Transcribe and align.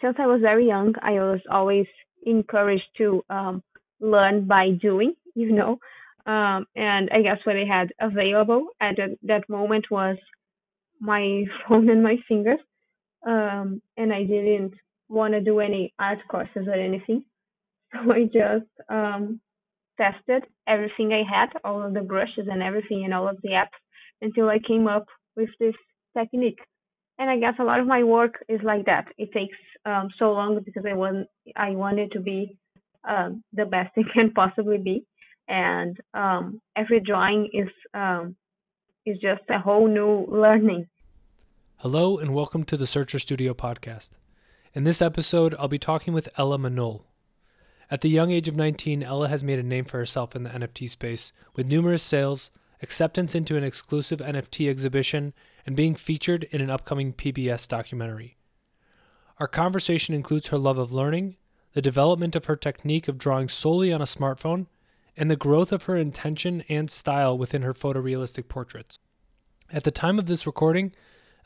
since 0.00 0.16
I 0.18 0.26
was 0.26 0.40
very 0.40 0.66
young, 0.66 0.94
I 1.02 1.12
was 1.12 1.40
always 1.50 1.86
encouraged 2.24 2.88
to 2.98 3.24
um, 3.30 3.62
learn 4.00 4.46
by 4.46 4.70
doing, 4.70 5.14
you 5.34 5.52
know. 5.52 5.78
Um, 6.26 6.66
and 6.76 7.08
I 7.12 7.22
guess 7.22 7.38
what 7.44 7.56
I 7.56 7.64
had 7.66 7.92
available 8.00 8.68
at 8.80 8.96
that, 9.22 9.48
moment 9.48 9.86
was 9.90 10.16
my 11.00 11.44
phone 11.68 11.88
and 11.90 12.02
my 12.02 12.16
fingers. 12.28 12.60
Um, 13.26 13.82
and 13.96 14.12
I 14.12 14.24
didn't 14.24 14.74
want 15.08 15.34
to 15.34 15.40
do 15.40 15.60
any 15.60 15.92
art 15.98 16.20
courses 16.28 16.66
or 16.66 16.74
anything. 16.74 17.24
So 17.92 18.12
I 18.12 18.24
just 18.24 18.70
um, 18.88 19.40
tested 20.00 20.44
everything 20.68 21.12
I 21.12 21.24
had, 21.28 21.48
all 21.64 21.82
of 21.84 21.92
the 21.94 22.02
brushes 22.02 22.46
and 22.50 22.62
everything, 22.62 23.04
and 23.04 23.12
all 23.12 23.28
of 23.28 23.38
the 23.42 23.50
apps 23.50 23.78
until 24.22 24.48
I 24.48 24.58
came 24.66 24.86
up 24.86 25.06
with 25.36 25.50
this 25.58 25.74
technique. 26.16 26.60
And 27.20 27.28
I 27.28 27.38
guess 27.38 27.52
a 27.58 27.64
lot 27.64 27.80
of 27.80 27.86
my 27.86 28.02
work 28.02 28.42
is 28.48 28.60
like 28.64 28.86
that. 28.86 29.08
It 29.18 29.30
takes 29.32 29.56
um, 29.84 30.08
so 30.18 30.32
long 30.32 30.58
because 30.64 30.84
I 30.90 30.94
want 30.94 31.28
I 31.54 31.72
wanted 31.72 32.12
to 32.12 32.20
be 32.20 32.56
um, 33.06 33.44
the 33.52 33.66
best 33.66 33.90
it 33.96 34.06
can 34.14 34.32
possibly 34.32 34.78
be, 34.78 35.04
and 35.46 35.98
um, 36.14 36.62
every 36.76 36.98
drawing 36.98 37.50
is 37.52 37.68
um, 37.92 38.36
is 39.04 39.18
just 39.18 39.42
a 39.50 39.58
whole 39.58 39.86
new 39.86 40.24
learning. 40.34 40.88
Hello 41.80 42.16
and 42.16 42.34
welcome 42.34 42.64
to 42.64 42.76
the 42.78 42.86
Searcher 42.86 43.18
Studio 43.18 43.52
podcast. 43.52 44.12
In 44.72 44.84
this 44.84 45.02
episode, 45.02 45.54
I'll 45.58 45.68
be 45.68 45.78
talking 45.78 46.14
with 46.14 46.30
Ella 46.38 46.56
Manull. 46.56 47.04
At 47.90 48.00
the 48.00 48.08
young 48.08 48.30
age 48.30 48.48
of 48.48 48.56
19, 48.56 49.02
Ella 49.02 49.28
has 49.28 49.44
made 49.44 49.58
a 49.58 49.62
name 49.62 49.84
for 49.84 49.98
herself 49.98 50.34
in 50.34 50.44
the 50.44 50.50
NFT 50.50 50.88
space 50.88 51.34
with 51.54 51.66
numerous 51.66 52.02
sales, 52.02 52.50
acceptance 52.82 53.34
into 53.34 53.56
an 53.56 53.64
exclusive 53.64 54.20
NFT 54.20 54.70
exhibition, 54.70 55.34
and 55.66 55.76
being 55.76 55.94
featured 55.94 56.44
in 56.44 56.60
an 56.60 56.70
upcoming 56.70 57.12
PBS 57.12 57.68
documentary. 57.68 58.36
Our 59.38 59.48
conversation 59.48 60.14
includes 60.14 60.48
her 60.48 60.58
love 60.58 60.78
of 60.78 60.92
learning, 60.92 61.36
the 61.72 61.82
development 61.82 62.36
of 62.36 62.46
her 62.46 62.56
technique 62.56 63.08
of 63.08 63.18
drawing 63.18 63.48
solely 63.48 63.92
on 63.92 64.00
a 64.00 64.04
smartphone, 64.04 64.66
and 65.16 65.30
the 65.30 65.36
growth 65.36 65.72
of 65.72 65.84
her 65.84 65.96
intention 65.96 66.62
and 66.68 66.90
style 66.90 67.36
within 67.36 67.62
her 67.62 67.74
photorealistic 67.74 68.48
portraits. 68.48 68.98
At 69.72 69.84
the 69.84 69.90
time 69.90 70.18
of 70.18 70.26
this 70.26 70.46
recording, 70.46 70.92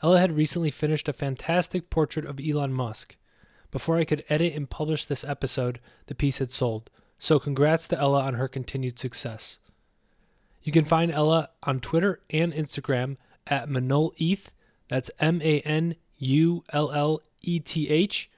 Ella 0.01 0.19
had 0.19 0.35
recently 0.35 0.71
finished 0.71 1.07
a 1.07 1.13
fantastic 1.13 1.89
portrait 1.89 2.25
of 2.25 2.39
Elon 2.39 2.73
Musk, 2.73 3.15
before 3.75 3.97
I 3.97 4.05
could 4.05 4.23
edit 4.29 4.53
and 4.53 4.69
publish 4.69 5.05
this 5.05 5.25
episode, 5.25 5.81
the 6.05 6.15
piece 6.15 6.37
had 6.37 6.49
sold. 6.49 6.89
So 7.19 7.39
congrats 7.39 7.89
to 7.89 7.99
Ella 7.99 8.23
on 8.23 8.35
her 8.35 8.47
continued 8.47 8.97
success. 8.97 9.59
You 10.63 10.71
can 10.71 10.85
find 10.85 11.11
Ella 11.11 11.49
on 11.63 11.81
Twitter 11.81 12.21
and 12.29 12.53
Instagram 12.53 13.17
at 13.47 13.69
ManullEth, 13.69 14.49
that's 14.87 15.11
M 15.19 15.41
A 15.41 15.61
N 15.61 15.95
U 16.17 16.63
L 16.71 16.91
L 16.91 17.21
E 17.41 17.59
T 17.59 17.89
H, 17.89 18.29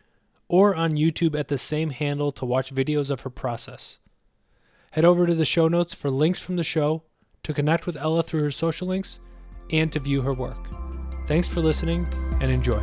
or 0.48 0.76
on 0.76 0.92
YouTube 0.98 1.38
at 1.38 1.48
the 1.48 1.58
same 1.58 1.90
handle 1.92 2.32
to 2.34 2.46
watch 2.46 2.74
videos 2.74 3.10
of 3.10 3.22
her 3.22 3.30
process. 3.30 4.00
Head 4.92 5.06
over 5.06 5.26
to 5.28 5.36
the 5.36 5.46
show 5.46 5.68
notes 5.68 5.94
for 5.94 6.10
links 6.10 6.40
from 6.40 6.56
the 6.56 6.64
show, 6.64 7.04
to 7.44 7.54
connect 7.54 7.86
with 7.86 7.98
Ella 7.98 8.24
through 8.24 8.42
her 8.42 8.52
social 8.52 8.88
links, 8.88 9.20
and 9.72 9.92
to 9.92 10.00
view 10.00 10.22
her 10.22 10.34
work. 10.34 10.68
Thanks 11.28 11.48
for 11.48 11.62
listening 11.62 12.08
and 12.40 12.54
enjoy. 12.54 12.82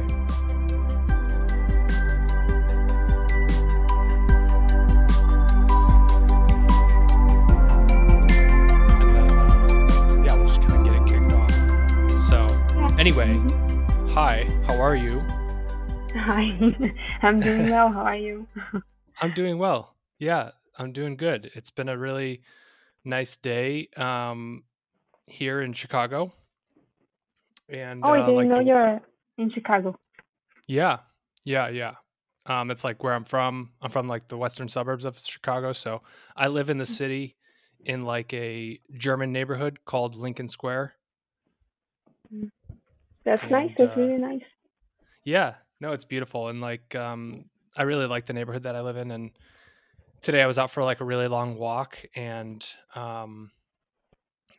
Anyway, 13.05 13.38
hi, 14.08 14.47
how 14.66 14.80
are 14.80 14.97
you? 14.97 15.20
Hi, 16.14 16.58
I'm 17.22 17.38
doing 17.38 17.69
well. 17.69 17.92
How 17.92 18.00
are 18.00 18.16
you? 18.16 18.48
I'm 19.20 19.34
doing 19.34 19.58
well. 19.58 19.94
Yeah, 20.19 20.52
I'm 20.78 20.91
doing 20.92 21.19
good. 21.19 21.50
It's 21.55 21.69
been 21.69 21.91
a 21.91 21.98
really 21.98 22.41
nice 23.05 23.36
day 23.36 23.91
um, 23.98 24.64
here 25.27 25.61
in 25.61 25.74
Chicago. 25.74 26.33
And 27.68 28.01
oh, 28.02 28.08
I 28.08 28.20
uh, 28.20 28.24
didn't 28.24 28.36
like 28.36 28.48
know 28.48 28.58
the... 28.61 28.64
you're 28.64 29.01
in 29.36 29.51
Chicago. 29.51 29.98
Yeah, 30.67 31.01
yeah, 31.45 31.68
yeah. 31.68 31.96
Um, 32.46 32.70
it's 32.70 32.84
like 32.84 33.05
where 33.05 33.12
I'm 33.12 33.24
from. 33.24 33.73
I'm 33.83 33.90
from 33.90 34.08
like 34.08 34.28
the 34.28 34.39
western 34.39 34.68
suburbs 34.68 35.05
of 35.05 35.18
Chicago, 35.18 35.73
so 35.73 36.01
I 36.34 36.48
live 36.48 36.70
in 36.70 36.78
the 36.78 36.84
mm. 36.84 36.96
city 36.96 37.36
in 37.84 38.07
like 38.07 38.33
a 38.33 38.80
German 38.96 39.30
neighborhood 39.30 39.80
called 39.84 40.14
Lincoln 40.14 40.48
Square. 40.48 40.95
Mm. 43.27 43.30
That's 43.30 43.42
and, 43.42 43.51
nice. 43.51 43.70
That's 43.79 43.96
uh, 43.96 44.01
really 44.01 44.18
nice. 44.18 44.42
Yeah, 45.24 45.55
no, 45.80 45.92
it's 45.92 46.05
beautiful, 46.05 46.48
and 46.48 46.61
like 46.61 46.95
um, 46.95 47.46
I 47.77 47.83
really 47.83 48.07
like 48.07 48.27
the 48.27 48.33
neighborhood 48.33 48.64
that 48.64 48.77
I 48.77 48.80
live 48.80 48.96
in. 48.96 49.11
And 49.11 49.30
today 50.23 50.42
I 50.42 50.46
was 50.46 50.58
out 50.58 50.70
for 50.70 50.85
like 50.85 51.01
a 51.01 51.05
really 51.05 51.29
long 51.29 51.57
walk, 51.57 51.98
and 52.14 52.67
um, 52.95 53.51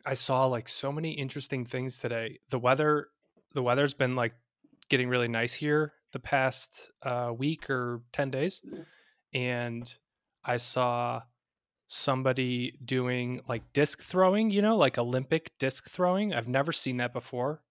I 0.04 0.14
saw 0.14 0.46
like 0.46 0.68
so 0.68 0.92
many 0.92 1.12
interesting 1.12 1.64
things 1.64 1.98
today. 1.98 2.38
The 2.50 2.58
weather, 2.58 3.08
the 3.54 3.62
weather's 3.62 3.94
been 3.94 4.16
like 4.16 4.34
getting 4.88 5.08
really 5.08 5.28
nice 5.28 5.54
here 5.54 5.92
the 6.12 6.20
past 6.20 6.90
uh, 7.02 7.32
week 7.36 7.70
or 7.70 8.02
ten 8.12 8.30
days, 8.30 8.60
and 9.32 9.92
I 10.44 10.56
saw 10.56 11.22
somebody 11.88 12.78
doing 12.84 13.40
like 13.48 13.72
disc 13.72 14.02
throwing, 14.02 14.50
you 14.50 14.60
know, 14.62 14.76
like 14.76 14.98
Olympic 14.98 15.52
disc 15.58 15.88
throwing. 15.88 16.34
I've 16.34 16.48
never 16.48 16.72
seen 16.72 16.96
that 16.96 17.12
before. 17.12 17.62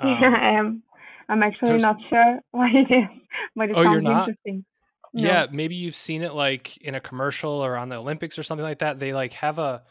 Um, 0.00 0.10
yeah, 0.10 0.34
I 0.40 0.58
am. 0.58 0.82
I'm 1.28 1.42
actually 1.42 1.78
not 1.78 1.96
sure 2.08 2.40
what 2.50 2.74
it 2.74 2.90
is, 2.90 3.08
but 3.54 3.70
it 3.70 3.76
oh, 3.76 3.84
sounds 3.84 4.06
interesting. 4.06 4.64
No. 5.12 5.24
Yeah, 5.24 5.46
maybe 5.50 5.74
you've 5.74 5.96
seen 5.96 6.22
it 6.22 6.34
like 6.34 6.76
in 6.78 6.94
a 6.94 7.00
commercial 7.00 7.50
or 7.50 7.76
on 7.76 7.88
the 7.88 7.96
Olympics 7.96 8.38
or 8.38 8.42
something 8.42 8.64
like 8.64 8.78
that. 8.78 8.98
They 9.00 9.12
like 9.12 9.32
have 9.34 9.58
a 9.58 9.82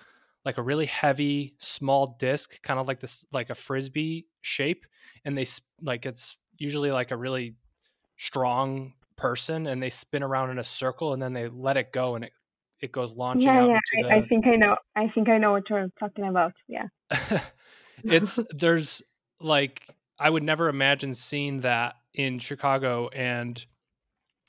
like 0.46 0.58
a 0.58 0.62
really 0.62 0.86
heavy 0.86 1.56
small 1.58 2.16
disc, 2.20 2.62
kind 2.62 2.80
of 2.80 2.88
like 2.88 3.00
this 3.00 3.26
like 3.32 3.50
a 3.50 3.56
frisbee 3.56 4.28
shape, 4.42 4.86
and 5.26 5.38
they 5.38 5.46
like 5.82 6.06
it's 6.06 6.38
usually 6.58 6.92
like 6.92 7.12
a 7.12 7.18
really 7.18 7.56
strong 8.18 8.94
person, 9.18 9.68
and 9.68 9.84
they 9.84 9.90
spin 9.90 10.24
around 10.24 10.52
in 10.52 10.60
a 10.60 10.64
circle, 10.64 11.14
and 11.14 11.22
then 11.22 11.34
they 11.34 11.50
let 11.50 11.76
it 11.76 11.92
go, 11.92 12.16
and 12.16 12.26
it 12.26 12.32
it 12.82 12.92
goes 12.94 13.14
launching 13.14 13.50
yeah, 13.50 13.62
out 13.62 13.70
yeah. 13.70 14.06
I, 14.06 14.08
the... 14.08 14.16
I 14.16 14.28
think 14.28 14.48
I 14.48 14.56
know. 14.56 14.78
I 14.96 15.08
think 15.10 15.28
I 15.28 15.38
know 15.38 15.52
what 15.52 15.70
you're 15.70 15.90
talking 16.00 16.26
about. 16.26 16.54
Yeah. 16.68 16.88
it's 18.04 18.40
there's 18.52 19.02
like 19.42 19.86
I 20.20 20.30
would 20.30 20.44
never 20.44 20.70
imagine 20.70 21.14
seeing 21.14 21.62
that 21.62 21.96
in 22.14 22.40
Chicago 22.40 23.10
and 23.10 23.64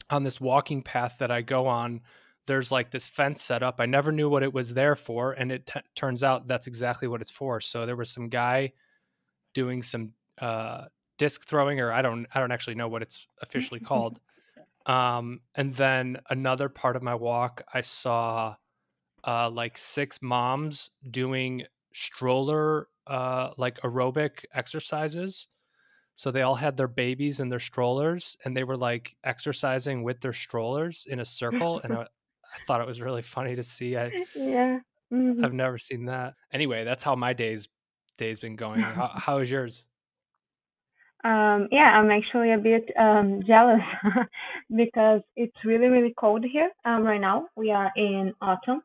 on 0.09 0.25
this 0.25 0.41
walking 0.41 0.83
path 0.83 1.19
that 1.19 1.31
I 1.31 1.43
go 1.43 1.67
on 1.67 2.01
there's 2.47 2.73
like 2.73 2.91
this 2.91 3.07
fence 3.07 3.43
set 3.43 3.63
up. 3.63 3.77
I 3.79 3.87
never 3.87 4.11
knew 4.11 4.29
what 4.29 4.43
it 4.43 4.53
was 4.53 4.75
there 4.75 4.97
for 4.97 5.33
and 5.33 5.53
it 5.53 5.67
t- 5.67 5.81
turns 5.95 6.23
out 6.23 6.49
that's 6.49 6.67
exactly 6.67 7.07
what 7.07 7.21
it's 7.21 7.31
for. 7.31 7.61
So 7.61 7.87
there 7.87 7.97
was 7.97 8.11
some 8.11 8.29
guy 8.29 8.73
doing 9.55 9.83
some 9.83 10.15
uh, 10.41 10.87
disc 11.19 11.47
throwing 11.47 11.81
or 11.81 11.93
I 11.93 12.03
don't 12.03 12.27
I 12.35 12.41
don't 12.41 12.51
actually 12.51 12.77
know 12.77 12.89
what 12.89 13.03
it's 13.03 13.29
officially 13.43 13.81
called. 13.91 14.21
Um, 14.87 15.43
and 15.55 15.75
then 15.75 16.17
another 16.31 16.69
part 16.69 16.97
of 16.97 17.03
my 17.03 17.15
walk 17.15 17.63
I 17.73 17.83
saw 17.83 18.57
uh, 19.23 19.51
like 19.51 19.77
six 19.77 20.23
moms 20.23 20.91
doing 21.09 21.65
stroller 21.93 22.89
uh, 23.07 23.51
like 23.59 23.81
aerobic 23.83 24.45
exercises 24.55 25.49
so 26.15 26.31
they 26.31 26.43
all 26.43 26.54
had 26.54 26.76
their 26.76 26.88
babies 26.88 27.41
in 27.41 27.48
their 27.48 27.59
strollers 27.59 28.37
and 28.44 28.56
they 28.56 28.65
were 28.65 28.76
like 28.76 29.16
exercising 29.25 30.03
with 30.03 30.21
their 30.21 30.32
strollers 30.32 31.06
in 31.09 31.21
a 31.21 31.25
circle. 31.25 31.81
and 31.82 31.94
I, 31.94 32.03
I 32.54 32.59
thought 32.66 32.81
it 32.81 32.87
was 32.87 33.00
really 33.00 33.22
funny 33.22 33.54
to 33.54 33.62
see. 33.62 33.97
I, 33.97 34.10
yeah. 34.34 34.81
Mm-hmm. 35.12 35.44
I've 35.44 35.53
never 35.53 35.78
seen 35.78 36.04
that. 36.06 36.34
Anyway, 36.53 36.84
that's 36.84 37.03
how 37.03 37.15
my 37.15 37.32
day's 37.32 37.69
day's 38.16 38.41
been 38.41 38.56
going. 38.56 38.81
how, 38.81 39.10
how 39.15 39.38
is 39.38 39.50
yours? 39.50 39.87
Um, 41.22 41.69
yeah, 41.71 41.98
I'm 41.98 42.10
actually 42.10 42.53
a 42.53 42.59
bit 42.59 42.88
um, 42.98 43.42
jealous 43.47 43.82
because 44.75 45.21
it's 45.36 45.56
really, 45.65 45.89
really 45.89 46.15
cold 46.18 46.45
here 46.51 46.71
um, 46.84 47.03
right 47.03 47.21
now. 47.21 47.47
We 47.56 47.71
are 47.71 47.91
in 47.95 48.33
autumn, 48.41 48.80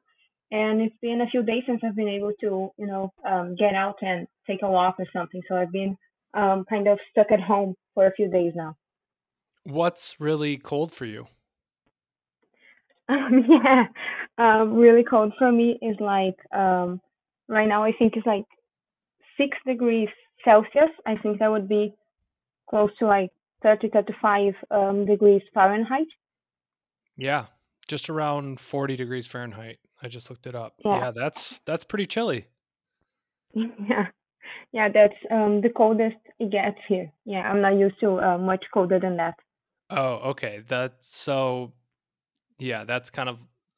and 0.51 0.81
it's 0.81 0.95
been 1.01 1.21
a 1.21 1.27
few 1.27 1.43
days 1.43 1.63
since 1.65 1.81
I've 1.83 1.95
been 1.95 2.09
able 2.09 2.33
to, 2.41 2.71
you 2.77 2.87
know, 2.87 3.13
um, 3.25 3.55
get 3.55 3.73
out 3.73 3.95
and 4.01 4.27
take 4.47 4.63
a 4.63 4.69
walk 4.69 4.95
or 4.99 5.05
something. 5.13 5.41
So 5.47 5.55
I've 5.55 5.71
been 5.71 5.95
um, 6.35 6.65
kind 6.69 6.87
of 6.87 6.99
stuck 7.11 7.31
at 7.31 7.39
home 7.39 7.75
for 7.93 8.05
a 8.05 8.11
few 8.11 8.29
days 8.29 8.53
now. 8.55 8.75
What's 9.63 10.19
really 10.19 10.57
cold 10.57 10.91
for 10.91 11.05
you? 11.05 11.27
Um, 13.07 13.45
yeah, 13.47 13.83
um, 14.39 14.73
really 14.73 15.03
cold 15.03 15.33
for 15.37 15.51
me 15.51 15.77
is 15.79 15.95
like 15.99 16.37
um, 16.51 16.99
right 17.47 17.67
now. 17.67 17.83
I 17.83 17.91
think 17.91 18.13
it's 18.15 18.25
like 18.25 18.45
six 19.37 19.55
degrees 19.63 20.09
Celsius. 20.43 20.89
I 21.05 21.15
think 21.17 21.37
that 21.37 21.51
would 21.51 21.69
be 21.69 21.93
close 22.67 22.89
to 22.97 23.05
like 23.05 23.29
30, 23.61 23.89
35 23.89 24.53
um, 24.71 25.05
degrees 25.05 25.43
Fahrenheit. 25.53 26.07
Yeah, 27.15 27.45
just 27.87 28.09
around 28.09 28.59
40 28.59 28.95
degrees 28.95 29.27
Fahrenheit. 29.27 29.77
I 30.01 30.07
just 30.07 30.31
looked 30.31 30.47
it 30.47 30.55
up. 30.55 30.73
Yeah, 30.83 30.97
yeah 30.97 31.11
that's 31.11 31.59
that's 31.59 31.83
pretty 31.83 32.07
chilly. 32.07 32.47
Yeah 33.53 34.07
yeah, 34.75 34.89
that's 34.93 35.15
um, 35.31 35.61
the 35.61 35.69
coldest 35.69 36.17
it 36.37 36.51
gets 36.51 36.77
here. 36.89 37.09
Yeah, 37.23 37.49
I'm 37.49 37.61
not 37.61 37.75
used 37.79 37.97
to 38.01 38.19
uh, 38.19 38.37
much 38.37 38.65
colder 38.73 38.99
than 38.99 39.15
that. 39.15 39.35
Oh, 39.89 40.15
okay. 40.31 40.63
That's 40.67 41.07
so. 41.07 41.71
Yeah, 42.59 42.83
that's 42.83 43.09
kind 43.09 43.29
of 43.29 43.37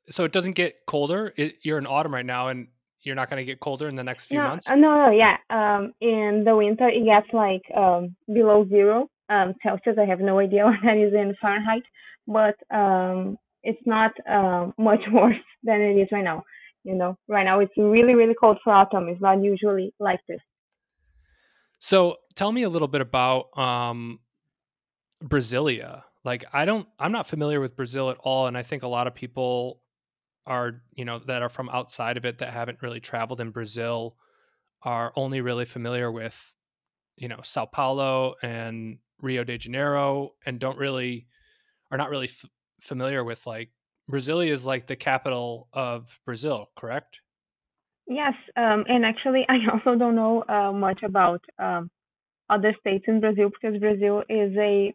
so 0.09 0.23
it 0.23 0.31
doesn't 0.31 0.53
get 0.53 0.85
colder. 0.88 1.33
It, 1.35 1.57
you're 1.61 1.77
in 1.77 1.85
autumn 1.85 2.13
right 2.15 2.25
now, 2.25 2.47
and 2.47 2.67
you're 3.03 3.15
not 3.15 3.29
going 3.29 3.39
to 3.39 3.45
get 3.45 3.59
colder 3.59 3.88
in 3.88 3.95
the 3.95 4.03
next 4.03 4.25
few 4.25 4.39
No, 4.39 4.49
months. 4.49 4.69
uh, 4.69 4.75
no, 4.75 5.05
no, 5.05 5.11
yeah. 5.11 5.38
Um, 5.51 5.94
in 6.01 6.44
the 6.45 6.55
winter 6.55 6.89
it 6.89 7.05
gets 7.05 7.31
like 7.31 7.61
um 7.77 8.15
below 8.33 8.67
zero 8.67 9.07
um 9.29 9.53
Celsius. 9.61 9.97
I 10.01 10.05
have 10.05 10.19
no 10.19 10.39
idea 10.39 10.65
what 10.69 10.79
that 10.83 10.97
is 10.97 11.13
in 11.13 11.35
Fahrenheit, 11.39 11.83
but 12.27 12.55
um 12.75 13.38
it's 13.61 13.85
not 13.85 14.11
um 14.27 14.73
much 14.79 15.01
worse 15.11 15.45
than 15.63 15.79
it 15.79 15.95
is 16.01 16.07
right 16.11 16.23
now. 16.23 16.43
You 16.83 16.95
know, 16.95 17.17
right 17.27 17.43
now 17.43 17.59
it's 17.59 17.77
really, 17.77 18.15
really 18.15 18.35
cold 18.39 18.57
for 18.63 18.73
autumn. 18.73 19.09
It's 19.09 19.21
not 19.21 19.43
usually 19.43 19.93
like 20.00 20.21
this. 20.27 20.39
So 21.79 22.18
tell 22.35 22.51
me 22.51 22.63
a 22.63 22.69
little 22.69 22.88
bit 22.88 23.01
about 23.01 23.57
um, 23.57 24.19
Brasilia. 25.24 26.03
Like 26.24 26.45
I 26.53 26.65
don't, 26.65 26.88
I'm 27.00 27.12
not 27.12 27.27
familiar 27.27 27.59
with 27.59 27.75
Brazil 27.75 28.09
at 28.09 28.18
all, 28.19 28.47
and 28.47 28.57
I 28.57 28.63
think 28.63 28.83
a 28.83 28.88
lot 28.88 29.07
of 29.07 29.15
people 29.15 29.81
are, 30.45 30.81
you 30.94 31.06
know, 31.06 31.19
that 31.19 31.41
are 31.41 31.50
from 31.50 31.69
outside 31.69 32.18
of 32.18 32.25
it 32.25 32.39
that 32.39 32.53
haven't 32.53 32.81
really 32.81 33.00
traveled 33.00 33.41
in 33.41 33.51
Brazil 33.51 34.15
are 34.83 35.12
only 35.15 35.41
really 35.41 35.65
familiar 35.65 36.12
with, 36.12 36.56
you 37.15 37.27
know, 37.27 37.39
Sao 37.44 37.65
Paulo 37.65 38.35
and 38.41 39.00
Rio 39.21 39.44
de 39.44 39.57
Janeiro, 39.57 40.31
and 40.45 40.59
don't 40.59 40.77
really 40.77 41.27
are 41.91 41.97
not 41.97 42.09
really 42.09 42.27
f- 42.27 42.45
familiar 42.81 43.24
with 43.24 43.47
like 43.47 43.71
Brasilia 44.09 44.50
is 44.50 44.65
like 44.65 44.88
the 44.88 44.95
capital 44.95 45.68
of 45.74 46.19
Brazil, 46.25 46.69
correct? 46.75 47.21
Yes, 48.07 48.33
um, 48.56 48.86
and 48.88 49.06
actually, 49.06 49.45
I 49.50 49.57
also 49.74 49.98
don't 49.98 50.15
know 50.15 50.44
uh, 50.48 50.71
much 50.71 51.04
about 51.04 51.42
um, 51.59 51.89
other 52.50 52.75
states 52.80 53.06
in 53.07 53.19
Brazil 53.19 53.50
because 53.50 53.80
Brazil 53.80 54.24
is 54.30 54.56
a 54.57 54.94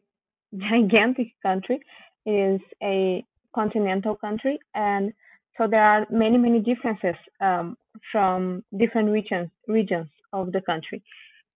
gigantic 0.57 1.29
country. 1.43 1.81
It 2.27 2.31
is 2.57 2.61
a 2.83 3.25
continental 3.55 4.17
country, 4.17 4.59
and 4.75 5.13
so 5.59 5.67
there 5.69 5.83
are 5.85 6.07
many, 6.11 6.39
many 6.39 6.61
differences 6.61 7.17
um, 7.41 7.77
from 8.11 8.65
different 8.79 9.11
regions 9.11 9.51
regions 9.69 10.09
of 10.33 10.53
the 10.53 10.61
country, 10.63 11.03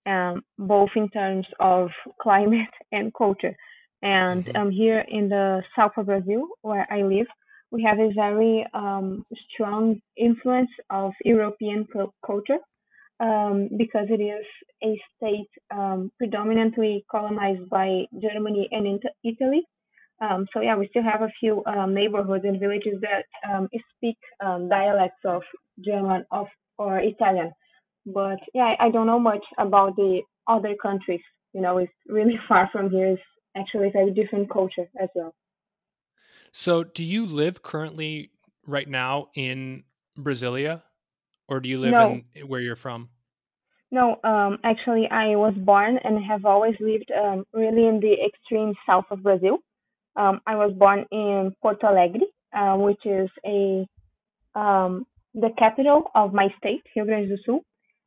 um, 0.06 0.42
both 0.58 0.90
in 0.96 1.08
terms 1.10 1.46
of 1.60 1.90
climate 2.22 2.74
and 2.92 3.12
culture. 3.14 3.54
And 4.02 4.44
hmm 4.44 4.56
um, 4.56 4.70
here 4.70 5.04
in 5.08 5.28
the 5.28 5.62
south 5.76 5.92
of 5.96 6.06
Brazil, 6.06 6.48
where 6.62 6.86
I 6.90 7.02
live, 7.02 7.26
we 7.76 7.82
have 7.82 7.98
a 7.98 8.10
very 8.14 8.66
um, 8.72 9.24
strong 9.52 10.00
influence 10.16 10.70
of 10.90 11.12
European 11.24 11.86
culture 12.26 12.58
um, 13.20 13.68
because 13.76 14.06
it 14.08 14.22
is 14.22 14.46
a 14.82 14.98
state 15.16 15.50
um, 15.70 16.10
predominantly 16.18 17.04
colonized 17.10 17.68
by 17.68 18.04
Germany 18.22 18.68
and 18.72 19.02
Italy. 19.24 19.62
Um, 20.22 20.46
so 20.54 20.60
yeah, 20.62 20.76
we 20.76 20.88
still 20.88 21.02
have 21.02 21.20
a 21.20 21.32
few 21.38 21.62
um, 21.66 21.94
neighborhoods 21.94 22.44
and 22.46 22.58
villages 22.58 22.98
that 23.02 23.24
um, 23.50 23.68
speak 23.96 24.16
dialects 24.40 25.20
of 25.26 25.42
German 25.84 26.24
of 26.30 26.46
or 26.78 26.98
Italian. 27.00 27.52
But 28.06 28.38
yeah, 28.54 28.74
I, 28.80 28.86
I 28.86 28.90
don't 28.90 29.06
know 29.06 29.20
much 29.20 29.44
about 29.58 29.96
the 29.96 30.22
other 30.48 30.74
countries. 30.80 31.20
You 31.52 31.60
know, 31.60 31.78
it's 31.78 31.92
really 32.08 32.38
far 32.48 32.70
from 32.72 32.90
here. 32.90 33.08
It's 33.08 33.22
actually 33.54 33.88
a 33.88 33.92
very 33.92 34.12
different 34.12 34.50
culture 34.50 34.86
as 35.02 35.10
well. 35.14 35.34
So, 36.58 36.82
do 36.82 37.04
you 37.04 37.26
live 37.26 37.62
currently 37.62 38.30
right 38.66 38.88
now 38.88 39.28
in 39.34 39.84
Brasilia, 40.18 40.82
or 41.48 41.60
do 41.60 41.68
you 41.68 41.78
live 41.78 41.92
No, 41.92 42.22
in 42.34 42.48
where 42.48 42.62
you're 42.62 42.76
from? 42.76 43.10
no. 43.90 44.16
Um, 44.24 44.58
actually, 44.64 45.06
I 45.10 45.36
was 45.36 45.54
born 45.54 45.98
and 46.02 46.24
have 46.24 46.46
always 46.46 46.74
lived 46.80 47.12
um, 47.12 47.44
really 47.52 47.86
in 47.86 48.00
the 48.00 48.16
extreme 48.26 48.72
south 48.86 49.04
of 49.10 49.22
Brazil. 49.22 49.58
Um, 50.16 50.40
I 50.46 50.56
was 50.56 50.72
born 50.72 51.04
in 51.12 51.54
Porto 51.60 51.88
Alegre, 51.88 52.26
uh, 52.56 52.76
which 52.78 53.04
is 53.04 53.28
a 53.44 53.86
um, 54.58 55.06
the 55.34 55.50
capital 55.58 56.10
of 56.14 56.32
my 56.32 56.48
state, 56.56 56.82
Rio 56.96 57.04
Grande 57.04 57.28
do 57.28 57.36
Sul. 57.44 57.60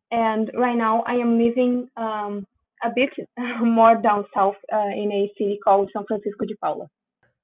And 0.10 0.50
right 0.56 0.76
now, 0.76 1.04
I 1.04 1.14
am 1.14 1.38
living 1.38 1.88
um, 1.96 2.48
a 2.84 2.90
bit 2.94 3.12
more 3.62 3.96
down 4.02 4.26
south 4.36 4.60
uh, 4.74 4.92
in 5.04 5.12
a 5.12 5.32
city 5.38 5.60
called 5.64 5.92
São 5.96 6.04
Francisco 6.08 6.46
de 6.46 6.56
Paula. 6.60 6.88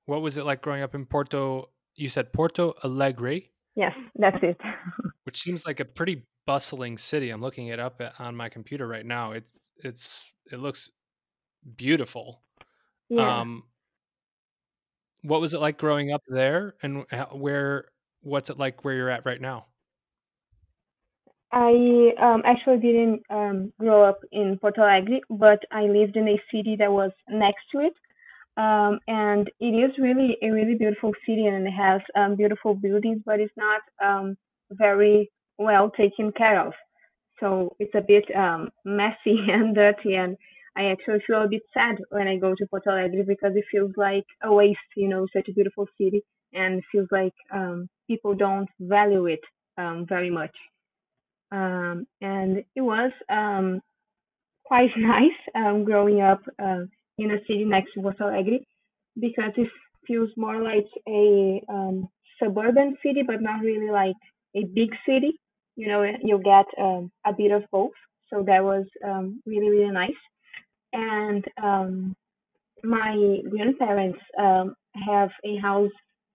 What 0.06 0.22
was 0.22 0.38
it 0.38 0.46
like 0.46 0.62
growing 0.62 0.84
up 0.84 0.96
in 0.96 1.06
Porto? 1.06 1.70
You 1.96 2.10
said 2.10 2.34
Porto 2.34 2.74
Alegre, 2.84 3.50
Yes, 3.76 3.94
that's 4.16 4.38
it. 4.42 4.60
which 5.24 5.42
seems 5.42 5.66
like 5.66 5.80
a 5.80 5.86
pretty 5.86 6.24
bustling 6.48 6.98
city. 6.98 7.30
I'm 7.30 7.42
looking 7.42 7.68
it 7.68 7.80
up 7.80 8.02
on 8.20 8.36
my 8.36 8.50
computer 8.50 8.88
right 8.88 9.06
now. 9.06 9.34
It's 9.34 9.52
it's 9.84 10.32
it 10.52 10.60
looks 10.60 10.90
beautiful. 11.76 12.42
yeah. 13.10 13.42
Um, 13.42 13.64
what 15.24 15.42
was 15.42 15.54
it 15.54 15.60
like 15.60 15.78
growing 15.78 16.12
up 16.12 16.22
there, 16.28 16.76
and 16.82 17.06
where? 17.32 17.86
What's 18.22 18.50
it 18.50 18.58
like 18.58 18.84
where 18.84 18.96
you're 18.96 19.10
at 19.10 19.26
right 19.26 19.42
now? 19.42 19.68
I 21.52 22.12
um, 22.22 22.42
actually 22.44 22.78
didn't 22.78 23.22
um, 23.30 23.72
grow 23.80 24.04
up 24.04 24.20
in 24.32 24.58
Porto 24.60 24.82
Alegre, 24.82 25.20
but 25.30 25.60
I 25.72 25.84
lived 25.84 26.16
in 26.16 26.28
a 26.28 26.42
city 26.52 26.76
that 26.80 26.92
was 26.92 27.12
next 27.30 27.64
to 27.72 27.80
it. 27.82 27.94
Um, 28.58 29.00
and 29.08 29.50
it 29.60 29.66
is 29.68 29.92
really 30.00 30.38
a 30.42 30.50
really 30.52 30.76
beautiful 30.76 31.12
city 31.28 31.46
and 31.48 31.68
it 31.68 31.72
has 31.72 32.02
um, 32.16 32.36
beautiful 32.36 32.76
buildings, 32.76 33.22
but 33.26 33.40
it's 33.40 33.54
not 33.58 33.82
um, 34.04 34.38
very 34.72 35.32
well 35.58 35.92
taken 35.92 36.32
care 36.32 36.60
of. 36.66 36.74
So 37.40 37.76
it's 37.80 37.96
a 37.96 38.02
bit 38.02 38.26
um, 38.36 38.70
messy 38.86 39.38
and 39.50 39.76
dirty. 39.76 40.16
And 40.16 40.38
I 40.78 40.86
actually 40.86 41.20
feel 41.28 41.44
a 41.44 41.48
bit 41.50 41.64
sad 41.74 41.98
when 42.10 42.28
I 42.28 42.38
go 42.38 42.56
to 42.56 42.68
Porto 42.68 42.92
Alegre 42.92 43.24
because 43.28 43.54
it 43.56 43.66
feels 43.72 43.92
like 43.98 44.26
a 44.44 44.54
waste, 44.54 44.80
you 44.96 45.08
know, 45.10 45.28
such 45.36 45.50
a 45.50 45.54
beautiful 45.54 45.88
city 46.00 46.24
and 46.54 46.80
it 46.80 46.86
feels 46.92 47.08
like 47.12 47.34
um, 47.54 47.90
people 48.08 48.36
don't 48.36 48.70
value 48.80 49.26
it 49.28 49.42
um, 49.78 50.06
very 50.08 50.30
much. 50.30 50.56
And 52.22 52.64
it 52.76 52.82
was 52.82 53.12
quite 54.66 54.92
nice 54.98 55.84
growing 55.86 56.22
up 56.22 56.42
uh, 56.60 56.84
in 57.18 57.32
a 57.32 57.40
city 57.48 57.66
next 57.66 57.94
to 57.94 58.02
Porto 58.02 58.28
Alegre 58.28 58.60
because 59.20 59.52
it 59.58 59.70
feels 60.08 60.30
more 60.38 60.62
like 60.62 60.88
a 61.08 61.62
um, 61.70 62.08
suburban 62.42 62.98
city, 63.04 63.24
but 63.26 63.42
not 63.42 63.62
really 63.62 63.90
like 63.90 64.16
a 64.56 64.66
big 64.66 64.90
city. 65.06 65.40
You 65.76 65.88
know, 65.88 66.04
you 66.22 66.42
get 66.44 66.66
um, 66.80 67.12
a 67.26 67.34
bit 67.34 67.52
of 67.52 67.64
both. 67.72 67.92
So 68.32 68.44
that 68.48 68.64
was 68.64 68.86
um, 69.04 69.42
really, 69.46 69.70
really 69.70 69.92
nice. 69.92 70.12
And 70.94 71.44
um, 71.62 72.16
my 72.84 73.40
grandparents 73.50 74.20
um, 74.40 74.76
have 75.06 75.30
a 75.44 75.58
house 75.58 75.92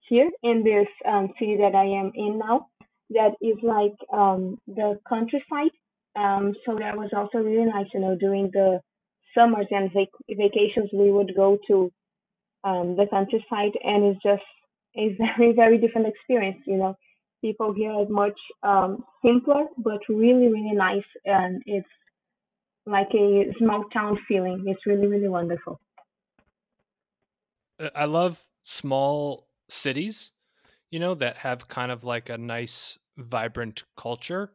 here 0.07 0.29
in 0.43 0.63
this 0.63 0.87
um, 1.07 1.29
city 1.39 1.57
that 1.57 1.75
I 1.75 1.85
am 1.85 2.11
in 2.15 2.39
now 2.39 2.67
that 3.11 3.31
is 3.41 3.57
like 3.63 3.93
the 4.67 4.99
countryside. 5.07 5.71
So 6.15 6.75
that 6.79 6.97
was 6.97 7.09
also 7.15 7.39
really 7.39 7.65
nice, 7.65 7.87
you 7.93 7.99
know, 7.99 8.15
during 8.15 8.49
the 8.51 8.79
summers 9.35 9.67
and 9.71 9.91
vac- 9.93 10.07
vacations, 10.29 10.89
we 10.93 11.11
would 11.11 11.33
go 11.35 11.57
to 11.67 11.91
um, 12.63 12.95
the 12.95 13.05
countryside, 13.09 13.73
and 13.83 14.03
it's 14.05 14.23
just 14.23 14.43
a 14.95 15.15
very, 15.37 15.53
very 15.53 15.77
different 15.77 16.07
experience, 16.07 16.61
you 16.65 16.77
know. 16.77 16.95
People 17.41 17.73
here 17.73 17.91
are 17.91 18.05
much 18.07 18.39
um, 18.61 19.03
simpler, 19.25 19.65
but 19.77 19.99
really, 20.07 20.47
really 20.47 20.73
nice, 20.75 21.03
and 21.25 21.61
it's 21.65 21.87
like 22.85 23.09
a 23.15 23.51
small 23.57 23.85
town 23.93 24.17
feeling. 24.27 24.63
It's 24.67 24.85
really, 24.85 25.07
really 25.07 25.27
wonderful. 25.27 25.79
Uh, 27.79 27.89
I 27.95 28.05
love 28.05 28.43
small 28.61 29.47
cities, 29.69 30.31
you 30.91 30.99
know, 30.99 31.15
that 31.15 31.37
have 31.37 31.67
kind 31.67 31.91
of 31.91 32.03
like 32.03 32.29
a 32.29 32.37
nice, 32.37 32.99
vibrant 33.17 33.83
culture. 33.97 34.51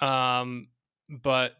Um, 0.00 0.68
but 1.08 1.54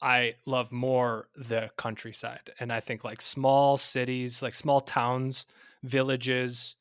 I 0.00 0.36
love 0.46 0.70
more 0.70 1.28
the 1.36 1.70
countryside. 1.76 2.50
And 2.60 2.72
I 2.72 2.80
think 2.80 3.04
like 3.04 3.20
small 3.20 3.76
cities, 3.76 4.42
like 4.42 4.54
small 4.54 4.80
towns, 4.80 5.46
villages, 5.82 6.76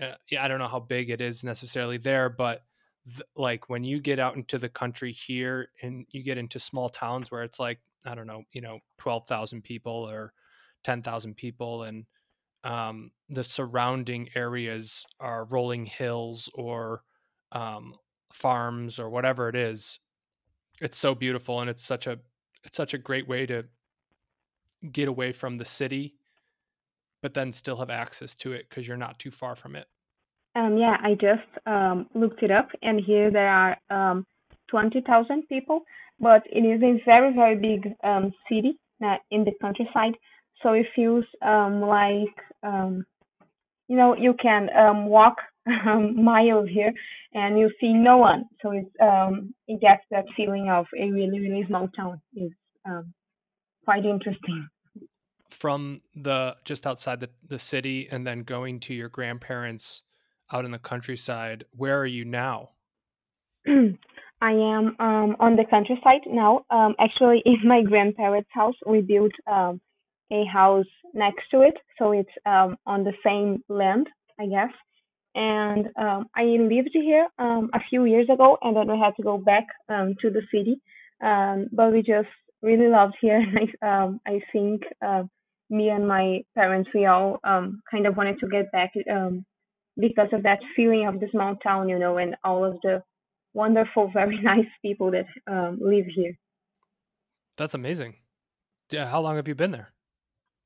uh, 0.00 0.14
yeah, 0.30 0.44
I 0.44 0.48
don't 0.48 0.58
know 0.58 0.68
how 0.68 0.80
big 0.80 1.10
it 1.10 1.20
is 1.20 1.44
necessarily 1.44 1.98
there, 1.98 2.28
but 2.28 2.64
th- 3.06 3.22
like 3.36 3.68
when 3.68 3.84
you 3.84 4.00
get 4.00 4.18
out 4.18 4.36
into 4.36 4.58
the 4.58 4.68
country 4.68 5.12
here 5.12 5.70
and 5.82 6.06
you 6.10 6.22
get 6.22 6.38
into 6.38 6.60
small 6.60 6.88
towns 6.88 7.30
where 7.30 7.42
it's 7.42 7.60
like, 7.60 7.80
I 8.06 8.14
don't 8.14 8.26
know, 8.26 8.44
you 8.52 8.60
know, 8.60 8.80
12,000 8.98 9.62
people 9.62 9.92
or 10.10 10.32
10,000 10.84 11.36
people 11.36 11.84
and 11.84 12.06
um, 12.64 13.12
the 13.28 13.44
surrounding 13.44 14.30
areas 14.34 15.06
are 15.20 15.44
rolling 15.46 15.86
hills 15.86 16.50
or 16.54 17.02
um, 17.52 17.96
farms 18.32 18.98
or 18.98 19.10
whatever 19.10 19.48
it 19.48 19.56
is 19.56 20.00
it's 20.80 20.96
so 20.98 21.14
beautiful 21.14 21.60
and 21.60 21.70
it's 21.70 21.84
such 21.84 22.06
a 22.06 22.18
it's 22.64 22.76
such 22.76 22.94
a 22.94 22.98
great 22.98 23.28
way 23.28 23.46
to 23.46 23.64
get 24.90 25.08
away 25.08 25.32
from 25.32 25.58
the 25.58 25.64
city 25.64 26.14
but 27.22 27.34
then 27.34 27.52
still 27.52 27.76
have 27.76 27.90
access 27.90 28.34
to 28.34 28.52
it 28.52 28.68
because 28.68 28.86
you're 28.86 28.96
not 28.96 29.18
too 29.18 29.30
far 29.30 29.54
from 29.54 29.76
it 29.76 29.86
Um, 30.54 30.76
yeah, 30.76 30.96
I 31.02 31.14
just 31.14 31.50
um, 31.66 32.06
looked 32.14 32.42
it 32.42 32.50
up, 32.50 32.68
and 32.82 33.00
here 33.00 33.30
there 33.30 33.48
are 33.48 33.76
um, 33.90 34.26
20,000 34.68 35.48
people, 35.48 35.80
but 36.20 36.42
it 36.46 36.60
is 36.60 36.82
a 36.82 37.02
very, 37.04 37.32
very 37.34 37.56
big 37.56 37.94
um, 38.04 38.32
city 38.48 38.78
uh, 39.04 39.16
in 39.30 39.44
the 39.44 39.52
countryside. 39.60 40.14
so 40.62 40.72
it 40.72 40.86
feels 40.94 41.24
um, 41.42 41.80
like 41.80 42.36
um, 42.62 43.04
you 43.88 43.96
know 43.96 44.14
you 44.16 44.34
can 44.34 44.68
um, 44.76 45.06
walk 45.06 45.36
um, 45.66 46.22
miles 46.24 46.68
here 46.68 46.92
and 47.34 47.58
you 47.58 47.70
see 47.80 47.92
no 47.92 48.18
one. 48.18 48.44
So 48.62 48.70
it's 48.72 48.90
um, 49.00 49.54
it 49.66 49.80
gets 49.80 50.02
that 50.10 50.24
feeling 50.36 50.68
of 50.68 50.86
a 50.98 51.10
really 51.10 51.40
really 51.40 51.64
small 51.68 51.88
town. 51.96 52.20
It's 52.34 52.54
um, 52.84 53.12
quite 53.84 54.04
interesting. 54.04 54.68
From 55.50 56.00
the 56.14 56.56
just 56.64 56.86
outside 56.86 57.20
the, 57.20 57.30
the 57.46 57.58
city 57.58 58.08
and 58.10 58.26
then 58.26 58.42
going 58.42 58.80
to 58.80 58.94
your 58.94 59.08
grandparents 59.08 60.02
out 60.52 60.64
in 60.64 60.70
the 60.70 60.78
countryside, 60.78 61.64
where 61.76 61.98
are 61.98 62.06
you 62.06 62.24
now? 62.24 62.70
I 64.42 64.50
am 64.50 64.96
um, 64.98 65.36
on 65.38 65.54
the 65.54 65.64
countryside 65.70 66.22
now. 66.26 66.64
Um, 66.70 66.94
actually, 66.98 67.42
in 67.46 67.60
my 67.64 67.82
grandparents' 67.82 68.50
house, 68.52 68.74
we 68.86 69.00
built 69.00 69.32
um, 69.46 69.80
a 70.32 70.44
house 70.44 70.86
next 71.14 71.44
to 71.52 71.60
it, 71.60 71.74
so 71.98 72.12
it's 72.12 72.30
um, 72.44 72.76
on 72.86 73.04
the 73.04 73.12
same 73.24 73.62
land, 73.68 74.08
I 74.40 74.46
guess. 74.46 74.70
And 75.34 75.88
um, 75.96 76.26
I 76.36 76.44
lived 76.44 76.90
here 76.92 77.26
um, 77.38 77.70
a 77.74 77.80
few 77.88 78.04
years 78.04 78.28
ago, 78.32 78.58
and 78.60 78.76
then 78.76 78.90
we 78.90 78.98
had 78.98 79.16
to 79.16 79.22
go 79.22 79.38
back 79.38 79.66
um, 79.88 80.14
to 80.20 80.30
the 80.30 80.42
city. 80.52 80.80
Um, 81.22 81.68
but 81.72 81.92
we 81.92 82.02
just 82.02 82.28
really 82.60 82.88
loved 82.88 83.14
here. 83.20 83.42
I, 83.82 83.86
um, 84.04 84.20
I 84.26 84.40
think 84.52 84.82
uh, 85.04 85.24
me 85.70 85.88
and 85.88 86.06
my 86.06 86.42
parents, 86.54 86.90
we 86.94 87.06
all 87.06 87.40
um, 87.44 87.82
kind 87.90 88.06
of 88.06 88.16
wanted 88.16 88.38
to 88.40 88.48
get 88.48 88.70
back 88.72 88.92
um, 89.10 89.44
because 89.98 90.28
of 90.32 90.42
that 90.42 90.60
feeling 90.76 91.06
of 91.06 91.20
the 91.20 91.28
small 91.30 91.56
town, 91.56 91.88
you 91.88 91.98
know, 91.98 92.18
and 92.18 92.36
all 92.44 92.64
of 92.64 92.78
the 92.82 93.02
wonderful, 93.54 94.10
very 94.12 94.40
nice 94.40 94.68
people 94.82 95.10
that 95.12 95.26
um, 95.50 95.78
live 95.80 96.06
here. 96.14 96.36
That's 97.56 97.74
amazing. 97.74 98.16
Yeah, 98.90 99.06
how 99.06 99.20
long 99.20 99.36
have 99.36 99.48
you 99.48 99.54
been 99.54 99.70
there? 99.70 99.92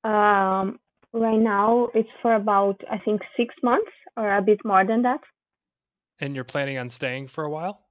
Um, 0.05 0.79
right 1.13 1.39
now, 1.39 1.89
it's 1.95 2.09
for 2.23 2.35
about 2.35 2.81
I 2.91 2.99
think 2.99 3.23
six 3.37 3.55
months 3.63 3.91
or 4.17 4.37
a 4.37 4.43
bit 4.43 4.59
more 4.65 4.85
than 4.85 5.03
that. 5.03 5.21
And 6.21 6.35
you're 6.35 6.45
planning 6.45 6.79
on 6.79 6.89
staying 6.89 7.29
for 7.29 7.45
a 7.45 7.51
while? 7.51 7.83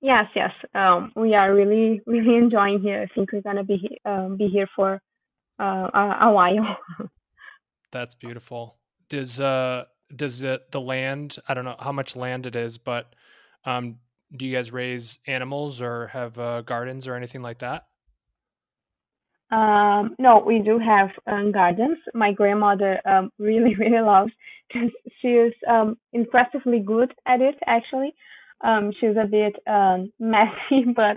Yes, 0.00 0.26
yes. 0.34 0.50
Um, 0.74 1.12
we 1.16 1.34
are 1.34 1.54
really, 1.54 2.00
really 2.06 2.36
enjoying 2.36 2.80
here. 2.80 3.02
I 3.02 3.14
think 3.14 3.32
we're 3.32 3.42
gonna 3.42 3.64
be 3.64 3.98
um, 4.04 4.36
be 4.36 4.48
here 4.48 4.68
for 4.76 5.00
uh, 5.58 5.88
a, 5.92 6.18
a 6.22 6.32
while. 6.32 6.76
That's 7.92 8.14
beautiful. 8.14 8.78
Does 9.08 9.40
uh 9.40 9.84
does 10.14 10.40
the 10.40 10.62
the 10.70 10.80
land? 10.80 11.38
I 11.48 11.54
don't 11.54 11.64
know 11.64 11.76
how 11.78 11.92
much 11.92 12.16
land 12.16 12.46
it 12.46 12.56
is, 12.56 12.78
but 12.78 13.14
um, 13.64 13.96
do 14.36 14.46
you 14.46 14.54
guys 14.54 14.72
raise 14.72 15.18
animals 15.26 15.80
or 15.80 16.08
have 16.08 16.38
uh, 16.38 16.62
gardens 16.62 17.08
or 17.08 17.14
anything 17.14 17.42
like 17.42 17.60
that? 17.60 17.86
Um, 19.50 20.16
no, 20.18 20.42
we 20.44 20.58
do 20.58 20.78
have 20.78 21.10
um, 21.26 21.52
gardens. 21.52 21.98
My 22.14 22.32
grandmother 22.32 23.00
um, 23.08 23.30
really, 23.38 23.74
really 23.76 24.00
loves. 24.00 24.32
she 25.20 25.28
is 25.28 25.52
um, 25.68 25.96
impressively 26.12 26.80
good 26.80 27.12
at 27.26 27.40
it. 27.40 27.54
Actually, 27.66 28.14
um, 28.62 28.92
she's 29.00 29.16
a 29.20 29.26
bit 29.26 29.54
um, 29.66 30.12
messy, 30.20 30.84
but 30.94 31.16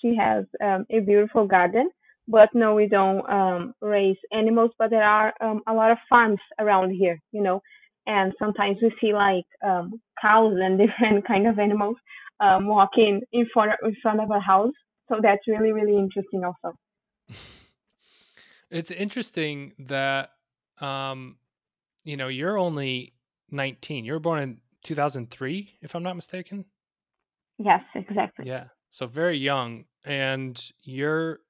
she 0.00 0.16
has 0.16 0.44
um, 0.62 0.86
a 0.90 1.00
beautiful 1.00 1.46
garden. 1.46 1.90
But 2.26 2.50
no, 2.52 2.74
we 2.74 2.88
don't 2.88 3.28
um, 3.30 3.74
raise 3.80 4.18
animals. 4.32 4.70
But 4.78 4.90
there 4.90 5.04
are 5.04 5.32
um, 5.40 5.62
a 5.66 5.72
lot 5.72 5.90
of 5.90 5.98
farms 6.08 6.40
around 6.58 6.90
here, 6.90 7.18
you 7.32 7.42
know, 7.42 7.62
and 8.06 8.32
sometimes 8.38 8.78
we 8.82 8.92
see 9.00 9.12
like 9.14 9.46
um, 9.64 10.00
cows 10.20 10.56
and 10.60 10.78
different 10.84 11.26
kind 11.26 11.46
of 11.46 11.58
animals 11.58 11.96
um, 12.40 12.66
walking 12.66 13.22
in 13.32 13.46
front 13.52 13.70
in 13.82 13.94
front 14.02 14.20
of 14.20 14.30
a 14.30 14.40
house. 14.40 14.74
So 15.08 15.20
that's 15.22 15.46
really 15.46 15.72
really 15.72 15.96
interesting 15.96 16.42
also. 16.44 16.76
It's 18.70 18.90
interesting 18.90 19.72
that 19.78 20.30
um, 20.80 21.38
you 22.04 22.16
know 22.16 22.28
you're 22.28 22.58
only 22.58 23.14
19. 23.50 24.04
You 24.04 24.12
were 24.12 24.20
born 24.20 24.42
in 24.42 24.60
2003, 24.84 25.78
if 25.82 25.94
I'm 25.94 26.02
not 26.02 26.16
mistaken. 26.16 26.64
Yes, 27.58 27.82
exactly. 27.94 28.46
Yeah, 28.46 28.68
so 28.90 29.06
very 29.06 29.38
young, 29.38 29.84
and 30.04 30.60
you're 30.82 31.40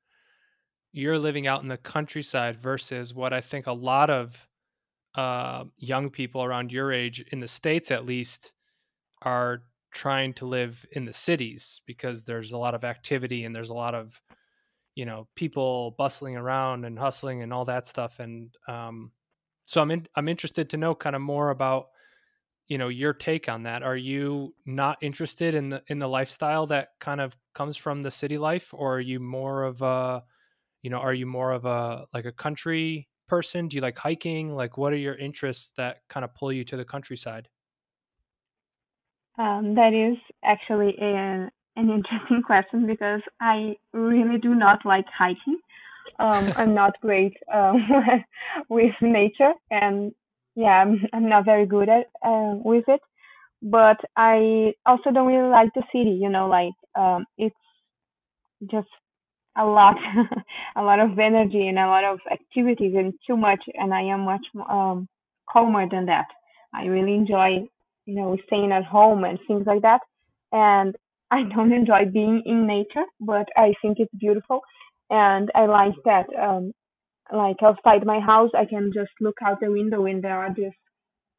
you're 0.92 1.18
living 1.18 1.46
out 1.46 1.62
in 1.62 1.68
the 1.68 1.76
countryside 1.76 2.56
versus 2.56 3.14
what 3.14 3.32
I 3.32 3.40
think 3.40 3.66
a 3.66 3.72
lot 3.72 4.10
of 4.10 4.48
uh, 5.14 5.64
young 5.76 6.10
people 6.10 6.42
around 6.42 6.72
your 6.72 6.92
age 6.92 7.24
in 7.32 7.40
the 7.40 7.48
states, 7.48 7.90
at 7.90 8.06
least, 8.06 8.52
are 9.22 9.62
trying 9.90 10.32
to 10.34 10.46
live 10.46 10.84
in 10.92 11.04
the 11.04 11.12
cities 11.12 11.80
because 11.86 12.24
there's 12.24 12.52
a 12.52 12.58
lot 12.58 12.74
of 12.74 12.84
activity 12.84 13.44
and 13.44 13.54
there's 13.54 13.70
a 13.70 13.74
lot 13.74 13.94
of 13.94 14.20
you 14.98 15.06
know 15.06 15.28
people 15.36 15.94
bustling 15.96 16.36
around 16.36 16.84
and 16.84 16.98
hustling 16.98 17.42
and 17.42 17.52
all 17.52 17.64
that 17.64 17.86
stuff 17.86 18.18
and 18.18 18.54
um, 18.66 19.12
so 19.64 19.80
i'm 19.80 19.90
in, 19.90 20.06
i'm 20.16 20.28
interested 20.28 20.68
to 20.68 20.76
know 20.76 20.94
kind 20.94 21.14
of 21.14 21.22
more 21.22 21.50
about 21.50 21.86
you 22.68 22.76
know 22.76 22.88
your 22.88 23.14
take 23.14 23.48
on 23.48 23.62
that. 23.62 23.82
Are 23.82 23.96
you 23.96 24.54
not 24.66 24.98
interested 25.00 25.54
in 25.54 25.70
the 25.70 25.82
in 25.88 25.98
the 25.98 26.08
lifestyle 26.08 26.66
that 26.66 26.90
kind 27.00 27.20
of 27.20 27.36
comes 27.54 27.76
from 27.76 28.02
the 28.02 28.10
city 28.10 28.38
life 28.38 28.72
or 28.74 28.96
are 28.96 29.00
you 29.00 29.18
more 29.18 29.64
of 29.64 29.82
a 29.82 30.22
you 30.82 30.90
know 30.90 30.98
are 30.98 31.14
you 31.14 31.26
more 31.26 31.52
of 31.52 31.64
a 31.64 32.06
like 32.12 32.26
a 32.26 32.32
country 32.32 33.08
person? 33.26 33.68
Do 33.68 33.76
you 33.76 33.80
like 33.80 33.98
hiking? 33.98 34.54
Like 34.54 34.76
what 34.76 34.92
are 34.92 34.96
your 34.96 35.16
interests 35.16 35.72
that 35.76 36.02
kind 36.08 36.24
of 36.24 36.34
pull 36.34 36.52
you 36.52 36.62
to 36.64 36.76
the 36.76 36.84
countryside? 36.84 37.48
Um, 39.38 39.74
that 39.76 39.94
is 39.94 40.18
actually 40.44 40.96
an 41.00 41.50
an 41.78 41.90
interesting 41.90 42.42
question 42.46 42.86
because 42.86 43.20
I 43.40 43.76
really 43.92 44.38
do 44.38 44.54
not 44.54 44.84
like 44.84 45.06
hiking. 45.16 45.58
Um, 46.18 46.52
I'm 46.56 46.74
not 46.74 47.00
great 47.00 47.34
um, 47.52 47.86
with 48.68 48.94
nature, 49.00 49.52
and 49.70 50.12
yeah, 50.56 50.82
I'm, 50.82 51.00
I'm 51.12 51.28
not 51.28 51.44
very 51.44 51.66
good 51.66 51.88
at 51.88 52.06
uh, 52.24 52.54
with 52.64 52.84
it. 52.88 53.00
But 53.62 53.98
I 54.16 54.74
also 54.86 55.10
don't 55.10 55.26
really 55.26 55.50
like 55.50 55.70
the 55.74 55.82
city. 55.92 56.18
You 56.20 56.28
know, 56.30 56.48
like 56.48 56.72
um, 57.00 57.24
it's 57.36 57.54
just 58.70 58.88
a 59.56 59.64
lot, 59.64 59.96
a 60.76 60.82
lot 60.82 61.00
of 61.00 61.18
energy 61.18 61.68
and 61.68 61.78
a 61.78 61.86
lot 61.86 62.04
of 62.04 62.18
activities 62.30 62.94
and 62.96 63.12
too 63.26 63.36
much. 63.36 63.62
And 63.74 63.92
I 63.94 64.02
am 64.02 64.20
much 64.20 64.46
um, 64.68 65.08
calmer 65.50 65.88
than 65.88 66.06
that. 66.06 66.26
I 66.74 66.86
really 66.86 67.14
enjoy, 67.14 67.68
you 68.06 68.14
know, 68.14 68.36
staying 68.46 68.72
at 68.72 68.84
home 68.84 69.24
and 69.24 69.38
things 69.46 69.64
like 69.66 69.82
that. 69.82 70.00
And 70.52 70.96
I 71.30 71.42
don't 71.54 71.72
enjoy 71.72 72.06
being 72.12 72.42
in 72.46 72.66
nature, 72.66 73.04
but 73.20 73.46
I 73.56 73.74
think 73.82 73.98
it's 74.00 74.14
beautiful, 74.18 74.60
and 75.10 75.50
I 75.54 75.66
like 75.66 75.94
that. 76.04 76.26
Um, 76.38 76.72
like 77.32 77.56
outside 77.62 78.06
my 78.06 78.20
house, 78.20 78.50
I 78.56 78.64
can 78.64 78.90
just 78.94 79.10
look 79.20 79.36
out 79.44 79.60
the 79.60 79.70
window 79.70 80.06
and 80.06 80.24
there 80.24 80.38
are 80.38 80.48
just 80.48 80.76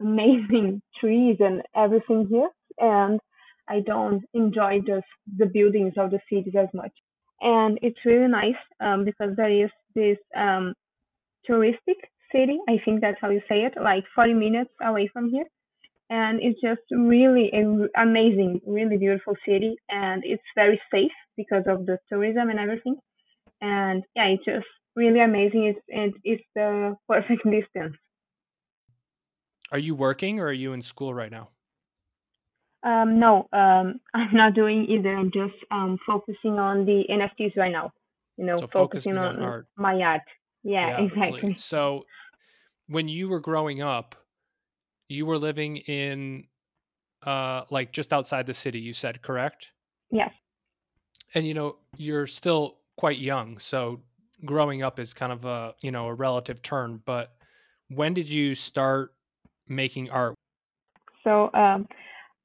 amazing 0.02 0.82
trees 1.00 1.38
and 1.40 1.64
everything 1.76 2.28
here, 2.30 2.50
and 2.80 3.20
I 3.68 3.82
don't 3.82 4.24
enjoy 4.34 4.80
just 4.86 5.08
the 5.38 5.48
buildings 5.48 5.94
of 5.98 6.12
the 6.12 6.20
cities 6.32 6.54
as 6.60 6.70
much. 6.74 6.92
And 7.42 7.80
it's 7.82 8.00
really 8.06 8.28
nice 8.28 8.62
um, 8.82 9.06
because 9.06 9.36
there 9.38 9.52
is 9.52 9.70
this 9.96 10.18
um, 10.36 10.74
touristic 11.50 12.00
city. 12.32 12.60
I 12.68 12.78
think 12.86 13.02
that's 13.02 13.18
how 13.22 13.30
you 13.30 13.42
say 13.50 13.64
it, 13.64 13.74
like 13.82 14.04
40 14.16 14.34
minutes 14.34 14.72
away 14.82 15.10
from 15.14 15.30
here 15.30 15.46
and 16.10 16.40
it's 16.42 16.60
just 16.62 16.82
really 16.92 17.52
amazing, 17.96 18.62
really 18.66 18.98
beautiful 18.98 19.36
city, 19.48 19.76
and 19.90 20.24
it's 20.26 20.44
very 20.56 20.82
safe 20.92 21.12
because 21.38 21.64
of 21.68 21.86
the 21.86 21.98
tourism 22.10 22.50
and 22.50 22.60
everything. 22.60 22.98
And 23.62 24.04
yeah, 24.16 24.26
it's 24.26 24.46
just 24.46 24.68
really 24.96 25.20
amazing. 25.20 25.66
It's 25.66 25.80
and 25.90 26.14
it's 26.24 26.44
the 26.56 26.96
perfect 27.08 27.44
distance. 27.50 27.96
Are 29.72 29.80
you 29.80 29.94
working 29.94 30.40
or 30.40 30.48
are 30.48 30.54
you 30.54 30.74
in 30.74 30.82
school 30.82 31.14
right 31.14 31.32
now? 31.32 31.50
Um, 32.84 33.20
no, 33.20 33.48
um, 33.54 34.00
I'm 34.14 34.34
not 34.34 34.56
doing 34.56 34.86
either. 34.90 35.16
I'm 35.16 35.32
just 35.32 35.56
um, 35.72 35.98
focusing 36.06 36.54
on 36.60 36.86
the 36.86 37.04
NFTs 37.10 37.56
right 37.58 37.72
now. 37.72 37.92
You 38.38 38.46
know, 38.46 38.58
so 38.58 38.68
focusing, 38.68 39.16
focusing 39.16 39.18
on, 39.18 39.36
on 39.38 39.44
art. 39.44 39.68
my 39.78 39.96
art. 40.02 40.22
Yeah, 40.64 40.88
Yeah, 40.88 41.02
exactly. 41.06 41.42
please. 41.42 41.64
So, 41.64 42.06
when 42.88 43.08
you 43.08 43.30
were 43.30 43.42
growing 43.42 43.82
up, 43.82 44.16
you 45.10 45.26
were 45.26 45.38
living 45.38 45.78
in 45.78 46.46
uh 47.26 47.64
like 47.70 47.92
just 47.92 48.14
outside 48.14 48.46
the 48.46 48.54
city, 48.54 48.80
you 48.80 48.94
said, 48.94 49.22
correct? 49.22 49.72
Yes. 50.12 50.32
And 51.36 51.46
you 51.46 51.54
know, 51.54 51.78
you're 51.98 52.28
still 52.28 52.78
quite 52.96 53.18
young, 53.18 53.58
so 53.60 54.02
growing 54.46 54.84
up 54.84 55.00
is 55.00 55.14
kind 55.14 55.32
of 55.32 55.46
a, 55.46 55.76
you 55.82 55.92
know, 55.92 56.08
a 56.08 56.14
relative 56.14 56.62
term, 56.62 57.02
but 57.06 57.36
when 57.90 58.14
did 58.14 58.30
you 58.30 58.56
start 58.56 59.14
making 59.68 60.10
art? 60.10 60.36
So 61.24 61.52
um, 61.54 61.88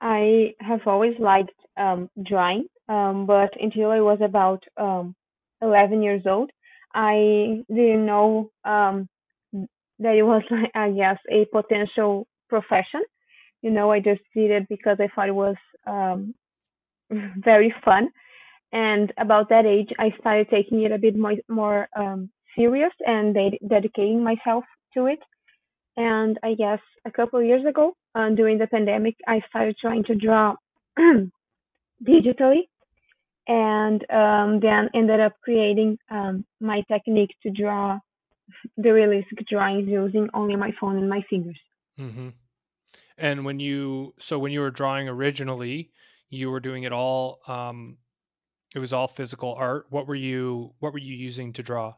I 0.01 0.55
have 0.61 0.81
always 0.87 1.15
liked 1.19 1.53
um, 1.77 2.11
drawing, 2.25 2.67
um, 2.89 3.27
but 3.27 3.51
until 3.61 3.91
I 3.91 4.01
was 4.01 4.19
about 4.23 4.63
um, 4.77 5.15
11 5.63 6.03
years 6.03 6.23
old, 6.27 6.51
I 6.93 7.63
didn't 7.69 8.07
know 8.07 8.51
um, 8.65 9.09
that 9.53 10.15
it 10.15 10.23
was, 10.23 10.43
I 10.75 10.91
guess, 10.91 11.19
a 11.31 11.47
potential 11.47 12.27
profession. 12.55 13.03
You 13.63 13.71
know, 13.71 13.91
I 13.91 13.99
just 14.11 14.25
did 14.35 14.51
it 14.59 14.65
because 14.69 14.99
I 15.01 15.09
thought 15.09 15.33
it 15.35 15.41
was 15.47 15.57
um, 15.87 16.35
very 17.51 17.75
fun. 17.85 18.05
And 18.73 19.13
about 19.19 19.49
that 19.49 19.67
age, 19.67 19.91
I 19.99 20.09
started 20.21 20.49
taking 20.51 20.83
it 20.83 20.93
a 20.93 20.99
bit 20.99 21.17
more, 21.17 21.37
more 21.49 21.89
um, 21.97 22.31
serious 22.57 22.95
and 23.07 23.35
de- 23.35 23.61
dedicating 23.75 24.23
myself 24.23 24.65
to 24.95 25.07
it. 25.07 25.21
And 25.97 26.39
I 26.43 26.55
guess 26.55 26.83
a 27.05 27.11
couple 27.11 27.39
of 27.39 27.47
years 27.47 27.65
ago, 27.65 27.95
uh, 28.17 28.31
during 28.31 28.59
the 28.59 28.67
pandemic, 28.67 29.17
I 29.29 29.41
started 29.49 29.77
trying 29.81 30.05
to 30.05 30.15
draw 30.15 30.55
digitally 32.13 32.63
and 33.47 34.01
um, 34.11 34.61
then 34.61 34.83
ended 34.95 35.21
up 35.21 35.35
creating 35.43 35.99
um, 36.11 36.45
my 36.61 36.83
technique 36.91 37.35
to 37.43 37.51
draw 37.51 37.99
the 38.77 38.93
realistic 38.93 39.39
drawings 39.49 39.89
using 39.89 40.29
only 40.35 40.57
my 40.57 40.73
phone 40.81 40.97
and 40.97 41.09
my 41.09 41.23
fingers. 41.31 41.61
Mm-hmm. 41.99 42.29
And 43.19 43.45
when 43.45 43.61
you 43.61 44.15
so 44.19 44.39
when 44.39 44.53
you 44.53 44.61
were 44.61 44.71
drawing 44.71 45.09
originally, 45.09 45.91
you 46.31 46.51
were 46.51 46.61
doing 46.61 46.85
it 46.85 46.93
all. 46.93 47.41
Um, 47.47 47.99
it 48.75 48.79
was 48.81 48.93
all 48.93 49.09
physical 49.09 49.55
art. 49.55 49.87
What 49.91 50.07
were 50.07 50.15
you 50.15 50.75
What 50.81 50.93
were 50.93 50.99
you 50.99 51.15
using 51.15 51.53
to 51.55 51.63
draw? 51.63 51.95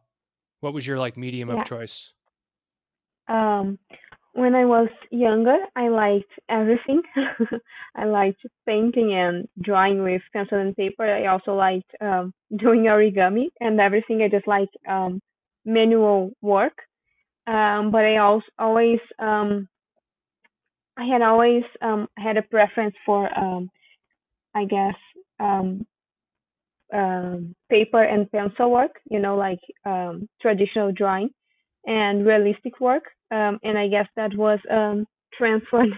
What 0.60 0.74
was 0.74 0.86
your 0.86 0.98
like 0.98 1.16
medium 1.16 1.50
Yeah. 1.50 1.62
of 1.62 1.64
choice? 1.64 2.12
Um, 3.28 3.78
when 4.34 4.54
I 4.54 4.64
was 4.66 4.88
younger, 5.10 5.56
I 5.74 5.88
liked 5.88 6.32
everything. 6.48 7.02
I 7.96 8.04
liked 8.04 8.42
painting 8.66 9.14
and 9.14 9.48
drawing 9.60 10.02
with 10.02 10.22
pencil 10.32 10.58
and 10.58 10.76
paper. 10.76 11.04
I 11.04 11.26
also 11.26 11.54
liked 11.54 11.90
um, 12.00 12.32
doing 12.56 12.82
origami 12.84 13.46
and 13.60 13.80
everything. 13.80 14.22
I 14.22 14.28
just 14.28 14.46
like 14.46 14.68
um, 14.88 15.20
manual 15.64 16.32
work. 16.42 16.78
Um, 17.46 17.90
but 17.90 18.04
I 18.04 18.18
also 18.18 18.46
always 18.58 19.00
um, 19.18 19.68
I 20.96 21.04
had 21.04 21.22
always 21.22 21.62
um, 21.82 22.08
had 22.16 22.36
a 22.36 22.42
preference 22.42 22.94
for 23.04 23.26
um, 23.38 23.70
I 24.54 24.64
guess 24.64 24.94
um, 25.38 25.86
um, 26.92 27.54
paper 27.70 28.02
and 28.02 28.30
pencil 28.30 28.70
work. 28.70 28.92
You 29.10 29.18
know, 29.18 29.36
like 29.36 29.60
um, 29.84 30.28
traditional 30.40 30.92
drawing 30.92 31.30
and 31.86 32.26
realistic 32.26 32.80
work. 32.80 33.04
Um, 33.30 33.58
and 33.62 33.78
I 33.78 33.88
guess 33.88 34.06
that 34.16 34.36
was 34.36 34.58
um, 34.70 35.06
transferred 35.38 35.92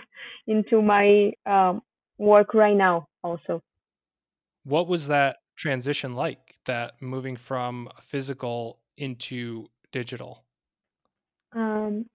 into 0.47 0.83
my 0.83 1.33
um, 1.47 1.83
work 2.19 2.55
right 2.55 2.77
now 2.77 3.07
also. 3.23 3.63
What 4.65 4.89
was 4.89 5.09
that 5.09 5.37
transition 5.57 6.15
like? 6.15 6.57
That 6.67 7.01
moving 7.01 7.37
from 7.37 7.89
physical 8.03 8.81
into 8.97 9.69
digital? 9.93 10.45
Um, 11.53 12.07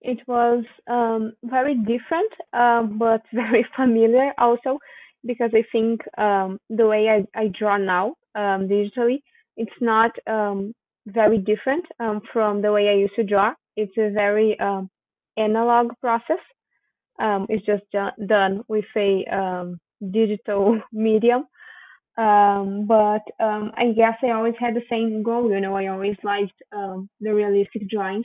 it 0.00 0.18
was 0.26 0.64
um, 0.88 1.32
very 1.44 1.74
different, 1.74 2.32
um, 2.52 2.98
but 2.98 3.22
very 3.32 3.66
familiar 3.76 4.32
also 4.38 4.78
because 5.24 5.50
I 5.54 5.64
think 5.72 6.00
um, 6.18 6.58
the 6.70 6.86
way 6.86 7.08
I, 7.08 7.38
I 7.38 7.48
draw 7.48 7.76
now 7.76 8.14
um, 8.36 8.68
digitally, 8.68 9.22
it's 9.56 9.72
not 9.80 10.12
um, 10.28 10.72
very 11.06 11.38
different 11.38 11.84
um, 11.98 12.20
from 12.32 12.62
the 12.62 12.70
way 12.70 12.88
I 12.88 12.94
used 12.94 13.16
to 13.16 13.24
draw. 13.24 13.52
It's 13.76 13.96
a 13.98 14.10
very 14.10 14.56
analog 15.36 15.92
process. 16.00 16.38
It's 17.18 17.66
just 17.66 17.84
done 17.92 18.62
with 18.68 18.84
a 18.96 19.74
digital 20.12 20.80
medium. 20.92 21.44
Um, 22.18 22.86
but 22.86 23.22
um, 23.40 23.72
I 23.76 23.92
guess 23.94 24.14
I 24.22 24.30
always 24.30 24.54
had 24.58 24.74
the 24.74 24.82
same 24.90 25.22
goal. 25.22 25.50
You 25.50 25.60
know, 25.60 25.76
I 25.76 25.88
always 25.88 26.16
liked 26.22 26.54
um, 26.74 27.10
the 27.20 27.34
realistic 27.34 27.88
drawings, 27.90 28.24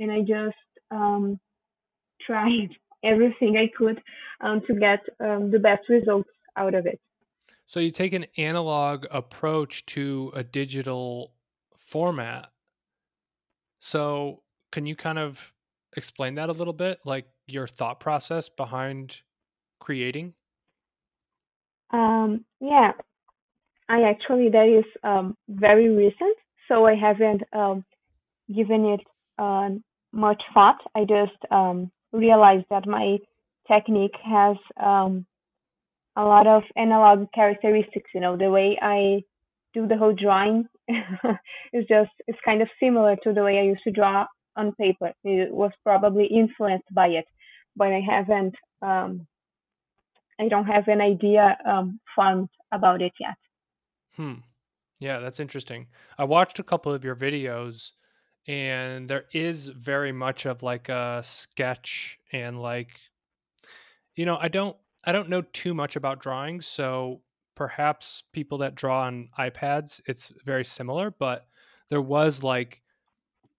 and 0.00 0.10
I 0.10 0.20
just 0.20 0.56
um, 0.90 1.38
tried 2.24 2.70
everything 3.04 3.56
I 3.56 3.70
could 3.76 4.00
um, 4.40 4.62
to 4.66 4.74
get 4.74 5.00
um, 5.20 5.50
the 5.50 5.58
best 5.58 5.88
results 5.88 6.28
out 6.56 6.74
of 6.74 6.86
it. 6.86 7.00
So 7.66 7.80
you 7.80 7.90
take 7.90 8.14
an 8.14 8.26
analog 8.38 9.04
approach 9.10 9.84
to 9.86 10.32
a 10.34 10.42
digital 10.42 11.32
format. 11.76 12.48
So 13.78 14.42
can 14.72 14.86
you 14.86 14.96
kind 14.96 15.18
of 15.18 15.52
explain 15.96 16.34
that 16.36 16.48
a 16.48 16.52
little 16.52 16.72
bit, 16.72 17.00
like 17.04 17.26
your 17.46 17.66
thought 17.66 18.00
process 18.00 18.48
behind 18.48 19.20
creating? 19.80 20.34
Um, 21.90 22.44
yeah, 22.60 22.92
I 23.88 24.02
actually 24.02 24.50
that 24.50 24.68
is 24.68 24.84
um, 25.02 25.36
very 25.48 25.88
recent, 25.88 26.36
so 26.68 26.86
I 26.86 26.94
haven't 26.94 27.42
um, 27.52 27.84
given 28.54 28.84
it 28.86 29.00
uh, 29.38 29.70
much 30.12 30.42
thought. 30.54 30.78
I 30.94 31.00
just 31.00 31.38
um, 31.50 31.90
realized 32.12 32.66
that 32.70 32.86
my 32.86 33.18
technique 33.70 34.16
has 34.24 34.56
um, 34.82 35.26
a 36.16 36.22
lot 36.22 36.46
of 36.46 36.62
analog 36.76 37.26
characteristics. 37.34 38.10
You 38.14 38.20
know, 38.20 38.36
the 38.36 38.50
way 38.50 38.78
I 38.80 39.22
do 39.74 39.86
the 39.86 39.96
whole 39.96 40.14
drawing 40.14 40.66
is 40.88 41.84
just 41.88 42.10
it's 42.26 42.38
kind 42.44 42.62
of 42.62 42.68
similar 42.80 43.16
to 43.24 43.32
the 43.32 43.42
way 43.42 43.58
I 43.58 43.64
used 43.64 43.84
to 43.84 43.92
draw 43.92 44.26
on 44.56 44.72
paper. 44.72 45.12
It 45.24 45.52
was 45.52 45.70
probably 45.84 46.26
influenced 46.26 46.92
by 46.92 47.08
it, 47.08 47.26
but 47.76 47.88
I 47.88 48.00
haven't. 48.00 48.54
Um, 48.82 49.26
I 50.40 50.48
don't 50.48 50.66
have 50.66 50.86
an 50.86 51.00
idea 51.00 51.58
um, 51.68 51.98
formed 52.14 52.48
about 52.72 53.02
it 53.02 53.12
yet. 53.18 53.34
Hmm. 54.14 54.34
Yeah, 55.00 55.18
that's 55.18 55.40
interesting. 55.40 55.88
I 56.16 56.24
watched 56.24 56.58
a 56.58 56.64
couple 56.64 56.92
of 56.92 57.04
your 57.04 57.16
videos 57.16 57.92
and 58.48 59.08
there 59.08 59.26
is 59.32 59.68
very 59.68 60.10
much 60.10 60.46
of 60.46 60.62
like 60.62 60.88
a 60.88 61.20
sketch 61.22 62.18
and 62.32 62.60
like 62.60 62.98
you 64.16 64.26
know, 64.26 64.36
I 64.40 64.48
don't 64.48 64.76
I 65.04 65.12
don't 65.12 65.28
know 65.28 65.42
too 65.42 65.74
much 65.74 65.94
about 65.94 66.20
drawing, 66.20 66.60
so 66.60 67.22
perhaps 67.54 68.24
people 68.32 68.58
that 68.58 68.74
draw 68.74 69.02
on 69.04 69.28
iPads 69.38 70.00
it's 70.06 70.32
very 70.44 70.64
similar, 70.64 71.10
but 71.10 71.46
there 71.90 72.02
was 72.02 72.42
like 72.42 72.82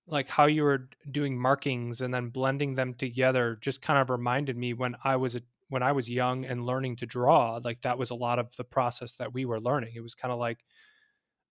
like 0.07 0.27
how 0.27 0.47
you 0.47 0.63
were 0.63 0.89
doing 1.11 1.39
markings 1.39 2.01
and 2.01 2.13
then 2.13 2.29
blending 2.29 2.75
them 2.75 2.93
together 2.95 3.57
just 3.61 3.81
kind 3.81 3.99
of 3.99 4.09
reminded 4.09 4.57
me 4.57 4.73
when 4.73 4.95
I 5.03 5.17
was 5.17 5.35
a 5.35 5.41
when 5.69 5.83
I 5.83 5.91
was 5.91 6.09
young 6.09 6.45
and 6.45 6.65
learning 6.65 6.95
to 6.97 7.05
draw, 7.05 7.59
like 7.63 7.81
that 7.83 7.99
was 7.99 8.09
a 8.09 8.15
lot 8.15 8.39
of 8.39 8.55
the 8.55 8.63
process 8.63 9.15
that 9.17 9.33
we 9.33 9.45
were 9.45 9.61
learning. 9.61 9.93
It 9.95 10.01
was 10.01 10.15
kind 10.15 10.31
of 10.31 10.39
like 10.39 10.59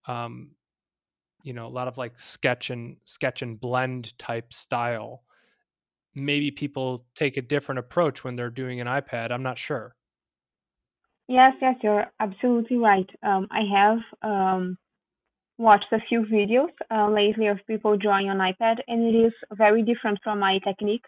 um 0.07 0.53
you 1.42 1.53
know 1.53 1.66
a 1.66 1.68
lot 1.68 1.88
of 1.88 1.98
like 1.98 2.18
sketch 2.18 2.70
and 2.70 2.96
sketch 3.05 3.42
and 3.42 3.61
blend 3.61 4.16
type 4.18 4.53
style 4.53 5.22
maybe 6.14 6.51
people 6.51 7.07
take 7.14 7.37
a 7.37 7.42
different 7.42 7.79
approach 7.79 8.24
when 8.24 8.37
they're 8.37 8.51
doing 8.51 8.81
an 8.81 8.87
ipad 8.87 9.31
i'm 9.31 9.42
not 9.42 9.59
sure 9.59 9.94
Yes, 11.29 11.53
yes, 11.61 11.77
you're 11.83 12.07
absolutely 12.20 12.79
right. 12.79 13.09
Um, 13.22 13.48
I 13.51 13.61
have 13.77 13.98
um, 14.22 14.79
watched 15.59 15.92
a 15.92 15.98
few 16.09 16.22
videos 16.22 16.70
uh, 16.90 17.11
lately 17.11 17.48
of 17.48 17.59
people 17.66 17.98
drawing 17.98 18.31
on 18.31 18.38
iPad, 18.38 18.77
and 18.88 19.14
it 19.14 19.18
is 19.27 19.33
very 19.53 19.83
different 19.83 20.18
from 20.24 20.38
my 20.38 20.59
technique. 20.66 21.05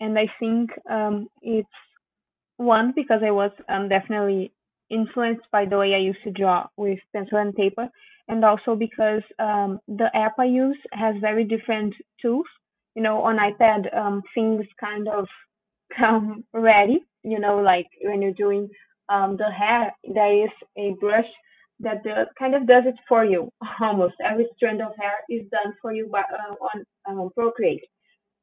And 0.00 0.18
I 0.18 0.28
think 0.40 0.70
um, 0.90 1.28
it's 1.42 1.68
one 2.56 2.94
because 2.96 3.20
I 3.22 3.32
was 3.32 3.50
um, 3.68 3.90
definitely 3.90 4.52
influenced 4.88 5.44
by 5.52 5.66
the 5.66 5.76
way 5.76 5.94
I 5.94 5.98
used 5.98 6.22
to 6.24 6.30
draw 6.30 6.66
with 6.78 6.98
pencil 7.12 7.36
and 7.36 7.54
paper, 7.54 7.90
and 8.28 8.44
also 8.44 8.74
because 8.76 9.22
um, 9.38 9.80
the 9.88 10.08
app 10.14 10.34
I 10.38 10.44
use 10.44 10.78
has 10.92 11.16
very 11.20 11.44
different 11.44 11.94
tools. 12.20 12.46
You 12.94 13.02
know, 13.02 13.22
on 13.22 13.36
iPad, 13.38 13.94
um, 13.96 14.22
things 14.34 14.66
kind 14.80 15.08
of 15.08 15.26
come 15.98 16.44
ready. 16.52 17.00
You 17.22 17.38
know, 17.38 17.58
like 17.58 17.86
when 18.02 18.22
you're 18.22 18.32
doing 18.32 18.68
um, 19.08 19.36
the 19.36 19.50
hair, 19.50 19.92
there 20.14 20.44
is 20.44 20.50
a 20.78 20.94
brush 21.00 21.28
that 21.80 22.02
kind 22.38 22.54
of 22.54 22.66
does 22.66 22.84
it 22.86 22.94
for 23.08 23.24
you. 23.24 23.50
Almost 23.80 24.14
every 24.24 24.46
strand 24.56 24.82
of 24.82 24.92
hair 24.98 25.14
is 25.28 25.42
done 25.50 25.74
for 25.80 25.92
you 25.92 26.08
by, 26.10 26.20
uh, 26.20 26.54
on 26.60 26.84
um, 27.08 27.30
Procreate. 27.36 27.84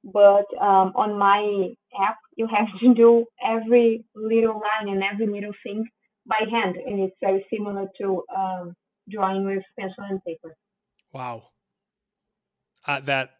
But 0.03 0.45
um, 0.61 0.93
on 0.95 1.17
my 1.17 1.73
app, 2.01 2.17
you 2.37 2.47
have 2.47 2.67
to 2.79 2.93
do 2.93 3.25
every 3.45 4.05
little 4.15 4.53
line 4.61 4.89
and 4.93 5.03
every 5.03 5.27
little 5.27 5.53
thing 5.63 5.85
by 6.27 6.41
hand, 6.49 6.75
and 6.77 6.99
it's 7.01 7.15
very 7.21 7.45
similar 7.53 7.87
to 8.01 8.23
um, 8.35 8.73
drawing 9.09 9.45
with 9.45 9.63
pencil 9.79 10.03
and 10.09 10.23
paper. 10.23 10.55
wow 11.13 11.43
uh, 12.85 12.99
that 13.01 13.31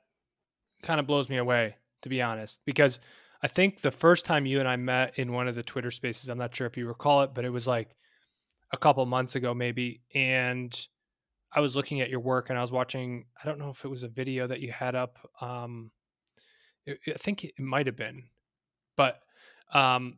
kind 0.82 1.00
of 1.00 1.08
blows 1.08 1.30
me 1.30 1.38
away 1.38 1.76
to 2.02 2.10
be 2.10 2.22
honest 2.22 2.62
because 2.66 3.00
i 3.42 3.48
think 3.48 3.82
the 3.82 3.92
first 3.92 4.26
time 4.26 4.46
you 4.46 4.60
and 4.60 4.68
i 4.68 4.76
met 4.76 5.18
in 5.18 5.32
one 5.32 5.48
of 5.48 5.56
the 5.56 5.64
twitter 5.64 5.92
spaces 5.92 6.30
i'm 6.30 6.38
not 6.38 6.56
sure 6.56 6.68
if 6.68 6.78
you 6.78 6.88
recall 6.88 7.22
it 7.22 7.32
but 7.34 7.46
it 7.46 7.50
was 7.50 7.68
like 7.68 7.96
a 8.72 8.78
couple 8.78 9.06
months 9.06 9.36
ago 9.36 9.54
maybe 9.54 10.02
and 10.14 10.88
i 11.52 11.60
was 11.60 11.76
looking 11.76 12.02
at 12.02 12.10
your 12.10 12.20
work 12.20 12.50
and 12.50 12.60
i 12.60 12.62
was 12.62 12.72
watching 12.72 13.26
i 13.42 13.48
don't 13.48 13.60
know 13.60 13.70
if 13.70 13.84
it 13.84 13.90
was 13.90 14.04
a 14.04 14.08
video 14.08 14.48
that 14.48 14.60
you 14.60 14.72
had 14.72 14.96
up 14.96 15.18
um 15.42 15.92
it, 16.86 17.00
i 17.08 17.18
think 17.18 17.44
it 17.44 17.60
might 17.60 17.88
have 17.88 17.96
been 17.96 18.24
but 18.96 19.22
um 19.74 20.18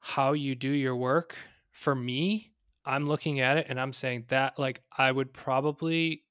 how 0.00 0.32
you 0.32 0.54
do 0.54 0.70
your 0.70 0.96
work 0.96 1.36
for 1.70 1.94
me 1.94 2.51
i'm 2.84 3.08
looking 3.08 3.40
at 3.40 3.56
it 3.56 3.66
and 3.68 3.80
i'm 3.80 3.92
saying 3.92 4.24
that 4.28 4.58
like 4.58 4.82
i 4.96 5.10
would 5.10 5.32
probably 5.32 6.22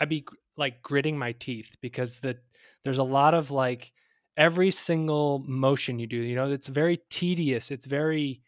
i'd 0.00 0.08
be 0.08 0.24
like 0.56 0.82
gritting 0.82 1.18
my 1.18 1.32
teeth 1.32 1.76
because 1.80 2.20
the 2.20 2.36
there's 2.84 2.98
a 2.98 3.04
lot 3.04 3.34
of 3.34 3.50
like 3.50 3.92
every 4.36 4.70
single 4.70 5.44
motion 5.46 5.98
you 5.98 6.06
do 6.06 6.16
you 6.16 6.36
know 6.36 6.50
it's 6.50 6.68
very 6.68 7.00
tedious 7.10 7.70
it's 7.70 7.86
very 7.86 8.40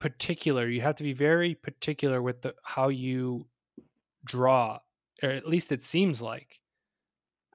particular 0.00 0.68
you 0.68 0.80
have 0.80 0.94
to 0.94 1.04
be 1.04 1.12
very 1.12 1.54
particular 1.54 2.20
with 2.20 2.42
the 2.42 2.54
how 2.64 2.88
you 2.88 3.46
draw 4.24 4.78
or 5.22 5.30
at 5.30 5.48
least 5.48 5.72
it 5.72 5.82
seems 5.82 6.20
like. 6.20 6.60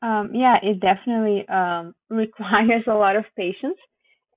Um, 0.01 0.31
yeah, 0.33 0.57
it 0.61 0.79
definitely 0.79 1.47
um, 1.49 1.93
requires 2.09 2.83
a 2.87 2.93
lot 2.93 3.15
of 3.15 3.25
patience, 3.35 3.77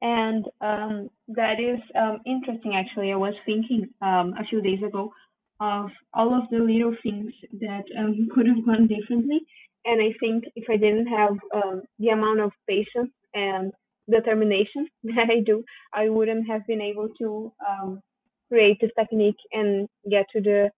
and 0.02 0.46
um, 0.60 1.10
that 1.28 1.60
is 1.60 1.80
um, 1.94 2.18
interesting. 2.26 2.74
Actually, 2.74 3.12
I 3.12 3.16
was 3.16 3.34
thinking 3.44 3.88
um, 4.00 4.34
a 4.38 4.44
few 4.48 4.62
days 4.62 4.82
ago 4.86 5.12
of 5.60 5.90
all 6.14 6.34
of 6.34 6.48
the 6.50 6.58
little 6.58 6.96
things 7.02 7.32
that 7.60 7.84
um, 7.98 8.28
could 8.34 8.46
have 8.46 8.64
gone 8.64 8.86
differently, 8.86 9.40
and 9.84 10.00
I 10.00 10.14
think 10.18 10.44
if 10.56 10.64
I 10.70 10.76
didn't 10.76 11.06
have 11.06 11.36
um, 11.54 11.82
the 11.98 12.08
amount 12.08 12.40
of 12.40 12.52
patience 12.68 13.12
and 13.34 13.72
determination 14.10 14.88
that 15.04 15.28
I 15.30 15.40
do, 15.44 15.64
I 15.92 16.08
wouldn't 16.08 16.48
have 16.48 16.66
been 16.66 16.80
able 16.80 17.08
to 17.20 17.52
um, 17.68 18.00
create 18.48 18.78
this 18.80 18.90
technique 18.98 19.38
and 19.52 19.86
get 20.10 20.26
to 20.32 20.40
the 20.40 20.70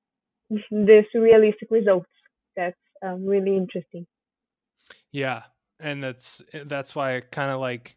this 0.71 1.07
realistic 1.15 1.71
results. 1.71 2.11
That's 2.57 2.77
really 3.03 3.57
interesting. 3.57 4.07
Yeah, 5.13 5.43
and 5.81 6.03
that's 6.03 6.43
that's 6.67 6.95
why 6.95 7.17
I 7.17 7.21
kind 7.21 7.51
of 7.51 7.61
like 7.61 7.97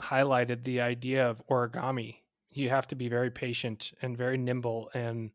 highlighted 0.00 0.64
the 0.64 0.80
idea 0.80 1.28
of 1.28 1.46
origami. 1.48 2.16
You 2.50 2.68
have 2.70 2.86
to 2.88 2.94
be 2.94 3.08
very 3.08 3.30
patient 3.30 3.92
and 4.02 4.16
very 4.16 4.38
nimble, 4.38 4.90
and 4.94 5.30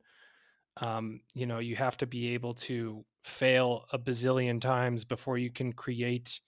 um, 0.78 1.22
you 1.34 1.46
know 1.46 1.60
you 1.60 1.76
have 1.76 1.98
to 1.98 2.08
be 2.08 2.34
able 2.34 2.54
to 2.54 3.04
fail 3.24 3.86
a 3.92 4.00
bazillion 4.00 4.62
times 4.62 5.04
before 5.06 5.38
you 5.38 5.52
can 5.52 5.74
create 5.74 6.40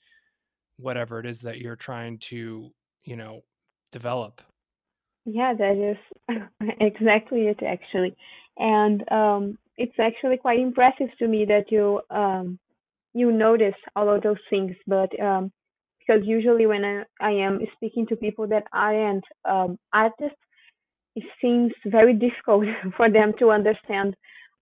whatever 0.78 1.20
it 1.20 1.26
is 1.26 1.42
that 1.42 1.60
you're 1.60 1.76
trying 1.76 2.18
to 2.20 2.72
you 3.04 3.16
know 3.16 3.42
develop. 3.92 4.42
Yeah, 5.26 5.54
that 5.54 5.96
is 6.30 6.38
exactly 6.80 7.48
it 7.48 7.62
actually, 7.64 8.16
and 8.58 9.10
um, 9.12 9.58
it's 9.78 10.00
actually 10.00 10.38
quite 10.38 10.60
impressive 10.60 11.10
to 11.20 11.28
me 11.28 11.46
that 11.46 11.72
you 11.72 12.02
um, 12.10 12.60
you 13.14 13.32
notice 13.32 13.76
all 13.96 14.14
of 14.14 14.24
those 14.24 14.38
things, 14.50 14.76
but 14.88 15.18
um, 15.20 15.52
because 16.06 16.22
usually 16.26 16.66
when 16.66 16.84
I, 16.84 17.04
I 17.20 17.32
am 17.32 17.60
speaking 17.76 18.08
to 18.08 18.16
people 18.16 18.48
that 18.48 18.64
aren't 18.74 19.24
um, 19.46 19.78
artists, 19.94 20.38
it 21.16 21.24
seems 21.42 21.72
very 21.86 22.14
difficult 22.28 22.66
for 22.98 23.10
them 23.10 23.34
to 23.40 23.52
understand 23.52 24.16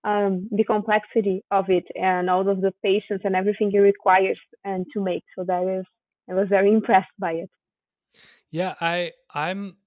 um, 0.03 0.47
the 0.51 0.63
complexity 0.63 1.43
of 1.51 1.65
it 1.69 1.85
and 1.95 2.29
all 2.29 2.47
of 2.47 2.61
the 2.61 2.71
patience 2.83 3.21
and 3.23 3.35
everything 3.35 3.71
it 3.73 3.79
requires 3.79 4.39
and 4.63 4.85
to 4.93 5.03
make. 5.03 5.23
So 5.37 5.43
that 5.45 5.79
is, 5.79 5.85
I 6.29 6.33
was 6.33 6.47
very 6.47 6.71
impressed 6.71 7.11
by 7.17 7.33
it. 7.33 7.49
Yeah, 8.51 8.75
I 8.81 9.11
I'm 9.33 9.77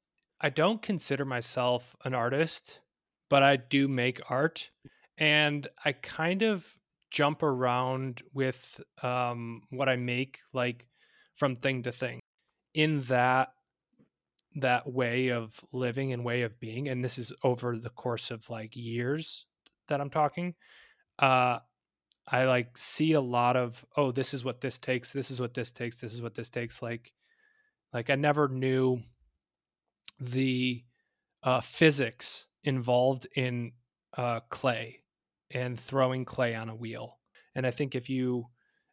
I 0.41 0.51
don't 0.51 0.83
consider 0.83 1.25
myself 1.25 1.97
an 2.05 2.15
artist, 2.15 2.81
but 3.29 3.43
I 3.43 3.57
do 3.57 3.88
make 3.88 4.21
art, 4.31 4.71
and 5.19 5.67
I 5.85 5.93
kind 5.93 6.43
of 6.43 6.77
jump 7.11 7.43
around 7.43 8.23
with 8.33 8.81
um, 9.03 9.62
what 9.71 9.88
I 9.88 9.97
make, 9.97 10.38
like 10.53 10.87
from 11.35 11.57
thing 11.57 11.83
to 11.83 11.92
thing. 11.92 12.21
In 12.75 13.03
that 13.03 13.49
that 14.57 14.87
way 14.87 15.29
of 15.29 15.61
living 15.73 16.12
and 16.12 16.25
way 16.25 16.42
of 16.42 16.61
being, 16.61 16.88
and 16.88 17.03
this 17.03 17.18
is 17.18 17.33
over 17.42 17.77
the 17.77 17.90
course 17.90 18.31
of 18.31 18.51
like 18.51 18.77
years 18.77 19.47
that 19.88 20.01
I'm 20.01 20.11
talking. 20.11 20.55
Uh, 21.18 21.59
I 22.27 22.45
like 22.45 22.77
see 22.77 23.12
a 23.12 23.21
lot 23.21 23.57
of 23.57 23.85
oh, 23.97 24.12
this 24.12 24.35
is 24.35 24.45
what 24.45 24.61
this 24.61 24.79
takes. 24.79 25.11
This 25.11 25.31
is 25.31 25.40
what 25.40 25.55
this 25.55 25.73
takes. 25.73 26.01
This 26.01 26.12
is 26.12 26.23
what 26.23 26.35
this 26.35 26.49
takes. 26.49 26.83
Like, 26.83 27.12
like 27.92 28.11
I 28.11 28.14
never 28.14 28.49
knew 28.49 29.01
the 30.21 30.85
uh, 31.42 31.61
physics 31.61 32.49
involved 32.64 33.27
in 33.35 33.73
uh, 34.16 34.40
clay 34.51 35.01
and 35.51 35.79
throwing 35.79 36.25
clay 36.25 36.55
on 36.55 36.68
a 36.68 36.77
wheel. 36.77 37.18
And 37.55 37.66
I 37.66 37.71
think 37.71 37.95
if 37.95 38.09
you 38.09 38.47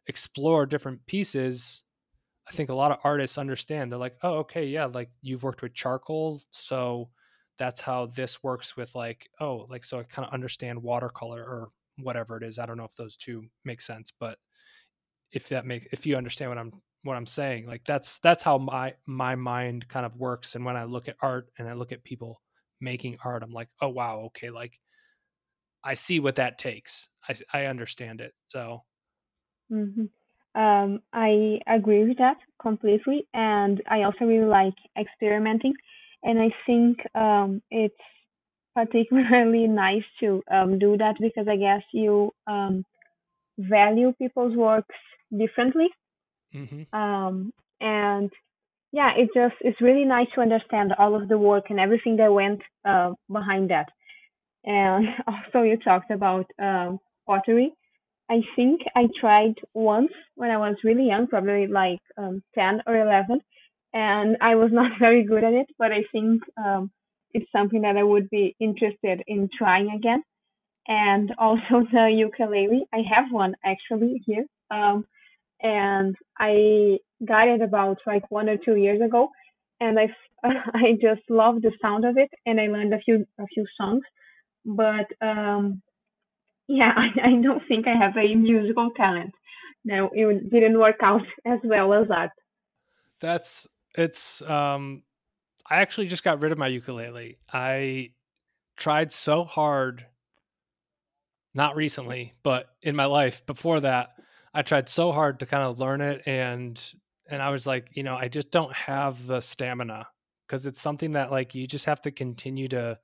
explore 0.06 0.66
different 0.66 1.06
pieces, 1.06 1.84
I 2.48 2.52
think 2.52 2.70
a 2.70 2.74
lot 2.74 2.92
of 2.92 2.98
artists 3.04 3.38
understand. 3.38 3.92
They're 3.92 3.98
like, 3.98 4.16
oh, 4.22 4.38
okay, 4.38 4.66
yeah, 4.66 4.86
like 4.86 5.10
you've 5.22 5.42
worked 5.44 5.62
with 5.62 5.74
charcoal, 5.74 6.42
so 6.50 7.10
that's 7.58 7.80
how 7.80 8.06
this 8.06 8.42
works 8.42 8.76
with 8.76 8.94
like, 8.94 9.28
oh, 9.40 9.66
like 9.70 9.84
so 9.84 10.00
I 10.00 10.02
kind 10.04 10.26
of 10.26 10.34
understand 10.34 10.82
watercolor 10.82 11.42
or 11.44 11.70
whatever 11.98 12.36
it 12.36 12.42
is. 12.42 12.58
I 12.58 12.66
don't 12.66 12.76
know 12.78 12.84
if 12.84 12.94
those 12.94 13.16
two 13.16 13.44
make 13.64 13.80
sense, 13.80 14.12
but 14.18 14.38
if 15.32 15.48
that 15.50 15.66
makes 15.66 15.86
if 15.92 16.06
you 16.06 16.16
understand 16.16 16.50
what 16.50 16.58
I'm 16.58 16.72
what 17.02 17.16
I'm 17.16 17.26
saying, 17.26 17.66
like 17.66 17.84
that's 17.84 18.18
that's 18.20 18.42
how 18.42 18.58
my 18.58 18.94
my 19.06 19.34
mind 19.36 19.88
kind 19.88 20.06
of 20.06 20.16
works. 20.16 20.54
And 20.54 20.64
when 20.64 20.76
I 20.76 20.84
look 20.84 21.08
at 21.08 21.16
art 21.22 21.50
and 21.58 21.68
I 21.68 21.74
look 21.74 21.92
at 21.92 22.04
people 22.04 22.42
making 22.80 23.18
art, 23.24 23.42
I'm 23.42 23.52
like, 23.52 23.68
oh 23.80 23.88
wow, 23.90 24.20
okay, 24.26 24.50
like 24.50 24.80
I 25.84 25.94
see 25.94 26.20
what 26.20 26.36
that 26.36 26.58
takes. 26.58 27.08
I 27.28 27.34
I 27.52 27.64
understand 27.66 28.20
it. 28.20 28.34
So 28.48 28.84
hmm 29.70 30.06
Um, 30.54 31.00
I 31.12 31.60
agree 31.66 32.04
with 32.08 32.18
that 32.18 32.36
completely, 32.60 33.26
and 33.34 33.80
I 33.88 34.02
also 34.02 34.24
really 34.24 34.46
like 34.46 34.74
experimenting, 34.98 35.74
and 36.22 36.38
I 36.40 36.50
think 36.66 36.98
um, 37.14 37.62
it's 37.70 37.94
particularly 38.74 39.66
nice 39.86 40.04
to 40.20 40.42
um, 40.50 40.78
do 40.78 40.96
that 40.98 41.16
because 41.20 41.46
I 41.48 41.56
guess 41.56 41.82
you 41.92 42.32
um, 42.46 42.84
value 43.58 44.12
people's 44.18 44.56
works 44.56 44.96
differently, 45.36 45.88
hmm 46.52 46.82
um, 46.92 47.52
and 47.80 48.30
yeah, 48.92 49.10
it 49.16 49.30
just 49.34 49.54
it's 49.60 49.80
really 49.80 50.04
nice 50.04 50.28
to 50.34 50.40
understand 50.40 50.92
all 50.98 51.14
of 51.20 51.28
the 51.28 51.38
work 51.38 51.66
and 51.70 51.80
everything 51.80 52.16
that 52.16 52.32
went 52.32 52.60
uh, 52.84 53.12
behind 53.30 53.70
that. 53.70 53.88
And 54.64 55.06
also, 55.26 55.62
you 55.64 55.76
talked 55.78 56.10
about 56.10 56.46
um, 56.60 56.98
pottery. 57.26 57.72
I 58.30 58.42
think 58.56 58.82
I 58.96 59.08
tried 59.20 59.56
once 59.74 60.12
when 60.36 60.50
I 60.50 60.58
was 60.58 60.76
really 60.84 61.08
young, 61.08 61.26
probably 61.26 61.66
like 61.66 62.00
um, 62.16 62.42
10 62.54 62.82
or 62.86 62.96
11, 62.96 63.40
and 63.92 64.36
I 64.40 64.54
was 64.54 64.70
not 64.72 64.92
very 65.00 65.24
good 65.24 65.44
at 65.44 65.52
it, 65.52 65.66
but 65.78 65.92
I 65.92 66.04
think 66.12 66.42
um, 66.56 66.90
it's 67.34 67.50
something 67.52 67.82
that 67.82 67.96
I 67.96 68.04
would 68.04 68.30
be 68.30 68.56
interested 68.60 69.22
in 69.26 69.48
trying 69.56 69.90
again. 69.96 70.22
And 70.88 71.32
also 71.38 71.86
the 71.92 72.10
ukulele. 72.16 72.86
I 72.92 73.02
have 73.14 73.26
one 73.32 73.54
actually 73.64 74.22
here. 74.26 74.46
Um, 74.70 75.06
and 75.62 76.16
I 76.38 76.98
got 77.26 77.48
it 77.48 77.62
about 77.62 77.98
like 78.06 78.30
one 78.30 78.48
or 78.48 78.56
two 78.58 78.76
years 78.76 79.00
ago, 79.00 79.28
and 79.80 79.98
I 79.98 80.08
I 80.44 80.92
just 81.00 81.22
love 81.28 81.62
the 81.62 81.72
sound 81.82 82.04
of 82.04 82.16
it, 82.16 82.30
and 82.46 82.60
I 82.60 82.66
learned 82.66 82.94
a 82.94 82.98
few 82.98 83.26
a 83.38 83.46
few 83.54 83.66
songs, 83.78 84.02
but 84.64 85.06
um, 85.20 85.82
yeah, 86.70 86.92
I, 86.96 87.28
I 87.28 87.42
don't 87.42 87.62
think 87.66 87.86
I 87.86 87.96
have 87.96 88.16
a 88.16 88.34
musical 88.34 88.90
talent. 88.96 89.32
No, 89.84 90.10
it 90.12 90.50
didn't 90.50 90.78
work 90.78 90.96
out 91.02 91.22
as 91.44 91.58
well 91.64 91.92
as 91.92 92.08
that. 92.08 92.30
that's 93.20 93.68
it's 93.96 94.40
um 94.42 95.02
I 95.68 95.80
actually 95.80 96.06
just 96.06 96.24
got 96.24 96.40
rid 96.40 96.52
of 96.52 96.58
my 96.58 96.68
ukulele. 96.68 97.38
I 97.52 98.10
tried 98.76 99.12
so 99.12 99.44
hard 99.44 100.06
not 101.54 101.76
recently, 101.76 102.34
but 102.42 102.66
in 102.82 102.94
my 102.94 103.06
life 103.06 103.44
before 103.46 103.80
that, 103.80 104.10
I 104.54 104.62
tried 104.62 104.88
so 104.88 105.12
hard 105.12 105.40
to 105.40 105.46
kind 105.46 105.64
of 105.64 105.80
learn 105.80 106.00
it 106.00 106.22
and 106.26 106.94
and 107.28 107.42
I 107.42 107.50
was 107.50 107.66
like, 107.66 107.88
you 107.92 108.02
know, 108.02 108.16
I 108.16 108.28
just 108.28 108.50
don't 108.50 108.74
have 108.74 109.26
the 109.26 109.40
stamina 109.40 110.08
because 110.46 110.66
it's 110.66 110.80
something 110.80 111.12
that 111.12 111.30
like 111.30 111.54
you 111.54 111.66
just 111.66 111.86
have 111.86 112.00
to 112.02 112.10
continue 112.10 112.68
to 112.68 112.98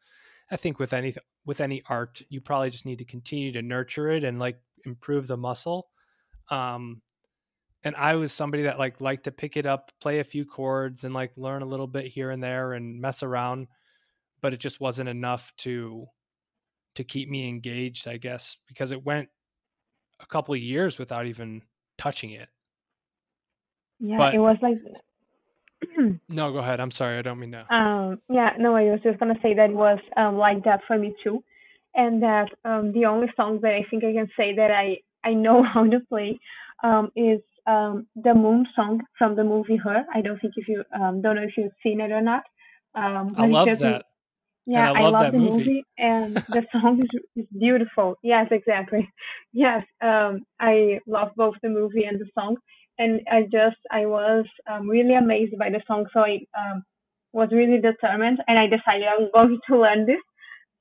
I 0.50 0.56
think 0.56 0.78
with 0.78 0.92
any 0.92 1.14
with 1.46 1.60
any 1.60 1.82
art, 1.88 2.20
you 2.28 2.40
probably 2.40 2.70
just 2.70 2.84
need 2.84 2.98
to 2.98 3.04
continue 3.04 3.52
to 3.52 3.62
nurture 3.62 4.10
it 4.10 4.24
and 4.24 4.38
like 4.38 4.60
improve 4.84 5.26
the 5.26 5.36
muscle. 5.36 5.88
Um 6.50 7.00
and 7.84 7.94
I 7.94 8.16
was 8.16 8.32
somebody 8.32 8.64
that 8.64 8.80
like 8.80 9.00
liked 9.00 9.24
to 9.24 9.30
pick 9.30 9.56
it 9.56 9.64
up, 9.64 9.92
play 10.00 10.18
a 10.18 10.24
few 10.24 10.44
chords 10.44 11.04
and 11.04 11.14
like 11.14 11.32
learn 11.36 11.62
a 11.62 11.66
little 11.66 11.86
bit 11.86 12.06
here 12.06 12.32
and 12.32 12.42
there 12.42 12.72
and 12.72 13.00
mess 13.00 13.22
around, 13.22 13.68
but 14.40 14.52
it 14.52 14.58
just 14.58 14.80
wasn't 14.80 15.08
enough 15.08 15.52
to 15.58 16.06
to 16.96 17.04
keep 17.04 17.28
me 17.28 17.48
engaged, 17.48 18.08
I 18.08 18.16
guess, 18.16 18.56
because 18.66 18.90
it 18.90 19.04
went 19.04 19.28
a 20.18 20.26
couple 20.26 20.54
of 20.54 20.60
years 20.60 20.98
without 20.98 21.26
even 21.26 21.62
touching 21.96 22.30
it. 22.30 22.48
Yeah, 24.00 24.30
it 24.30 24.38
was 24.38 24.56
like 24.60 24.78
no, 26.28 26.52
go 26.52 26.58
ahead. 26.58 26.80
I'm 26.80 26.90
sorry. 26.90 27.18
I 27.18 27.22
don't 27.22 27.38
mean 27.38 27.52
to. 27.52 27.74
Um, 27.74 28.20
yeah, 28.28 28.50
no, 28.58 28.76
I 28.76 28.84
was 28.84 29.00
just 29.02 29.18
gonna 29.18 29.38
say 29.42 29.54
that 29.54 29.70
it 29.70 29.76
was 29.76 29.98
um, 30.16 30.36
like 30.36 30.64
that 30.64 30.80
for 30.86 30.98
me 30.98 31.14
too, 31.22 31.42
and 31.94 32.22
that 32.22 32.48
um, 32.64 32.92
the 32.92 33.04
only 33.06 33.28
song 33.36 33.60
that 33.62 33.72
I 33.72 33.84
think 33.90 34.04
I 34.04 34.12
can 34.12 34.28
say 34.36 34.54
that 34.56 34.70
I 34.70 34.98
I 35.24 35.34
know 35.34 35.62
how 35.74 35.84
to 35.84 36.00
play 36.08 36.38
um, 36.82 37.10
is 37.16 37.40
um, 37.66 38.06
the 38.16 38.34
Moon 38.34 38.66
song 38.74 39.00
from 39.18 39.36
the 39.36 39.44
movie 39.44 39.76
Her. 39.76 40.04
I 40.14 40.20
don't 40.20 40.40
think 40.40 40.54
if 40.56 40.68
you 40.68 40.84
um, 40.98 41.20
don't 41.22 41.36
know 41.36 41.42
if 41.42 41.56
you've 41.56 41.72
seen 41.82 42.00
it 42.00 42.10
or 42.10 42.22
not, 42.22 42.44
um, 42.94 43.34
I 43.36 43.46
love 43.46 43.66
that. 43.66 44.04
And 44.66 44.74
yeah, 44.74 44.92
I 44.92 45.00
I 45.00 45.02
love 45.02 45.12
love 45.12 45.22
that 45.22 45.32
the 45.32 45.38
movie. 45.38 45.58
movie 45.58 45.84
and 45.98 46.36
the 46.48 46.62
song 46.72 47.00
is, 47.00 47.20
is 47.36 47.46
beautiful. 47.58 48.16
Yes, 48.22 48.46
exactly. 48.50 49.08
Yes, 49.52 49.84
um, 50.02 50.44
I 50.60 51.00
love 51.06 51.30
both 51.34 51.54
the 51.62 51.70
movie 51.70 52.04
and 52.04 52.20
the 52.20 52.26
song, 52.34 52.56
and 52.98 53.20
I 53.30 53.42
just 53.42 53.76
I 53.90 54.06
was 54.06 54.44
um, 54.70 54.88
really 54.88 55.14
amazed 55.14 55.56
by 55.58 55.70
the 55.70 55.80
song, 55.86 56.06
so 56.12 56.20
I 56.20 56.40
um, 56.58 56.82
was 57.32 57.48
really 57.52 57.80
determined, 57.80 58.38
and 58.48 58.58
I 58.58 58.66
decided 58.66 59.04
I'm 59.06 59.30
going 59.32 59.58
to 59.68 59.78
learn 59.78 60.06
this. 60.06 60.20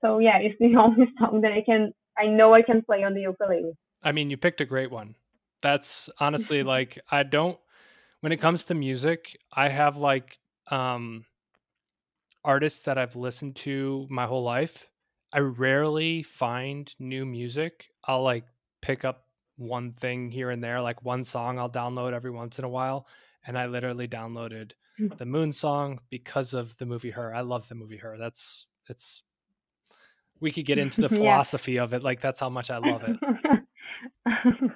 So 0.01 0.19
yeah, 0.19 0.37
it's 0.39 0.57
the 0.59 0.75
only 0.79 1.07
song 1.19 1.41
that 1.41 1.51
I 1.51 1.63
can 1.65 1.91
I 2.17 2.27
know 2.27 2.53
I 2.53 2.61
can 2.61 2.81
play 2.81 3.03
on 3.03 3.13
the 3.13 3.21
ukulele. 3.21 3.73
I 4.03 4.11
mean, 4.11 4.29
you 4.29 4.37
picked 4.37 4.61
a 4.61 4.65
great 4.65 4.91
one. 4.91 5.15
That's 5.61 6.09
honestly 6.19 6.63
like 6.75 6.99
I 7.09 7.23
don't 7.23 7.59
when 8.21 8.31
it 8.31 8.37
comes 8.37 8.63
to 8.65 8.73
music, 8.73 9.37
I 9.53 9.69
have 9.69 9.97
like 9.97 10.39
um 10.71 11.25
artists 12.43 12.81
that 12.83 12.97
I've 12.97 13.15
listened 13.15 13.55
to 13.57 14.07
my 14.09 14.25
whole 14.25 14.43
life. 14.43 14.89
I 15.33 15.39
rarely 15.39 16.23
find 16.23 16.93
new 16.99 17.25
music. 17.25 17.89
I'll 18.05 18.23
like 18.23 18.45
pick 18.81 19.03
up 19.03 19.24
one 19.57 19.93
thing 19.93 20.31
here 20.31 20.49
and 20.49 20.63
there, 20.63 20.81
like 20.81 21.03
one 21.03 21.23
song 21.23 21.59
I'll 21.59 21.69
download 21.69 22.13
every 22.13 22.31
once 22.31 22.59
in 22.59 22.65
a 22.65 22.69
while. 22.69 23.07
And 23.47 23.57
I 23.57 23.67
literally 23.67 24.07
downloaded 24.07 24.71
Mm. 24.99 25.17
the 25.17 25.25
Moon 25.25 25.51
song 25.51 25.99
because 26.09 26.53
of 26.53 26.77
the 26.77 26.85
movie 26.85 27.11
Her. 27.11 27.33
I 27.35 27.41
love 27.41 27.67
the 27.67 27.75
movie 27.75 27.97
Her. 27.97 28.17
That's 28.17 28.67
it's 28.89 29.23
we 30.39 30.51
could 30.51 30.65
get 30.65 30.77
into 30.77 31.01
the 31.01 31.09
yeah. 31.13 31.17
philosophy 31.19 31.77
of 31.77 31.93
it. 31.93 32.03
Like 32.03 32.21
that's 32.21 32.39
how 32.39 32.49
much 32.49 32.71
I 32.71 32.77
love 32.77 33.03
it. 33.03 33.19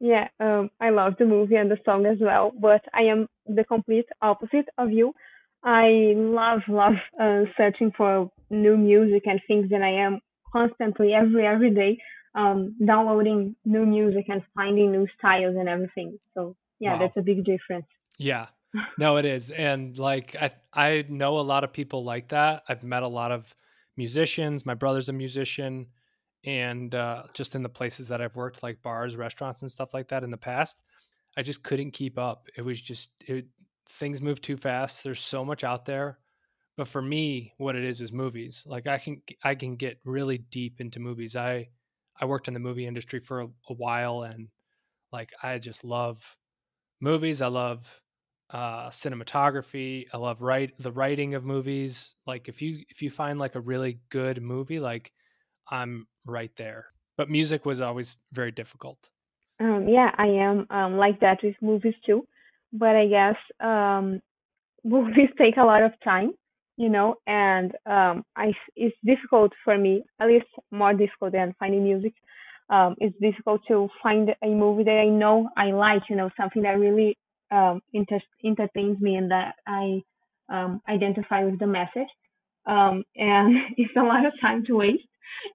yeah, 0.00 0.28
um, 0.40 0.70
I 0.80 0.90
love 0.90 1.14
the 1.18 1.24
movie 1.24 1.56
and 1.56 1.70
the 1.70 1.78
song 1.84 2.06
as 2.06 2.18
well, 2.20 2.52
but 2.58 2.82
I 2.92 3.02
am 3.02 3.26
the 3.46 3.64
complete 3.64 4.06
opposite 4.22 4.68
of 4.78 4.90
you. 4.92 5.14
I 5.62 6.12
love, 6.14 6.60
love 6.68 6.94
uh, 7.18 7.44
searching 7.56 7.90
for 7.96 8.30
new 8.50 8.76
music 8.76 9.22
and 9.26 9.40
things 9.48 9.70
and 9.72 9.82
I 9.82 9.92
am 9.92 10.20
constantly 10.52 11.14
every 11.14 11.46
every 11.46 11.70
day 11.70 11.98
um, 12.34 12.74
downloading 12.84 13.54
new 13.64 13.86
music 13.86 14.26
and 14.28 14.42
finding 14.54 14.90
new 14.92 15.06
styles 15.18 15.56
and 15.56 15.68
everything. 15.68 16.18
So 16.34 16.56
yeah, 16.80 16.94
Wow. 16.94 16.98
that's 17.00 17.16
a 17.16 17.22
big 17.22 17.44
difference. 17.44 17.86
Yeah. 18.18 18.46
No, 18.98 19.16
it 19.18 19.24
is. 19.24 19.52
And 19.52 19.96
like 19.98 20.34
I 20.40 20.50
I 20.72 21.04
know 21.08 21.38
a 21.38 21.46
lot 21.52 21.62
of 21.62 21.72
people 21.72 22.02
like 22.02 22.28
that. 22.28 22.64
I've 22.68 22.82
met 22.82 23.04
a 23.04 23.08
lot 23.08 23.30
of 23.30 23.54
musicians. 23.96 24.66
My 24.66 24.74
brother's 24.74 25.08
a 25.08 25.12
musician 25.12 25.86
and 26.44 26.92
uh 26.94 27.22
just 27.34 27.54
in 27.54 27.62
the 27.62 27.68
places 27.68 28.08
that 28.08 28.20
I've 28.20 28.34
worked 28.34 28.64
like 28.64 28.82
bars, 28.82 29.14
restaurants 29.16 29.62
and 29.62 29.70
stuff 29.70 29.94
like 29.94 30.08
that 30.08 30.24
in 30.24 30.30
the 30.30 30.36
past, 30.36 30.82
I 31.36 31.42
just 31.42 31.62
couldn't 31.62 31.92
keep 31.92 32.18
up. 32.18 32.48
It 32.56 32.62
was 32.62 32.80
just 32.80 33.10
it 33.28 33.46
things 33.88 34.20
move 34.20 34.40
too 34.40 34.56
fast. 34.56 35.04
There's 35.04 35.20
so 35.20 35.44
much 35.44 35.62
out 35.62 35.84
there. 35.84 36.18
But 36.76 36.88
for 36.88 37.00
me, 37.00 37.52
what 37.58 37.76
it 37.76 37.84
is 37.84 38.00
is 38.00 38.10
movies. 38.12 38.64
Like 38.68 38.88
I 38.88 38.98
can 38.98 39.22
I 39.44 39.54
can 39.54 39.76
get 39.76 40.00
really 40.04 40.38
deep 40.38 40.80
into 40.80 40.98
movies. 40.98 41.36
I 41.36 41.68
I 42.20 42.26
worked 42.26 42.48
in 42.48 42.54
the 42.54 42.60
movie 42.60 42.86
industry 42.86 43.20
for 43.20 43.42
a, 43.42 43.46
a 43.68 43.72
while 43.74 44.22
and 44.22 44.48
like 45.12 45.32
I 45.42 45.58
just 45.58 45.84
love 45.84 46.36
movies. 47.00 47.42
I 47.42 47.48
love 47.48 48.00
uh 48.50 48.88
cinematography. 48.90 50.06
I 50.12 50.18
love 50.18 50.42
write 50.42 50.78
the 50.78 50.92
writing 50.92 51.34
of 51.34 51.44
movies. 51.44 52.14
Like 52.26 52.48
if 52.48 52.60
you 52.62 52.84
if 52.88 53.02
you 53.02 53.10
find 53.10 53.38
like 53.38 53.54
a 53.54 53.60
really 53.60 54.00
good 54.10 54.42
movie, 54.42 54.80
like 54.80 55.12
I'm 55.70 56.06
right 56.26 56.54
there. 56.56 56.86
But 57.16 57.30
music 57.30 57.64
was 57.64 57.80
always 57.80 58.18
very 58.32 58.50
difficult. 58.50 59.10
Um, 59.60 59.86
yeah, 59.88 60.10
I 60.18 60.26
am 60.26 60.66
um, 60.70 60.96
like 60.96 61.20
that 61.20 61.38
with 61.42 61.54
movies 61.62 61.94
too, 62.04 62.26
but 62.72 62.96
I 62.96 63.06
guess 63.06 63.36
um, 63.60 64.20
movies 64.84 65.30
take 65.38 65.56
a 65.56 65.62
lot 65.64 65.82
of 65.82 65.92
time, 66.02 66.32
you 66.76 66.88
know, 66.88 67.16
and 67.26 67.72
um, 67.86 68.24
I 68.36 68.52
it's 68.76 68.96
difficult 69.04 69.52
for 69.64 69.78
me, 69.78 70.04
at 70.20 70.28
least 70.28 70.46
more 70.70 70.92
difficult 70.94 71.32
than 71.32 71.54
finding 71.58 71.84
music. 71.84 72.14
Um, 72.70 72.94
it's 72.98 73.16
difficult 73.20 73.60
to 73.68 73.88
find 74.02 74.30
a 74.42 74.48
movie 74.48 74.84
that 74.84 74.98
I 74.98 75.08
know 75.08 75.50
I 75.56 75.72
like, 75.72 76.02
you 76.08 76.16
know, 76.16 76.30
something 76.38 76.62
that 76.62 76.78
really 76.78 77.16
um, 77.50 77.80
inter- 77.92 78.20
entertains 78.44 79.00
me 79.00 79.16
and 79.16 79.30
that 79.30 79.54
I 79.66 80.02
um, 80.48 80.80
identify 80.88 81.44
with 81.44 81.58
the 81.58 81.66
message. 81.66 82.08
Um, 82.66 83.04
and 83.16 83.56
it's 83.76 83.94
a 83.96 84.02
lot 84.02 84.26
of 84.26 84.32
time 84.40 84.64
to 84.66 84.76
waste, 84.76 85.06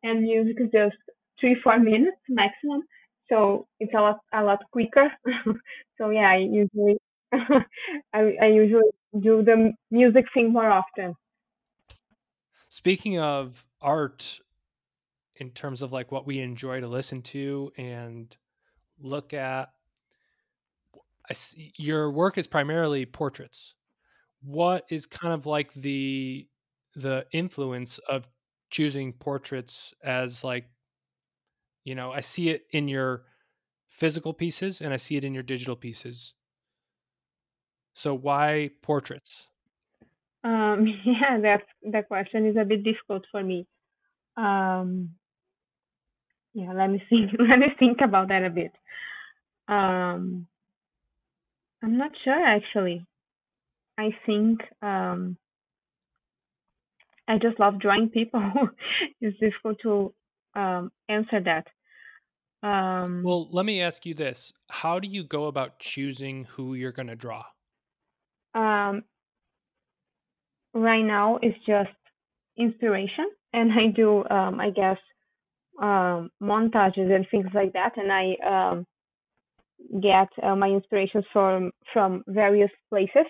and 0.04 0.22
music 0.24 0.58
is 0.60 0.70
just 0.72 0.96
three, 1.40 1.56
four 1.64 1.80
minutes 1.80 2.18
maximum. 2.30 2.84
So 3.30 3.68
it's 3.80 3.94
a 3.94 4.02
lot, 4.02 4.20
a 4.34 4.44
lot 4.44 4.60
quicker. 4.72 5.12
so 5.98 6.10
yeah, 6.10 6.30
I 6.32 6.38
usually, 6.38 6.98
I, 7.34 8.36
I 8.42 8.46
usually 8.48 8.90
do 9.18 9.44
the 9.44 9.74
music 9.90 10.26
thing 10.34 10.54
more 10.54 10.70
often. 10.70 11.16
Speaking 12.70 13.20
of 13.20 13.66
art 13.82 14.40
in 15.38 15.52
terms 15.52 15.82
of 15.82 15.92
like 15.92 16.12
what 16.12 16.28
we 16.28 16.40
enjoy 16.40 16.82
to 16.82 16.88
listen 16.88 17.22
to 17.24 17.72
and 17.78 18.36
look 19.00 19.34
at, 19.34 19.70
your 21.54 22.12
work 22.12 22.38
is 22.38 22.48
primarily 22.48 23.06
portraits. 23.06 23.74
What 24.42 24.86
is 24.90 25.06
kind 25.06 25.34
of 25.34 25.46
like 25.46 25.74
the 25.74 26.48
the 26.96 27.26
influence 27.32 28.00
of 28.00 28.28
choosing 28.70 29.14
portraits 29.14 29.94
as 30.04 30.44
like, 30.44 30.70
you 31.84 31.96
know, 31.96 32.12
I 32.12 32.20
see 32.20 32.50
it 32.50 32.66
in 32.72 32.88
your 32.88 33.24
physical 33.88 34.34
pieces 34.34 34.82
and 34.82 34.94
I 34.94 34.98
see 34.98 35.16
it 35.18 35.24
in 35.24 35.34
your 35.34 35.44
digital 35.44 35.76
pieces. 35.76 36.34
So 38.00 38.14
why 38.14 38.70
portraits? 38.82 39.50
Um, 40.46 40.88
yeah, 41.06 41.38
that 41.42 41.64
that 41.92 42.08
question 42.08 42.46
is 42.48 42.56
a 42.56 42.64
bit 42.64 42.82
difficult 42.82 43.26
for 43.30 43.44
me. 43.44 43.68
Um, 44.38 45.16
yeah, 46.54 46.72
let 46.72 46.90
me 46.90 47.04
think. 47.10 47.32
Let 47.38 47.60
me 47.60 47.68
think 47.78 48.00
about 48.02 48.30
that 48.30 48.46
a 48.46 48.50
bit. 48.50 48.72
Um, 49.68 50.48
I'm 51.84 51.98
not 51.98 52.12
sure 52.24 52.42
actually. 52.42 53.06
I 53.98 54.12
think 54.26 54.62
um, 54.82 55.36
I 57.28 57.38
just 57.38 57.60
love 57.60 57.82
drawing 57.82 58.08
people. 58.08 58.42
it's 59.20 59.38
difficult 59.40 59.78
to 59.84 60.14
um, 60.56 60.90
answer 61.10 61.42
that. 61.42 61.68
Um, 62.66 63.24
Well, 63.24 63.50
let 63.52 63.66
me 63.66 63.82
ask 63.82 64.06
you 64.06 64.14
this. 64.14 64.54
How 64.70 65.00
do 65.00 65.08
you 65.10 65.26
go 65.26 65.48
about 65.48 65.80
choosing 65.80 66.46
who 66.46 66.76
you're 66.76 66.94
going 66.94 67.10
to 67.10 67.18
draw? 67.18 67.44
Um, 68.60 69.04
right 70.74 71.04
now 71.04 71.40
it's 71.42 71.58
just 71.66 71.90
inspiration, 72.58 73.26
and 73.54 73.72
I 73.72 73.88
do, 73.96 74.24
um, 74.30 74.60
I 74.60 74.70
guess, 74.72 74.98
um, 75.82 76.30
montages 76.42 77.14
and 77.16 77.26
things 77.32 77.48
like 77.54 77.74
that, 77.74 77.94
and 77.98 78.12
I 78.12 78.26
um, 78.76 78.86
get 80.02 80.28
uh, 80.44 80.56
my 80.56 80.68
inspirations 80.70 81.26
from 81.34 81.72
from 81.94 82.24
various 82.28 82.72
places. 82.90 83.26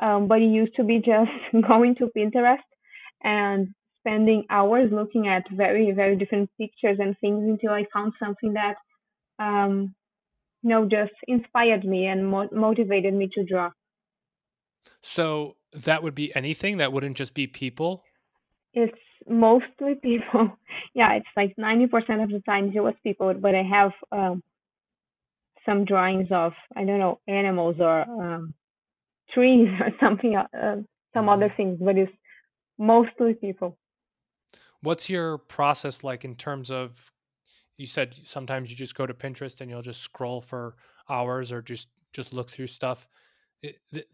Um, 0.00 0.28
but 0.28 0.40
it 0.40 0.46
used 0.46 0.76
to 0.76 0.84
be 0.84 0.98
just 0.98 1.32
going 1.68 1.96
to 1.96 2.10
Pinterest 2.16 2.68
and 3.24 3.68
spending 4.00 4.44
hours 4.50 4.90
looking 4.92 5.26
at 5.28 5.44
very 5.52 5.92
very 5.92 6.16
different 6.16 6.50
pictures 6.60 6.98
and 7.00 7.16
things 7.20 7.44
until 7.44 7.72
I 7.72 7.84
found 7.92 8.12
something 8.22 8.54
that 8.54 8.76
um, 9.38 9.94
you 10.62 10.70
know 10.70 10.88
just 10.88 11.12
inspired 11.28 11.84
me 11.84 12.06
and 12.06 12.26
mo- 12.28 12.50
motivated 12.52 13.14
me 13.14 13.28
to 13.34 13.44
draw. 13.44 13.70
So 15.02 15.56
that 15.72 16.02
would 16.02 16.14
be 16.14 16.34
anything. 16.34 16.78
That 16.78 16.92
wouldn't 16.92 17.16
just 17.16 17.34
be 17.34 17.46
people. 17.46 18.04
It's 18.74 18.98
mostly 19.28 19.94
people. 19.96 20.56
yeah, 20.94 21.14
it's 21.14 21.26
like 21.36 21.54
90% 21.56 22.22
of 22.22 22.30
the 22.30 22.42
time 22.46 22.72
it 22.74 22.80
was 22.80 22.94
people, 23.02 23.32
but 23.34 23.54
I 23.54 23.62
have 23.62 23.92
um, 24.12 24.42
some 25.66 25.84
drawings 25.84 26.28
of 26.30 26.52
I 26.74 26.84
don't 26.84 26.98
know 26.98 27.20
animals 27.28 27.76
or 27.78 28.02
um, 28.02 28.54
trees 29.32 29.68
or 29.80 29.90
something, 30.00 30.36
uh, 30.36 30.46
uh, 30.56 30.76
some 31.14 31.28
hmm 31.28 31.28
other 31.28 31.52
things, 31.56 31.78
but 31.80 31.96
it's 31.96 32.12
mostly 32.78 33.34
people. 33.34 33.78
What's 34.80 35.10
your 35.10 35.38
process 35.38 36.04
like 36.04 36.24
in 36.24 36.36
terms 36.36 36.70
of? 36.70 37.12
You 37.76 37.86
said 37.86 38.16
sometimes 38.24 38.70
you 38.70 38.76
just 38.76 38.96
go 38.96 39.06
to 39.06 39.14
Pinterest 39.14 39.60
and 39.60 39.70
you'll 39.70 39.82
just 39.82 40.00
scroll 40.00 40.40
for 40.40 40.74
hours 41.08 41.52
or 41.52 41.62
just 41.62 41.88
just 42.12 42.32
look 42.32 42.50
through 42.50 42.66
stuff. 42.68 43.06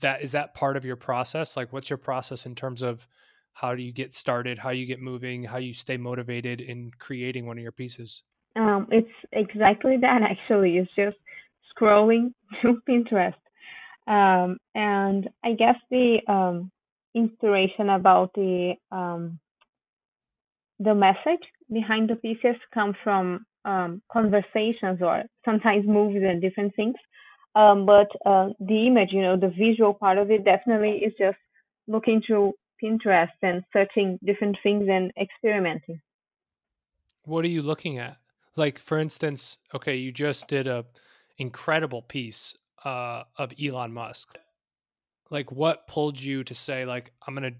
That 0.00 0.22
is 0.22 0.32
that 0.32 0.54
part 0.54 0.76
of 0.76 0.84
your 0.84 0.96
process? 0.96 1.56
Like, 1.56 1.72
what's 1.72 1.90
your 1.90 1.98
process 1.98 2.46
in 2.46 2.54
terms 2.54 2.82
of 2.82 3.06
how 3.52 3.74
do 3.74 3.82
you 3.82 3.92
get 3.92 4.12
started, 4.12 4.58
how 4.58 4.70
you 4.70 4.86
get 4.86 5.00
moving, 5.00 5.44
how 5.44 5.58
you 5.58 5.72
stay 5.72 5.96
motivated 5.96 6.60
in 6.60 6.90
creating 6.98 7.46
one 7.46 7.56
of 7.56 7.62
your 7.62 7.72
pieces? 7.72 8.22
Um, 8.56 8.88
it's 8.90 9.08
exactly 9.32 9.96
that 10.00 10.22
actually. 10.22 10.78
It's 10.78 10.90
just 10.96 11.16
scrolling 11.76 12.32
to 12.62 12.80
Pinterest. 12.88 13.34
Um, 14.06 14.58
and 14.74 15.28
I 15.44 15.52
guess 15.54 15.76
the 15.90 16.18
um, 16.28 16.70
inspiration 17.14 17.90
about 17.90 18.32
the 18.34 18.74
um, 18.90 19.38
the 20.80 20.94
message 20.94 21.42
behind 21.72 22.10
the 22.10 22.16
pieces 22.16 22.56
come 22.72 22.94
from 23.02 23.46
um, 23.64 24.02
conversations 24.12 25.00
or 25.00 25.22
sometimes 25.44 25.86
movies 25.86 26.22
and 26.26 26.42
different 26.42 26.74
things. 26.74 26.96
Um, 27.54 27.86
but 27.86 28.08
uh, 28.26 28.48
the 28.60 28.86
image, 28.86 29.10
you 29.12 29.22
know, 29.22 29.36
the 29.36 29.52
visual 29.56 29.94
part 29.94 30.18
of 30.18 30.30
it 30.30 30.44
definitely 30.44 30.98
is 30.98 31.12
just 31.18 31.38
looking 31.86 32.22
through 32.26 32.54
Pinterest 32.82 33.28
and 33.42 33.62
searching 33.72 34.18
different 34.24 34.56
things 34.62 34.86
and 34.90 35.12
experimenting. 35.20 36.00
What 37.24 37.44
are 37.44 37.48
you 37.48 37.62
looking 37.62 37.98
at? 37.98 38.18
Like, 38.56 38.78
for 38.78 38.98
instance, 38.98 39.58
okay, 39.74 39.96
you 39.96 40.12
just 40.12 40.48
did 40.48 40.66
a 40.66 40.84
incredible 41.38 42.02
piece 42.02 42.56
uh, 42.84 43.24
of 43.38 43.52
Elon 43.62 43.92
Musk. 43.92 44.36
Like, 45.30 45.50
what 45.50 45.86
pulled 45.86 46.20
you 46.20 46.44
to 46.44 46.54
say, 46.54 46.84
like, 46.84 47.12
I'm 47.26 47.34
gonna 47.34 47.52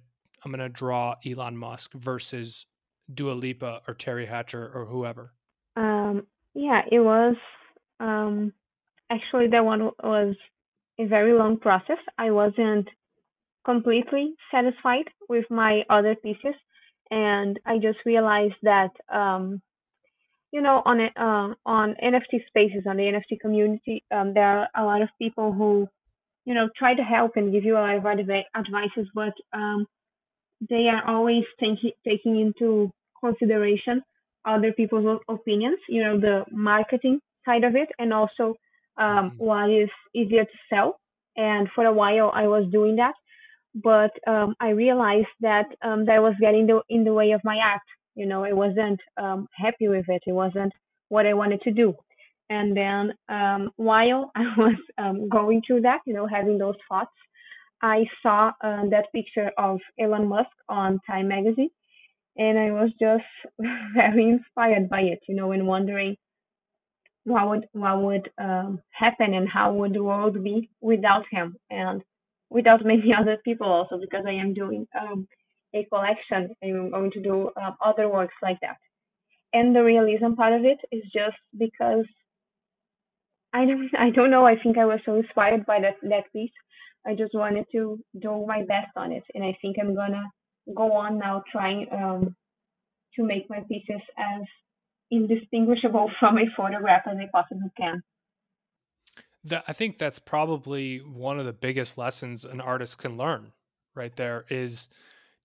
I'm 0.45 0.51
gonna 0.51 0.69
draw 0.69 1.15
Elon 1.25 1.57
Musk 1.57 1.95
versus 1.95 2.67
Dua 3.13 3.33
Lipa 3.33 3.81
or 3.89 3.95
Teri 3.95 4.29
Hatcher 4.29 4.71
or 4.75 4.85
whoever? 4.85 5.33
Um, 5.77 6.27
yeah, 6.55 6.83
it 6.91 7.01
was 7.01 7.37
um, 8.01 8.53
actually 9.11 9.49
that 9.49 9.65
one 9.65 9.91
was 10.03 10.35
a 10.99 11.07
very 11.07 11.33
long 11.33 11.59
process. 11.59 11.99
I 12.19 12.31
wasn't 12.31 12.89
completely 13.65 14.35
satisfied 14.53 15.07
with 15.29 15.45
my 15.51 15.83
other 15.91 16.15
pieces, 16.15 16.55
and 17.11 17.59
I 17.67 17.79
just 17.79 17.99
realized 18.05 18.55
that 18.63 18.91
um, 19.13 19.61
you 20.53 20.61
know 20.61 20.83
on 20.85 21.01
uh, 21.01 21.55
on 21.67 21.95
NFT 22.03 22.47
spaces 22.49 22.85
on 22.87 22.97
the 22.97 23.05
NFT 23.05 23.41
community, 23.41 24.05
um, 24.11 24.35
there 24.35 24.47
are 24.61 24.69
a 24.77 24.85
lot 24.85 25.03
of 25.03 25.09
people 25.21 25.53
who 25.53 25.89
you 26.45 26.55
know 26.55 26.69
try 26.77 26.95
to 26.95 27.03
help 27.03 27.33
and 27.37 27.53
give 27.53 27.65
you 27.65 27.75
a 27.77 27.81
lot 27.81 27.97
of 27.97 28.07
adv- 28.07 28.51
advices, 28.57 29.09
but 29.15 29.35
um, 29.53 29.87
they 30.69 30.89
are 30.89 31.07
always 31.09 31.45
taking 31.61 31.93
taking 32.07 32.41
into 32.41 32.91
consideration 33.21 34.03
other 34.47 34.73
people's 34.73 35.21
opinions. 35.29 35.79
You 35.89 36.03
know 36.05 36.21
the 36.21 36.45
marketing 36.53 37.21
side 37.45 37.65
of 37.65 37.75
it, 37.75 37.89
and 37.99 38.13
also 38.13 38.55
um, 38.97 39.07
mm-hmm. 39.07 39.37
what 39.39 39.71
is 39.71 39.91
easier 40.15 40.45
to 40.45 40.59
sell. 40.71 41.01
And 41.37 41.69
for 41.75 41.85
a 41.85 41.93
while, 41.93 42.31
I 42.35 42.47
was 42.47 42.71
doing 42.71 42.97
that, 42.97 43.15
but 43.75 44.13
um, 44.29 44.55
I 44.61 44.71
realized 44.71 45.35
that 45.41 45.67
um, 45.83 46.05
that 46.07 46.23
was 46.23 46.35
getting 46.41 46.67
the, 46.67 46.81
in 46.89 47.05
the 47.05 47.13
way 47.13 47.33
of 47.33 47.41
my 47.45 47.59
act. 47.63 47.89
You 48.15 48.27
know, 48.27 48.45
I 48.45 48.53
wasn't 48.53 49.01
um, 49.17 49.49
happy 49.57 49.89
with 49.89 50.05
it. 50.09 50.23
It 50.27 50.33
wasn't 50.33 50.73
what 51.09 51.27
I 51.27 51.35
wanted 51.35 51.61
to 51.63 51.73
do. 51.73 51.95
And 52.51 52.77
then 52.77 53.13
um, 53.29 53.71
while 53.77 54.31
I 54.37 54.45
was 54.57 54.77
um, 54.99 55.29
going 55.29 55.63
through 55.67 55.83
that, 55.83 56.01
you 56.07 56.15
know, 56.15 56.27
having 56.27 56.59
those 56.59 56.77
thoughts, 56.89 57.11
I 57.83 58.05
saw 58.23 58.53
uh, 58.63 58.83
that 58.91 59.13
picture 59.15 59.51
of 59.59 59.81
Elon 60.01 60.29
Musk 60.29 60.51
on 60.69 61.01
Time 61.07 61.29
Magazine, 61.29 61.71
and 62.37 62.59
I 62.59 62.71
was 62.71 62.91
just 62.99 63.25
very 63.95 64.29
inspired 64.31 64.89
by 64.89 65.01
it, 65.01 65.21
you 65.29 65.35
know, 65.35 65.53
and 65.53 65.67
wondering 65.67 66.17
what 67.25 67.49
would 67.49 67.67
what 67.73 68.03
would 68.03 68.31
um, 68.39 68.81
happen 68.91 69.35
and 69.35 69.49
how 69.49 69.73
would 69.73 69.95
the 69.95 70.03
world 70.03 70.43
be 70.45 70.71
without 70.81 71.25
him 71.31 71.57
and 71.71 72.03
without 72.51 72.85
many 72.85 73.13
other 73.19 73.39
people 73.45 73.67
also 73.67 73.99
because 73.99 74.25
I 74.27 74.33
am 74.33 74.55
doing 74.55 74.87
um, 74.99 75.27
a 75.75 75.85
collection 75.85 76.55
I'm 76.63 76.91
going 76.91 77.11
to 77.13 77.23
do 77.23 77.51
um, 77.61 77.77
other 77.85 78.09
works 78.09 78.35
like 78.43 78.59
that. 78.61 78.77
And 79.53 79.75
the 79.75 79.83
realism 79.83 80.35
part 80.35 80.53
of 80.53 80.65
it 80.65 80.79
is 80.93 81.03
just 81.13 81.37
because 81.59 82.05
I 83.53 83.65
don't 83.65 83.91
I 83.99 84.11
don't 84.11 84.31
know. 84.31 84.47
I 84.47 84.57
think 84.63 84.79
I 84.79 84.85
was 84.85 85.01
so 85.05 85.17
inspired 85.17 85.65
by 85.67 85.81
that 85.81 85.97
that 86.03 86.33
piece. 86.33 86.53
I 87.07 87.15
just 87.15 87.35
wanted 87.35 87.67
to 87.73 87.99
do 88.21 88.45
my 88.47 88.61
best 88.63 88.93
on 88.97 89.13
it 89.13 89.25
and 89.35 89.45
I 89.45 89.57
think 89.61 89.77
I'm 89.81 89.95
gonna 89.95 90.25
go 90.75 90.93
on 90.93 91.19
now 91.19 91.43
trying 91.51 91.87
um, 91.93 92.37
to 93.17 93.23
make 93.23 93.49
my 93.51 93.61
pieces 93.69 94.01
as 94.19 94.43
indistinguishable 95.15 96.11
from 96.21 96.39
a 96.39 96.45
photograph 96.57 97.03
as 97.11 97.17
they 97.17 97.29
possibly 97.33 97.71
can. 97.77 98.03
I 99.67 99.75
think 99.75 99.99
that's 99.99 100.19
probably 100.19 100.99
one 100.99 101.39
of 101.39 101.45
the 101.45 101.53
biggest 101.53 101.99
lessons 101.99 102.47
an 102.47 102.63
artist 102.63 102.97
can 102.97 103.19
learn 103.19 103.53
right 103.95 104.15
there 104.17 104.45
is 104.49 104.89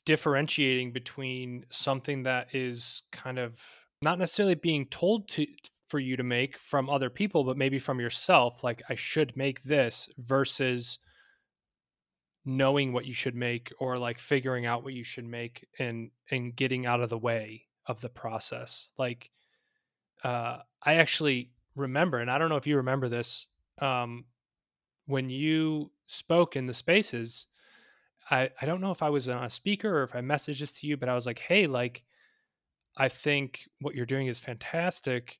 differentiating 0.05 0.91
between 0.91 1.65
something 1.69 2.23
that 2.23 2.47
is 2.53 3.03
kind 3.11 3.37
of 3.37 3.61
not 4.01 4.17
necessarily 4.17 4.55
being 4.55 4.85
told 4.85 5.27
to 5.29 5.45
for 5.87 5.99
you 5.99 6.15
to 6.15 6.23
make 6.23 6.57
from 6.57 6.89
other 6.89 7.09
people 7.09 7.43
but 7.43 7.57
maybe 7.57 7.79
from 7.79 7.99
yourself 7.99 8.63
like 8.63 8.81
I 8.89 8.95
should 8.95 9.35
make 9.35 9.63
this 9.63 10.09
versus 10.17 10.99
knowing 12.45 12.93
what 12.93 13.05
you 13.05 13.13
should 13.13 13.35
make 13.35 13.71
or 13.79 13.97
like 13.97 14.19
figuring 14.19 14.65
out 14.65 14.83
what 14.83 14.93
you 14.93 15.03
should 15.03 15.25
make 15.25 15.67
and 15.77 16.11
and 16.31 16.55
getting 16.55 16.85
out 16.85 17.01
of 17.01 17.09
the 17.09 17.17
way 17.17 17.65
of 17.87 18.01
the 18.01 18.09
process 18.09 18.91
like 18.97 19.31
uh, 20.23 20.57
I 20.83 20.95
actually 20.95 21.51
remember, 21.75 22.19
and 22.19 22.29
I 22.29 22.37
don't 22.37 22.49
know 22.49 22.57
if 22.57 22.67
you 22.67 22.77
remember 22.77 23.09
this, 23.09 23.47
um, 23.79 24.25
when 25.05 25.29
you 25.29 25.91
spoke 26.05 26.55
in 26.55 26.67
the 26.67 26.73
spaces. 26.73 27.47
I, 28.31 28.51
I 28.61 28.65
don't 28.65 28.81
know 28.81 28.91
if 28.91 29.01
I 29.01 29.09
was 29.09 29.27
on 29.27 29.43
a 29.43 29.49
speaker 29.49 29.99
or 29.99 30.03
if 30.03 30.15
I 30.15 30.21
messaged 30.21 30.59
this 30.59 30.71
to 30.71 30.87
you, 30.87 30.97
but 30.97 31.09
I 31.09 31.15
was 31.15 31.25
like, 31.25 31.39
hey, 31.39 31.67
like, 31.67 32.03
I 32.97 33.07
think 33.07 33.67
what 33.81 33.95
you're 33.95 34.05
doing 34.05 34.27
is 34.27 34.39
fantastic, 34.39 35.39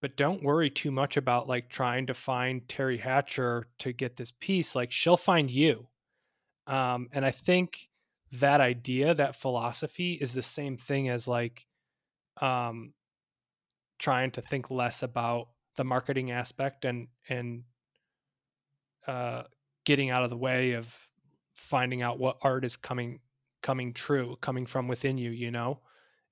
but 0.00 0.16
don't 0.16 0.42
worry 0.42 0.70
too 0.70 0.90
much 0.90 1.16
about 1.16 1.48
like 1.48 1.70
trying 1.70 2.06
to 2.06 2.14
find 2.14 2.62
Teri 2.66 3.00
Hatcher 3.00 3.66
to 3.78 3.92
get 3.92 4.16
this 4.16 4.32
piece. 4.38 4.74
Like, 4.74 4.92
she'll 4.92 5.16
find 5.16 5.50
you. 5.50 5.88
Um, 6.66 7.08
and 7.12 7.24
I 7.24 7.30
think 7.30 7.88
that 8.32 8.60
idea, 8.60 9.14
that 9.14 9.36
philosophy 9.36 10.14
is 10.14 10.34
the 10.34 10.42
same 10.42 10.76
thing 10.76 11.08
as 11.08 11.26
like, 11.26 11.66
um, 12.40 12.92
trying 13.98 14.30
to 14.32 14.42
think 14.42 14.70
less 14.70 15.02
about 15.02 15.48
the 15.76 15.84
marketing 15.84 16.30
aspect 16.30 16.84
and 16.84 17.08
and 17.28 17.64
uh, 19.06 19.42
getting 19.84 20.10
out 20.10 20.24
of 20.24 20.30
the 20.30 20.36
way 20.36 20.72
of 20.72 20.94
finding 21.54 22.02
out 22.02 22.18
what 22.18 22.38
art 22.42 22.64
is 22.64 22.76
coming 22.76 23.20
coming 23.62 23.92
true 23.92 24.36
coming 24.40 24.66
from 24.66 24.88
within 24.88 25.18
you 25.18 25.30
you 25.30 25.50
know? 25.50 25.80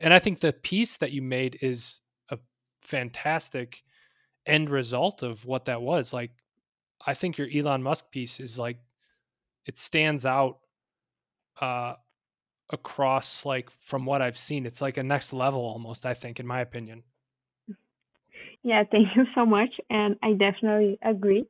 And 0.01 0.13
i 0.13 0.19
think 0.19 0.41
the 0.41 0.53
piece 0.53 0.97
that 0.99 1.13
you 1.13 1.23
made 1.23 1.59
is 1.63 2.01
a 2.31 2.39
fantastic 2.81 3.83
end 4.47 4.71
result 4.71 5.23
of 5.23 5.45
what 5.45 5.67
that 5.67 5.81
was 5.81 6.13
like 6.13 6.33
i 7.07 7.15
think 7.15 7.39
your 7.39 7.49
elon 7.55 7.83
musk 7.83 8.11
piece 8.11 8.41
is 8.41 8.59
like 8.59 8.79
it 9.67 9.79
stands 9.79 10.27
out 10.27 10.59
uh 11.61 11.95
across 12.71 13.47
like 13.47 13.71
from 13.71 14.05
what 14.05 14.21
i've 14.21 14.37
seen 14.37 14.67
it's 14.67 14.81
like 14.83 14.97
a 14.97 15.03
next 15.03 15.33
level 15.33 15.61
almost 15.61 16.05
i 16.05 16.15
think 16.15 16.41
in 16.41 16.47
my 16.47 16.61
opinion 16.61 17.05
yeah, 18.63 18.85
thank 18.91 19.09
you 19.17 19.25
so 19.35 19.45
much. 19.45 19.71
And 19.91 20.17
I 20.23 20.33
definitely 20.33 20.99
agree. 21.03 21.47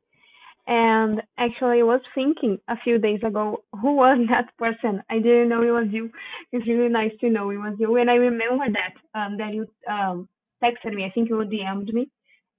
And 0.65 1.21
actually, 1.37 1.81
I 1.81 1.83
was 1.83 2.01
thinking 2.15 2.57
a 2.69 2.77
few 2.83 2.97
days 2.97 3.19
ago, 3.25 3.63
who 3.81 3.95
was 3.95 4.25
that 4.29 4.55
person? 4.57 5.03
I 5.09 5.15
didn't 5.15 5.49
know 5.49 5.61
it 5.61 5.71
was 5.71 5.87
you. 5.91 6.09
It's 6.51 6.67
really 6.67 6.89
nice 6.89 7.11
to 7.21 7.29
know 7.29 7.49
it 7.49 7.57
was 7.57 7.75
you. 7.79 7.97
And 7.97 8.09
I 8.09 8.15
remember 8.15 8.65
that 8.71 9.19
um, 9.19 9.37
that 9.37 9.53
you 9.53 9.67
um, 9.89 10.29
texted 10.63 10.93
me. 10.93 11.03
I 11.05 11.11
think 11.11 11.29
you 11.29 11.35
DM'd 11.35 11.93
me, 11.93 12.09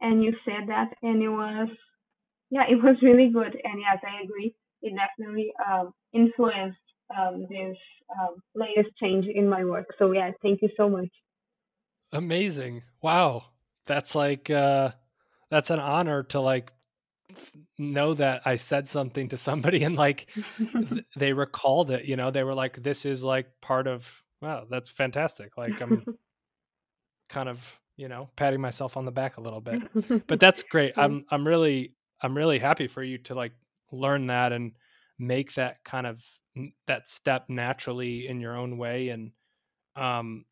and 0.01 0.23
you 0.23 0.35
said 0.45 0.69
that, 0.69 0.91
and 1.03 1.23
it 1.23 1.31
was, 1.31 1.69
yeah, 2.51 2.65
it 2.69 2.77
was 2.77 2.97
really 3.03 3.31
good. 3.33 3.57
And 3.65 3.81
yes, 3.81 3.99
I 4.07 4.23
agree. 4.23 4.55
It 4.83 4.93
definitely 4.95 5.53
um, 5.67 5.95
influenced 6.13 6.77
um, 7.19 7.47
this 7.49 7.77
um, 8.21 8.37
latest 8.55 8.95
change 9.01 9.25
in 9.35 9.49
my 9.49 9.65
work. 9.65 9.87
So 9.99 10.13
yeah, 10.13 10.31
thank 10.43 10.61
you 10.61 10.69
so 10.77 10.91
much. 10.91 11.09
Amazing! 12.13 12.83
Wow 13.01 13.45
that's 13.87 14.15
like 14.15 14.51
uh 14.51 14.91
that's 15.51 15.71
an 15.71 15.81
honor 15.81 16.23
to 16.25 16.41
like 16.41 16.73
know 17.79 18.15
that 18.15 18.43
I 18.45 18.57
said 18.57 18.87
something 18.87 19.29
to 19.29 19.37
somebody 19.37 19.83
and 19.85 19.97
like 19.97 20.31
th- 20.59 21.05
they 21.17 21.33
recalled 21.33 21.91
it, 21.91 22.05
you 22.05 22.17
know, 22.17 22.31
they 22.31 22.45
were 22.45 22.55
like 22.55 22.83
this 22.83 23.05
is 23.05 23.25
like 23.25 23.47
part 23.61 23.87
of 23.87 24.23
wow, 24.41 24.67
that's 24.69 24.89
fantastic. 24.89 25.57
Like 25.57 25.81
I'm 25.81 26.05
kind 27.29 27.49
of, 27.49 27.81
you 27.97 28.09
know, 28.09 28.29
patting 28.37 28.61
myself 28.61 28.97
on 28.97 29.05
the 29.05 29.13
back 29.13 29.37
a 29.37 29.41
little 29.41 29.61
bit. 29.61 30.27
But 30.27 30.41
that's 30.41 30.63
great. 30.63 30.97
I'm 30.97 31.25
I'm 31.31 31.47
really 31.47 31.95
I'm 32.23 32.37
really 32.37 32.59
happy 32.59 32.87
for 32.87 33.03
you 33.03 33.19
to 33.19 33.35
like 33.35 33.53
learn 33.91 34.27
that 34.27 34.53
and 34.53 34.73
make 35.19 35.55
that 35.55 35.83
kind 35.85 36.07
of 36.07 36.23
that 36.87 37.09
step 37.09 37.47
naturally 37.49 38.29
in 38.29 38.41
your 38.41 38.57
own 38.57 38.79
way 38.79 39.09
and 39.09 39.33
um 39.97 40.45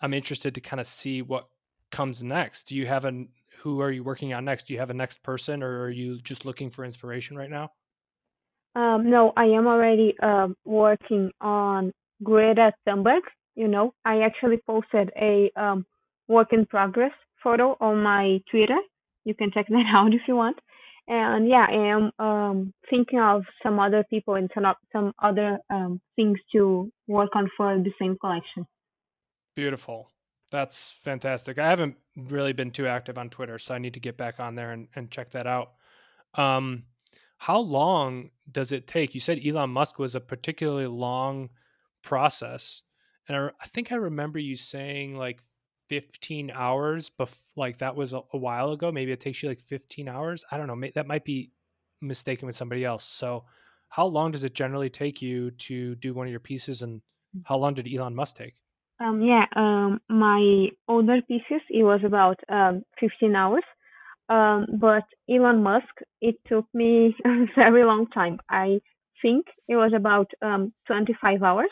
I'm 0.00 0.14
interested 0.14 0.54
to 0.56 0.60
kind 0.60 0.80
of 0.80 0.86
see 0.86 1.22
what 1.22 1.48
comes 1.90 2.22
next? 2.22 2.64
Do 2.68 2.74
you 2.74 2.86
have 2.86 3.04
an 3.04 3.28
who 3.58 3.80
are 3.80 3.90
you 3.90 4.04
working 4.04 4.32
on 4.32 4.44
next? 4.44 4.68
Do 4.68 4.74
you 4.74 4.78
have 4.78 4.90
a 4.90 4.94
next 4.94 5.22
person, 5.22 5.62
or 5.62 5.82
are 5.82 5.90
you 5.90 6.18
just 6.20 6.44
looking 6.44 6.70
for 6.70 6.84
inspiration 6.84 7.36
right 7.36 7.50
now? 7.50 7.72
Um, 8.74 9.10
no, 9.10 9.32
I 9.36 9.44
am 9.44 9.66
already 9.66 10.14
um, 10.22 10.54
working 10.64 11.30
on 11.40 11.92
Greta 12.22 12.72
Thunberg. 12.86 13.22
You 13.54 13.68
know, 13.68 13.94
I 14.04 14.20
actually 14.20 14.58
posted 14.66 15.10
a 15.16 15.50
um, 15.56 15.86
work 16.28 16.52
in 16.52 16.66
progress 16.66 17.12
photo 17.42 17.76
on 17.80 18.02
my 18.02 18.38
Twitter. 18.50 18.78
You 19.24 19.34
can 19.34 19.50
check 19.52 19.66
that 19.70 19.84
out 19.88 20.12
if 20.12 20.20
you 20.28 20.36
want. 20.36 20.58
And 21.08 21.48
yeah, 21.48 21.66
I 21.68 21.94
am 21.94 22.10
um, 22.18 22.74
thinking 22.90 23.20
of 23.20 23.42
some 23.62 23.78
other 23.78 24.04
people 24.10 24.34
and 24.34 24.50
some 24.52 24.64
some 24.92 25.12
other 25.22 25.58
um, 25.70 26.00
things 26.16 26.38
to 26.52 26.90
work 27.06 27.30
on 27.34 27.48
for 27.56 27.78
the 27.78 27.92
same 28.00 28.16
collection. 28.20 28.66
Beautiful. 29.54 30.10
That's 30.52 30.94
fantastic. 31.02 31.58
I 31.58 31.68
haven't 31.68 31.96
really 32.16 32.52
been 32.52 32.70
too 32.70 32.86
active 32.86 33.18
on 33.18 33.30
Twitter, 33.30 33.58
so 33.58 33.74
I 33.74 33.78
need 33.78 33.94
to 33.94 34.00
get 34.00 34.16
back 34.16 34.38
on 34.38 34.54
there 34.54 34.72
and, 34.72 34.88
and 34.94 35.10
check 35.10 35.32
that 35.32 35.46
out. 35.46 35.72
Um, 36.34 36.84
how 37.38 37.58
long 37.58 38.30
does 38.50 38.72
it 38.72 38.86
take? 38.86 39.14
You 39.14 39.20
said 39.20 39.40
Elon 39.44 39.70
Musk 39.70 39.98
was 39.98 40.14
a 40.14 40.20
particularly 40.20 40.86
long 40.86 41.50
process, 42.02 42.82
and 43.28 43.36
I, 43.36 43.48
I 43.60 43.66
think 43.66 43.90
I 43.90 43.96
remember 43.96 44.38
you 44.38 44.56
saying 44.56 45.16
like 45.16 45.40
15 45.88 46.50
hours, 46.50 47.10
bef- 47.10 47.42
like 47.56 47.78
that 47.78 47.96
was 47.96 48.12
a, 48.12 48.20
a, 48.32 48.38
while 48.38 48.72
ago. 48.72 48.90
Maybe 48.90 49.12
it 49.12 49.20
takes 49.20 49.42
you 49.42 49.48
like 49.48 49.60
15 49.60 50.08
hours. 50.08 50.44
I 50.50 50.56
don't 50.56 50.66
know. 50.66 50.76
May- 50.76 50.92
that 50.94 51.06
might 51.06 51.24
be 51.24 51.50
mistaken 52.00 52.46
with 52.46 52.56
somebody 52.56 52.84
else. 52.84 53.04
So, 53.04 53.44
how 53.88 54.06
long 54.06 54.32
does 54.32 54.42
it 54.42 54.54
generally 54.54 54.90
take 54.90 55.22
you 55.22 55.50
to 55.52 55.94
do 55.96 56.14
one 56.14 56.26
of 56.26 56.30
your 56.30 56.40
pieces, 56.40 56.82
and 56.82 57.00
mm. 57.36 57.42
how 57.44 57.56
long 57.56 57.74
did 57.74 57.92
Elon 57.92 58.14
Musk 58.14 58.36
take? 58.36 58.54
Um, 58.98 59.20
yeah, 59.20 59.44
um, 59.54 60.00
my 60.08 60.68
older 60.88 61.20
pieces, 61.28 61.60
it 61.68 61.82
was 61.82 62.00
about 62.04 62.40
um, 62.48 62.82
15 62.98 63.34
hours. 63.34 63.64
Um, 64.28 64.66
but 64.80 65.04
Elon 65.30 65.62
Musk, 65.62 66.00
it 66.20 66.36
took 66.48 66.66
me 66.74 67.14
a 67.24 67.46
very 67.54 67.84
long 67.84 68.08
time. 68.08 68.38
I 68.50 68.80
think 69.22 69.46
it 69.68 69.76
was 69.76 69.92
about 69.94 70.30
um, 70.42 70.72
25 70.86 71.42
hours. 71.42 71.70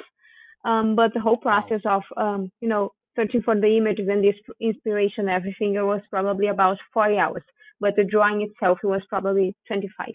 Um, 0.64 0.96
but 0.96 1.12
the 1.12 1.20
whole 1.20 1.36
process 1.36 1.80
of, 1.84 2.02
um, 2.16 2.50
you 2.60 2.68
know, 2.68 2.92
searching 3.16 3.42
for 3.42 3.54
the 3.54 3.76
images 3.76 4.08
and 4.10 4.24
this 4.24 4.34
inspiration, 4.60 5.28
everything, 5.28 5.74
it 5.74 5.82
was 5.82 6.00
probably 6.10 6.48
about 6.48 6.78
40 6.92 7.18
hours. 7.18 7.42
But 7.80 7.96
the 7.96 8.04
drawing 8.04 8.42
itself, 8.42 8.78
it 8.82 8.86
was 8.86 9.02
probably 9.08 9.54
25. 9.66 10.08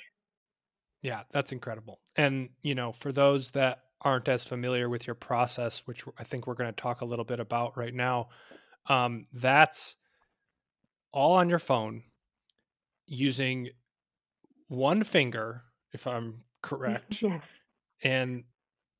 Yeah, 1.01 1.21
that's 1.31 1.51
incredible. 1.51 1.99
And, 2.15 2.49
you 2.61 2.75
know, 2.75 2.91
for 2.91 3.11
those 3.11 3.51
that 3.51 3.83
aren't 4.01 4.27
as 4.27 4.45
familiar 4.45 4.89
with 4.89 5.07
your 5.07 5.15
process, 5.15 5.83
which 5.85 6.05
I 6.17 6.23
think 6.23 6.47
we're 6.47 6.53
going 6.53 6.73
to 6.73 6.81
talk 6.81 7.01
a 7.01 7.05
little 7.05 7.25
bit 7.25 7.39
about 7.39 7.77
right 7.77 7.93
now, 7.93 8.29
um, 8.87 9.27
that's 9.33 9.97
all 11.11 11.33
on 11.33 11.49
your 11.49 11.59
phone 11.59 12.03
using 13.05 13.69
one 14.67 15.03
finger, 15.03 15.63
if 15.91 16.07
I'm 16.07 16.43
correct. 16.61 17.21
Yes. 17.21 17.41
And 18.03 18.43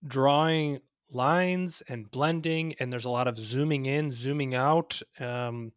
drawing 0.06 0.80
lines 1.12 1.82
and 1.88 2.10
blending, 2.12 2.76
and 2.80 2.92
there's 2.92 3.06
a 3.06 3.10
lot 3.10 3.28
of 3.28 3.38
zooming 3.38 3.86
in, 3.86 4.12
zooming 4.12 4.56
out. 4.56 5.02
Um, 5.20 5.72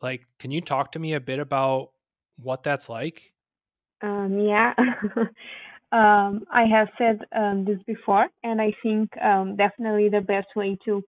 like, 0.00 0.26
can 0.38 0.50
you 0.50 0.60
talk 0.60 0.92
to 0.92 0.98
me 0.98 1.14
a 1.14 1.20
bit 1.20 1.38
about 1.38 1.90
what 2.36 2.62
that's 2.62 2.88
like? 2.88 3.32
Um, 4.02 4.38
yeah. 4.38 4.74
um, 5.94 6.44
I 6.50 6.64
have 6.64 6.88
said 6.98 7.20
um, 7.36 7.64
this 7.64 7.78
before, 7.86 8.26
and 8.42 8.60
I 8.60 8.72
think 8.82 9.10
um, 9.22 9.54
definitely 9.54 10.08
the 10.08 10.20
best 10.20 10.48
way 10.56 10.76
to 10.86 11.02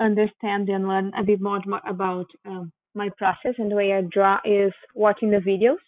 understand 0.00 0.68
and 0.68 0.88
learn 0.88 1.12
a 1.16 1.22
bit 1.22 1.40
more 1.40 1.60
about 1.86 2.26
um, 2.44 2.72
my 2.96 3.10
process 3.16 3.54
and 3.58 3.70
the 3.70 3.76
way 3.76 3.92
I 3.92 4.00
draw 4.00 4.38
is 4.44 4.72
watching 4.94 5.30
the 5.30 5.38
videos. 5.38 5.78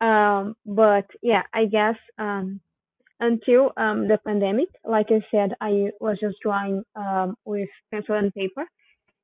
Um, 0.00 0.54
but 0.64 1.04
yeah, 1.22 1.42
I 1.52 1.66
guess 1.66 1.96
um, 2.18 2.60
until 3.20 3.72
the 3.76 4.18
pandemic, 4.24 4.68
like 4.82 5.08
I 5.10 5.20
said, 5.30 5.50
I 5.60 5.90
was 6.00 6.16
just 6.18 6.36
drawing 6.42 6.82
with 7.44 7.68
pencil 7.92 8.14
and 8.14 8.32
paper. 8.32 8.64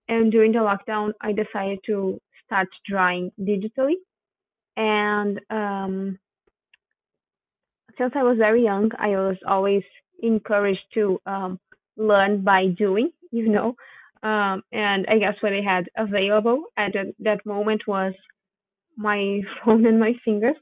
And 0.08 0.30
during 0.30 0.52
the 0.52 0.58
lockdown, 0.58 1.12
I 1.22 1.32
decided 1.32 1.78
to 1.86 2.20
start 2.44 2.68
drawing 2.86 3.32
digitally. 3.40 3.94
And 4.76 5.40
since 7.98 8.12
I 8.16 8.22
was 8.22 8.38
very 8.38 8.62
young, 8.64 8.90
I 8.98 9.08
was 9.10 9.36
always 9.46 9.82
encouraged 10.22 10.84
to 10.94 11.20
um, 11.26 11.60
learn 11.96 12.42
by 12.42 12.68
doing, 12.68 13.10
you 13.30 13.48
know. 13.48 13.74
Um, 14.22 14.62
and 14.72 15.06
I 15.08 15.18
guess 15.18 15.34
what 15.40 15.52
I 15.52 15.60
had 15.62 15.86
available 15.96 16.64
at 16.76 16.92
that, 17.20 17.46
moment 17.46 17.82
was 17.86 18.14
my 18.96 19.40
phone 19.64 19.86
and 19.86 20.00
my 20.00 20.14
fingers. 20.24 20.56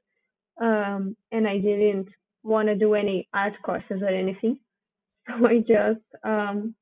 Um, 0.60 1.16
and 1.32 1.48
I 1.48 1.58
didn't 1.58 2.08
want 2.42 2.68
to 2.68 2.76
do 2.76 2.94
any 2.94 3.28
art 3.34 3.54
courses 3.64 4.02
or 4.02 4.08
anything. 4.08 4.58
So 5.28 5.46
I 5.46 5.58
just 5.60 6.04
um, 6.24 6.74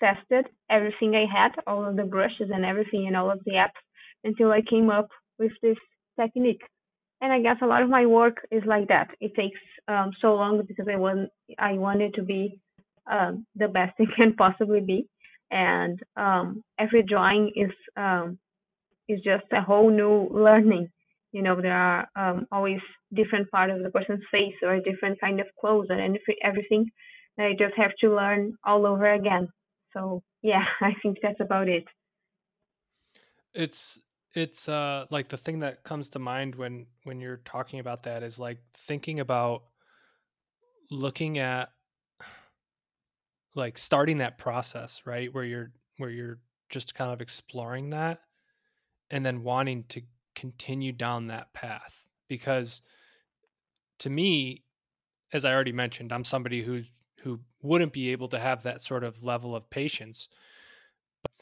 tested 0.00 0.46
everything 0.70 1.14
I 1.14 1.26
had, 1.32 1.52
all 1.66 1.84
of 1.88 1.96
the 1.96 2.04
brushes 2.04 2.50
and 2.54 2.64
everything, 2.64 3.06
and 3.06 3.16
all 3.16 3.30
of 3.30 3.40
the 3.44 3.52
apps 3.52 3.80
until 4.24 4.52
I 4.52 4.62
came 4.62 4.90
up 4.90 5.08
with 5.38 5.52
this 5.62 5.78
technique. 6.20 6.62
And 7.22 7.32
I 7.32 7.40
guess 7.40 7.56
a 7.62 7.66
lot 7.66 7.82
of 7.82 7.88
my 7.88 8.04
work 8.04 8.46
is 8.50 8.62
like 8.66 8.88
that. 8.88 9.08
It 9.20 9.34
takes 9.34 9.58
um, 9.88 10.10
so 10.20 10.34
long 10.34 10.62
because 10.66 10.86
I 10.92 10.96
want 10.96 11.30
I 11.58 11.72
wanted 11.74 12.14
to 12.14 12.22
be 12.22 12.60
um, 13.10 13.46
the 13.56 13.68
best 13.68 13.94
it 13.98 14.10
can 14.16 14.34
possibly 14.34 14.80
be, 14.80 15.08
and 15.50 15.98
um, 16.16 16.62
every 16.78 17.02
drawing 17.02 17.52
is 17.56 17.72
um, 17.96 18.38
is 19.08 19.20
just 19.22 19.44
a 19.52 19.62
whole 19.62 19.90
new 19.90 20.28
learning 20.30 20.88
you 21.32 21.42
know 21.42 21.60
there 21.60 21.76
are 21.76 22.06
um, 22.14 22.46
always 22.52 22.80
different 23.12 23.50
part 23.50 23.70
of 23.70 23.82
the 23.82 23.90
person's 23.90 24.22
face 24.30 24.54
or 24.62 24.78
different 24.80 25.18
kind 25.20 25.40
of 25.40 25.46
clothes 25.60 25.86
and 25.88 26.18
everything 26.44 26.90
that 27.36 27.46
I 27.46 27.52
just 27.52 27.74
have 27.76 27.92
to 28.00 28.14
learn 28.14 28.54
all 28.64 28.86
over 28.86 29.12
again. 29.12 29.48
So 29.94 30.22
yeah, 30.42 30.64
I 30.80 30.92
think 31.02 31.18
that's 31.22 31.40
about 31.40 31.68
it. 31.68 31.84
It's 33.54 33.98
it's 34.34 34.68
uh 34.68 35.04
like 35.10 35.28
the 35.28 35.36
thing 35.36 35.60
that 35.60 35.84
comes 35.84 36.08
to 36.10 36.18
mind 36.18 36.54
when 36.54 36.86
when 37.04 37.20
you're 37.20 37.40
talking 37.44 37.80
about 37.80 38.04
that 38.04 38.22
is 38.22 38.38
like 38.38 38.58
thinking 38.74 39.20
about 39.20 39.64
looking 40.90 41.38
at 41.38 41.70
like 43.54 43.76
starting 43.76 44.18
that 44.18 44.38
process, 44.38 45.02
right? 45.04 45.32
Where 45.32 45.44
you're 45.44 45.72
where 45.98 46.10
you're 46.10 46.38
just 46.70 46.94
kind 46.94 47.12
of 47.12 47.20
exploring 47.20 47.90
that 47.90 48.20
and 49.10 49.24
then 49.24 49.42
wanting 49.42 49.84
to 49.90 50.02
continue 50.34 50.92
down 50.92 51.26
that 51.26 51.52
path 51.52 52.06
because 52.28 52.80
to 53.98 54.08
me 54.08 54.64
as 55.34 55.44
i 55.44 55.52
already 55.52 55.72
mentioned 55.72 56.10
i'm 56.10 56.24
somebody 56.24 56.62
who's 56.62 56.90
who 57.22 57.38
wouldn't 57.60 57.92
be 57.92 58.10
able 58.10 58.28
to 58.28 58.38
have 58.38 58.62
that 58.62 58.80
sort 58.80 59.04
of 59.04 59.22
level 59.22 59.54
of 59.54 59.68
patience 59.68 60.28
but 61.22 61.32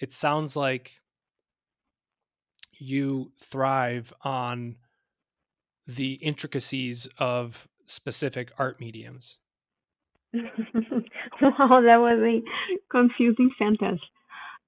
it 0.00 0.10
sounds 0.10 0.56
like 0.56 0.94
you 2.78 3.32
thrive 3.38 4.12
on 4.22 4.76
the 5.86 6.14
intricacies 6.14 7.08
of 7.18 7.68
specific 7.86 8.52
art 8.58 8.78
mediums. 8.80 9.38
wow, 10.34 11.80
that 11.82 11.96
was 11.96 12.20
a 12.22 12.42
confusing 12.90 13.50
sentence. 13.58 14.00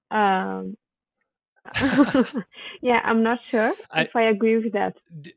Um, 0.09 0.75
yeah, 2.81 2.99
I'm 3.03 3.21
not 3.23 3.39
sure 3.51 3.73
I, 3.91 4.01
if 4.01 4.15
I 4.15 4.23
agree 4.23 4.57
with 4.57 4.73
that. 4.73 4.95
D- 5.21 5.35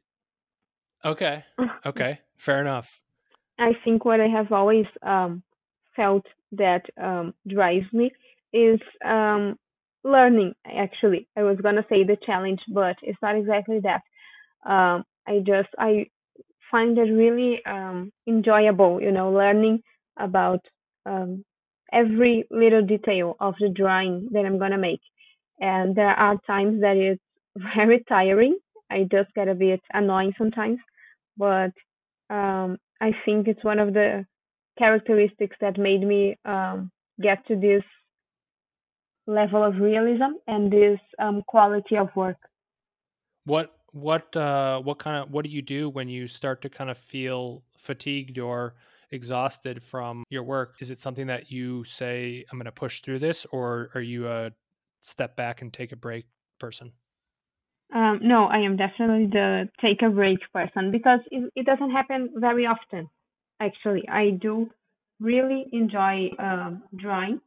okay. 1.04 1.44
Okay. 1.84 2.20
Fair 2.38 2.60
enough. 2.60 3.00
I 3.58 3.72
think 3.84 4.04
what 4.04 4.20
I 4.20 4.26
have 4.26 4.50
always 4.52 4.86
um, 5.02 5.42
felt 5.94 6.26
that 6.52 6.82
um, 7.00 7.34
drives 7.46 7.86
me 7.92 8.10
is 8.52 8.80
um, 9.04 9.58
learning. 10.04 10.54
Actually, 10.66 11.28
I 11.36 11.42
was 11.42 11.58
gonna 11.62 11.84
say 11.88 12.04
the 12.04 12.16
challenge, 12.26 12.60
but 12.68 12.96
it's 13.02 13.18
not 13.22 13.36
exactly 13.36 13.80
that. 13.80 14.02
Um, 14.70 15.04
I 15.26 15.40
just 15.46 15.68
I 15.78 16.06
find 16.70 16.96
it 16.98 17.02
really 17.12 17.60
um, 17.66 18.12
enjoyable, 18.26 19.00
you 19.00 19.12
know, 19.12 19.30
learning 19.32 19.82
about 20.18 20.60
um, 21.06 21.44
every 21.92 22.44
little 22.50 22.82
detail 22.82 23.36
of 23.40 23.54
the 23.60 23.68
drawing 23.68 24.28
that 24.32 24.44
I'm 24.46 24.58
gonna 24.58 24.78
make 24.78 25.00
and 25.60 25.94
there 25.94 26.08
are 26.10 26.36
times 26.46 26.80
that 26.80 26.96
it's 26.96 27.22
very 27.76 28.04
tiring. 28.08 28.58
I 28.90 29.06
just 29.10 29.34
get 29.34 29.48
a 29.48 29.54
bit 29.54 29.80
annoying 29.92 30.32
sometimes, 30.38 30.78
but 31.36 31.72
um, 32.30 32.78
I 33.00 33.12
think 33.24 33.48
it's 33.48 33.64
one 33.64 33.78
of 33.78 33.92
the 33.94 34.26
characteristics 34.78 35.56
that 35.60 35.78
made 35.78 36.02
me 36.02 36.36
um, 36.44 36.90
get 37.22 37.46
to 37.46 37.56
this 37.56 37.82
level 39.26 39.64
of 39.64 39.78
realism 39.80 40.36
and 40.46 40.72
this 40.72 41.00
um, 41.18 41.42
quality 41.46 41.96
of 41.96 42.08
work. 42.14 42.36
What 43.44 43.72
what 43.92 44.34
uh, 44.36 44.80
what 44.80 44.98
kind 44.98 45.22
of 45.22 45.30
what 45.30 45.44
do 45.44 45.50
you 45.50 45.62
do 45.62 45.88
when 45.88 46.08
you 46.08 46.26
start 46.26 46.62
to 46.62 46.68
kind 46.68 46.90
of 46.90 46.98
feel 46.98 47.62
fatigued 47.78 48.38
or 48.38 48.74
exhausted 49.10 49.82
from 49.82 50.24
your 50.30 50.42
work? 50.42 50.76
Is 50.80 50.90
it 50.90 50.98
something 50.98 51.28
that 51.28 51.50
you 51.50 51.84
say 51.84 52.44
I'm 52.50 52.58
going 52.58 52.66
to 52.66 52.72
push 52.72 53.02
through 53.02 53.20
this, 53.20 53.46
or 53.52 53.90
are 53.94 54.00
you 54.00 54.28
a 54.28 54.52
step 55.00 55.36
back 55.36 55.62
and 55.62 55.72
take 55.72 55.92
a 55.92 55.96
break 55.96 56.26
person? 56.58 56.92
Um, 57.94 58.18
no, 58.22 58.46
I 58.46 58.58
am 58.58 58.76
definitely 58.76 59.26
the 59.26 59.68
take 59.80 60.02
a 60.02 60.10
break 60.10 60.38
person 60.52 60.90
because 60.90 61.20
it, 61.30 61.52
it 61.54 61.66
doesn't 61.66 61.90
happen 61.90 62.30
very 62.36 62.66
often. 62.66 63.08
Actually, 63.60 64.08
I 64.08 64.30
do 64.30 64.68
really 65.20 65.66
enjoy 65.72 66.30
um, 66.38 66.82
drawing, 66.96 67.40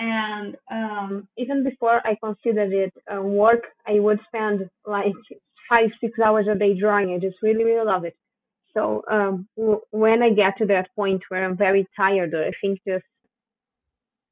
and 0.00 0.56
um, 0.72 1.28
even 1.38 1.64
before 1.64 2.02
I 2.06 2.16
considered 2.24 2.72
it 2.74 2.94
uh, 3.14 3.22
work, 3.22 3.64
I 3.88 4.00
would 4.00 4.20
spend 4.28 4.70
like 4.86 5.14
five, 5.70 5.90
six 6.00 6.18
hours 6.20 6.46
a 6.50 6.56
day 6.58 6.78
drawing. 6.78 7.14
I 7.14 7.18
just 7.20 7.38
really, 7.42 7.64
really 7.64 7.86
love 7.86 8.04
it. 8.06 8.16
So 8.74 9.02
um, 9.10 9.48
w- 9.58 9.82
when 9.92 10.22
I 10.22 10.30
get 10.30 10.58
to 10.58 10.66
that 10.68 10.88
point 10.96 11.22
where 11.30 11.44
I'm 11.44 11.58
very 11.58 11.86
tired, 11.96 12.34
or 12.34 12.44
I 12.46 12.52
think 12.62 12.80
just 12.88 13.04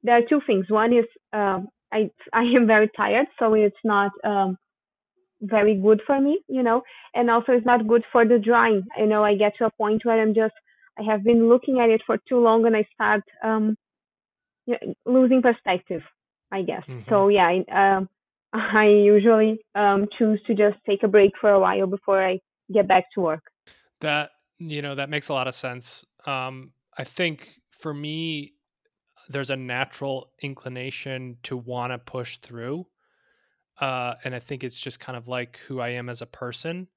there 0.03 0.17
are 0.17 0.21
two 0.27 0.41
things. 0.45 0.65
One 0.69 0.93
is 0.93 1.05
um, 1.33 1.69
I 1.93 2.09
I 2.33 2.43
am 2.43 2.67
very 2.67 2.89
tired, 2.95 3.27
so 3.39 3.53
it's 3.53 3.83
not 3.83 4.11
um 4.23 4.57
very 5.41 5.75
good 5.81 6.01
for 6.07 6.19
me, 6.21 6.41
you 6.49 6.63
know, 6.63 6.83
and 7.15 7.31
also 7.31 7.53
it's 7.53 7.65
not 7.67 7.87
good 7.87 8.03
for 8.11 8.25
the 8.27 8.39
drawing. 8.39 8.83
You 8.97 9.07
know, 9.07 9.23
I 9.25 9.35
get 9.35 9.53
to 9.59 9.65
a 9.67 9.71
point 9.71 10.05
where 10.05 10.21
I'm 10.21 10.35
just 10.35 10.55
I 10.99 11.03
have 11.03 11.23
been 11.23 11.49
looking 11.49 11.79
at 11.81 11.89
it 11.89 12.03
for 12.05 12.17
too 12.29 12.39
long 12.39 12.65
and 12.65 12.75
I 12.77 12.87
start 12.95 13.23
um 13.43 13.77
losing 15.05 15.41
perspective, 15.41 16.01
I 16.51 16.61
guess. 16.63 16.83
Mm-hmm. 16.87 17.09
So 17.09 17.29
yeah, 17.29 17.47
I, 17.47 17.97
um 17.97 18.09
I 18.53 18.85
usually 18.87 19.59
um 19.75 20.07
choose 20.17 20.39
to 20.47 20.53
just 20.53 20.77
take 20.85 21.03
a 21.03 21.07
break 21.07 21.31
for 21.39 21.49
a 21.51 21.59
while 21.59 21.87
before 21.87 22.23
I 22.25 22.39
get 22.71 22.87
back 22.87 23.05
to 23.15 23.21
work. 23.21 23.43
That 24.01 24.31
you 24.57 24.81
know, 24.81 24.95
that 24.95 25.09
makes 25.09 25.29
a 25.29 25.33
lot 25.33 25.47
of 25.47 25.55
sense. 25.55 26.05
Um 26.25 26.71
I 26.97 27.03
think 27.03 27.59
for 27.69 27.93
me 27.93 28.53
there's 29.29 29.49
a 29.49 29.55
natural 29.55 30.31
inclination 30.41 31.37
to 31.43 31.55
want 31.55 31.93
to 31.93 31.97
push 31.99 32.37
through. 32.37 32.87
uh, 33.79 34.15
and 34.23 34.35
I 34.35 34.39
think 34.39 34.63
it's 34.63 34.79
just 34.79 34.99
kind 34.99 35.17
of 35.17 35.27
like 35.27 35.59
who 35.67 35.79
I 35.79 35.89
am 35.89 36.09
as 36.09 36.21
a 36.21 36.25
person 36.25 36.87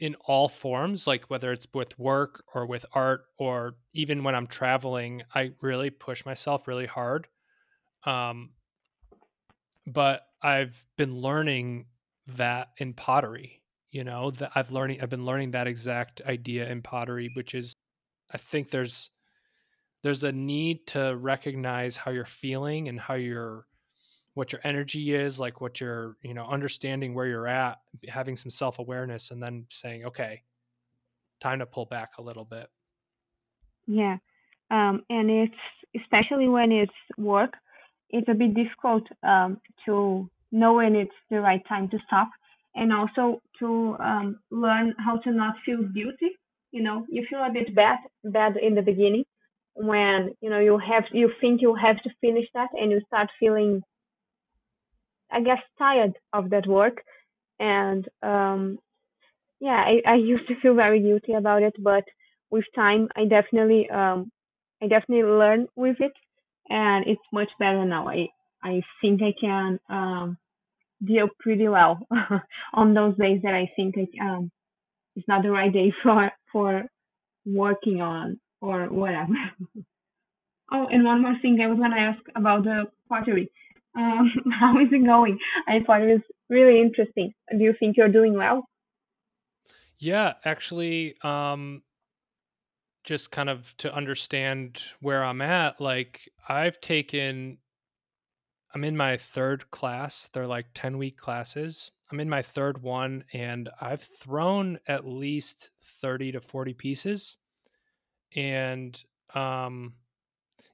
in 0.00 0.16
all 0.24 0.48
forms, 0.48 1.06
like 1.06 1.28
whether 1.28 1.52
it's 1.52 1.66
with 1.74 1.96
work 1.98 2.42
or 2.54 2.66
with 2.66 2.86
art 2.94 3.26
or 3.38 3.76
even 3.92 4.24
when 4.24 4.34
I'm 4.34 4.46
traveling, 4.46 5.22
I 5.34 5.52
really 5.60 5.90
push 5.90 6.24
myself 6.24 6.66
really 6.66 6.86
hard. 6.86 7.28
Um, 8.04 8.50
but 9.86 10.22
I've 10.42 10.82
been 10.96 11.20
learning 11.20 11.86
that 12.28 12.68
in 12.78 12.94
pottery, 12.94 13.62
you 13.90 14.02
know, 14.02 14.30
that 14.32 14.52
I've 14.54 14.70
learning 14.70 15.02
I've 15.02 15.10
been 15.10 15.26
learning 15.26 15.50
that 15.50 15.66
exact 15.66 16.22
idea 16.26 16.66
in 16.70 16.80
pottery, 16.80 17.30
which 17.34 17.54
is 17.54 17.74
I 18.32 18.38
think 18.38 18.70
there's 18.70 19.10
there's 20.02 20.22
a 20.22 20.32
need 20.32 20.86
to 20.88 21.14
recognize 21.14 21.98
how 21.98 22.10
you're 22.10 22.24
feeling 22.24 22.88
and 22.88 22.98
how 22.98 23.14
you're 23.14 23.66
what 24.34 24.52
your 24.52 24.60
energy 24.64 25.14
is 25.14 25.40
like 25.40 25.60
what 25.60 25.80
you're 25.80 26.16
you 26.22 26.34
know 26.34 26.46
understanding 26.46 27.14
where 27.14 27.26
you're 27.26 27.48
at 27.48 27.78
having 28.08 28.36
some 28.36 28.50
self-awareness 28.50 29.30
and 29.30 29.42
then 29.42 29.66
saying 29.70 30.04
okay 30.04 30.42
time 31.40 31.58
to 31.58 31.66
pull 31.66 31.86
back 31.86 32.10
a 32.18 32.22
little 32.22 32.44
bit 32.44 32.68
Yeah. 33.90 34.18
Um, 34.70 35.02
and 35.10 35.30
it's 35.30 35.62
especially 36.00 36.48
when 36.48 36.70
it's 36.70 36.92
work, 37.18 37.54
it's 38.10 38.28
a 38.28 38.34
bit 38.34 38.54
difficult 38.54 39.04
um, 39.22 39.60
to 39.84 40.30
know 40.52 40.74
when 40.74 40.94
it's 40.94 41.14
the 41.30 41.40
right 41.40 41.62
time 41.68 41.88
to 41.90 41.98
stop 42.06 42.28
and 42.74 42.92
also 42.92 43.40
to 43.58 43.96
um, 43.98 44.38
learn 44.50 44.94
how 44.98 45.16
to 45.18 45.32
not 45.32 45.54
feel 45.64 45.82
guilty. 45.82 46.30
You 46.70 46.82
know, 46.82 47.04
you 47.08 47.26
feel 47.28 47.40
a 47.40 47.52
bit 47.52 47.74
bad 47.74 47.98
bad 48.24 48.56
in 48.56 48.74
the 48.74 48.82
beginning 48.82 49.24
when 49.74 50.34
you 50.40 50.50
know 50.50 50.60
you 50.60 50.78
have 50.78 51.04
you 51.12 51.30
think 51.40 51.60
you 51.60 51.74
have 51.74 52.00
to 52.02 52.10
finish 52.20 52.46
that 52.54 52.68
and 52.74 52.92
you 52.92 53.00
start 53.06 53.28
feeling 53.40 53.82
I 55.32 55.42
guess 55.42 55.60
tired 55.78 56.14
of 56.32 56.50
that 56.50 56.66
work. 56.66 57.02
And 57.60 58.08
um 58.22 58.78
yeah 59.60 59.82
I, 59.90 60.02
I 60.06 60.14
used 60.32 60.48
to 60.48 60.60
feel 60.60 60.74
very 60.74 61.00
guilty 61.00 61.34
about 61.34 61.62
it 61.62 61.74
but 61.82 62.04
with 62.50 62.64
time 62.74 63.08
I 63.16 63.24
definitely 63.26 63.88
um 63.90 64.30
I 64.82 64.86
definitely 64.88 65.24
learn 65.24 65.68
with 65.76 65.96
it. 66.00 66.12
And 66.70 67.06
it's 67.06 67.22
much 67.32 67.50
better 67.58 67.84
now. 67.84 68.08
I 68.08 68.28
I 68.62 68.82
think 69.00 69.20
I 69.22 69.34
can 69.40 69.78
um 69.88 70.38
deal 71.04 71.28
pretty 71.40 71.68
well 71.68 72.06
on 72.74 72.94
those 72.94 73.16
days 73.18 73.40
that 73.42 73.54
I 73.54 73.70
think 73.76 73.96
I, 73.98 74.06
um 74.26 74.50
it's 75.16 75.28
not 75.28 75.42
the 75.42 75.50
right 75.50 75.72
day 75.72 75.92
for 76.02 76.30
for 76.52 76.84
working 77.46 78.00
on 78.00 78.40
or 78.60 78.86
whatever. 78.88 79.34
Oh 80.72 80.86
and 80.86 81.04
one 81.04 81.20
more 81.22 81.36
thing 81.42 81.60
I 81.60 81.66
was 81.66 81.78
gonna 81.78 81.96
ask 82.00 82.22
about 82.34 82.64
the 82.64 82.90
pottery 83.08 83.50
um 83.96 84.30
how 84.60 84.78
is 84.80 84.88
it 84.92 85.04
going? 85.04 85.38
I 85.68 85.80
thought 85.86 86.02
it 86.02 86.12
was 86.12 86.22
really 86.48 86.80
interesting. 86.80 87.32
Do 87.50 87.62
you 87.62 87.74
think 87.78 87.96
you're 87.96 88.08
doing 88.08 88.34
well? 88.34 88.66
Yeah 89.98 90.34
actually 90.44 91.14
um 91.22 91.82
just 93.04 93.30
kind 93.30 93.48
of 93.48 93.74
to 93.78 93.92
understand 93.94 94.82
where 95.00 95.24
i'm 95.24 95.40
at 95.40 95.80
like 95.80 96.28
i've 96.48 96.80
taken 96.80 97.56
i'm 98.74 98.84
in 98.84 98.96
my 98.96 99.16
third 99.16 99.70
class. 99.70 100.28
They're 100.32 100.46
like 100.46 100.66
10 100.74 100.98
week 100.98 101.16
classes. 101.16 101.90
I'm 102.12 102.20
in 102.20 102.28
my 102.28 102.42
third 102.42 102.82
one 102.82 103.24
and 103.32 103.68
i've 103.80 104.02
thrown 104.02 104.78
at 104.86 105.06
least 105.06 105.70
30 105.82 106.32
to 106.32 106.40
40 106.40 106.74
pieces. 106.74 107.36
And 108.36 109.02
um 109.34 109.94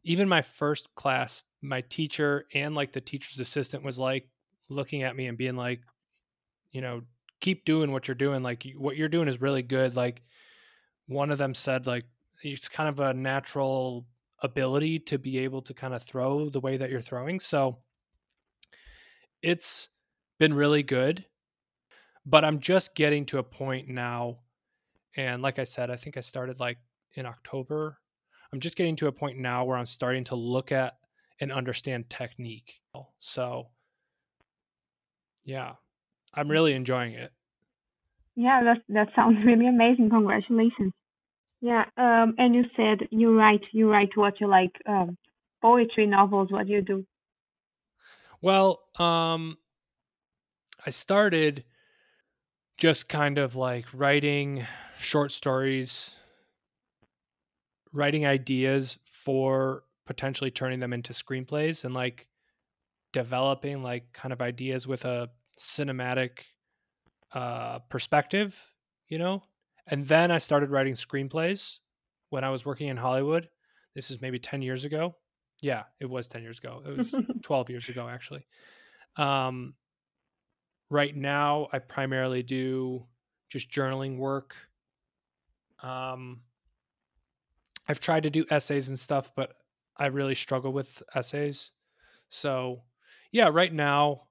even 0.05 0.29
my 0.29 0.43
first 0.43 0.95
class 0.95 1.43
my 1.67 1.81
teacher 1.83 2.47
and 2.55 2.75
like 2.75 2.93
the 2.93 3.01
teacher's 3.01 3.41
assistant 3.41 3.83
was 3.83 3.99
like 3.99 4.29
looking 4.69 5.03
at 5.03 5.17
me 5.17 5.27
and 5.27 5.39
being 5.39 5.57
like 5.57 5.81
you 6.73 6.81
know 6.81 7.03
keep 7.41 7.65
doing 7.65 7.93
what 7.93 8.09
you're 8.09 8.15
doing 8.15 8.43
like 8.43 8.67
what 8.77 8.97
you're 8.97 9.09
doing 9.09 9.29
is 9.29 9.41
really 9.41 9.63
good. 9.63 9.97
Like 9.97 10.23
one 11.07 11.31
of 11.31 11.39
them 11.39 11.55
said 11.55 11.87
like 11.87 12.05
it's 12.43 12.69
kind 12.69 12.89
of 12.89 13.01
a 13.01 13.15
natural 13.15 14.07
ability 14.43 14.99
to 15.01 15.19
be 15.19 15.39
able 15.39 15.63
to 15.63 15.75
kind 15.75 15.95
of 15.95 16.03
throw 16.03 16.49
the 16.49 16.61
way 16.61 16.77
that 16.77 16.91
you're 16.91 17.01
throwing. 17.01 17.41
So 17.41 17.79
it's 19.43 19.91
been 20.39 20.53
really 20.53 20.83
good 20.83 21.25
but 22.27 22.45
i'm 22.45 22.59
just 22.59 22.95
getting 22.95 23.25
to 23.25 23.39
a 23.39 23.43
point 23.43 23.89
now 23.89 24.39
and 25.17 25.41
like 25.41 25.59
i 25.59 25.65
said 25.65 25.91
i 25.91 25.97
think 25.97 26.17
i 26.17 26.21
started 26.21 26.61
like 26.61 26.79
in 27.15 27.25
october. 27.25 27.99
I'm 28.53 28.61
just 28.61 28.77
getting 28.77 28.97
to 28.97 29.07
a 29.07 29.13
point 29.13 29.39
now 29.39 29.65
where 29.65 29.77
i'm 29.77 29.87
starting 29.87 30.25
to 30.25 30.37
look 30.37 30.73
at 30.73 30.95
and 31.41 31.53
understand 31.53 32.09
technique. 32.11 32.81
So 33.21 33.71
yeah 35.45 35.75
i'm 36.35 36.51
really 36.51 36.75
enjoying 36.75 37.15
it. 37.15 37.33
Yeah 38.35 38.63
that 38.65 38.83
that 38.89 39.09
sounds 39.17 39.39
really 39.47 39.67
amazing 39.67 40.11
congratulations. 40.11 40.93
Yeah 41.61 41.85
um 41.97 42.35
and 42.39 42.55
you 42.55 42.65
said 42.77 43.09
you 43.11 43.37
write 43.39 43.63
you 43.73 43.91
write 43.91 44.17
what 44.17 44.41
you 44.41 44.49
like 44.49 44.73
um 44.87 45.17
poetry 45.63 46.07
novels 46.07 46.51
what 46.51 46.67
do 46.67 46.73
you 46.73 46.83
do? 46.83 47.07
Well 48.43 48.83
um 48.99 49.59
i 50.85 50.91
started 50.91 51.65
just 52.77 53.09
kind 53.09 53.39
of 53.39 53.57
like 53.57 53.87
writing 53.95 54.67
short 54.99 55.33
stories 55.33 56.17
writing 57.93 58.27
ideas 58.27 58.99
for 59.05 59.85
potentially 60.07 60.51
turning 60.51 60.81
them 60.81 60.93
into 60.93 61.13
screenplays 61.13 61.85
and 61.85 61.95
like 61.95 62.27
developing 63.13 63.83
like 63.83 64.13
kind 64.13 64.33
of 64.33 64.41
ideas 64.41 64.87
with 64.87 65.05
a 65.05 65.29
cinematic 65.59 66.41
uh 67.33 67.79
perspective 67.89 68.73
you 69.09 69.19
know? 69.19 69.43
And 69.87 70.05
then 70.07 70.31
i 70.31 70.39
started 70.39 70.71
writing 70.71 70.95
screenplays 70.95 71.79
when 72.31 72.45
i 72.45 72.51
was 72.51 72.65
working 72.65 72.89
in 72.89 72.97
hollywood. 72.97 73.49
This 73.95 74.11
is 74.11 74.21
maybe 74.21 74.39
10 74.39 74.63
years 74.63 74.85
ago. 74.85 75.17
Yeah 75.61 75.85
it 76.01 76.07
was 76.07 76.29
10 76.29 76.43
years 76.43 76.59
ago. 76.59 76.83
It 76.87 76.97
was 76.97 77.15
12 77.43 77.71
years 77.71 77.89
ago 77.89 78.09
actually. 78.09 78.47
Um 79.17 79.75
right 80.91 81.17
now 81.17 81.69
i 81.73 81.79
primarily 81.79 82.43
do 82.43 83.07
just 83.49 83.71
journaling 83.71 84.19
work. 84.19 84.55
Um 85.83 86.41
i've 87.89 88.01
tried 88.01 88.25
to 88.25 88.31
do 88.31 88.45
essays 88.51 88.89
and 88.89 88.99
stuff 88.99 89.33
but 89.37 89.57
i 89.99 90.07
really 90.07 90.35
struggle 90.35 90.73
with 90.73 91.03
essays. 91.15 91.73
So 92.29 92.83
yeah 93.33 93.49
right 93.53 93.73
now 93.73 94.23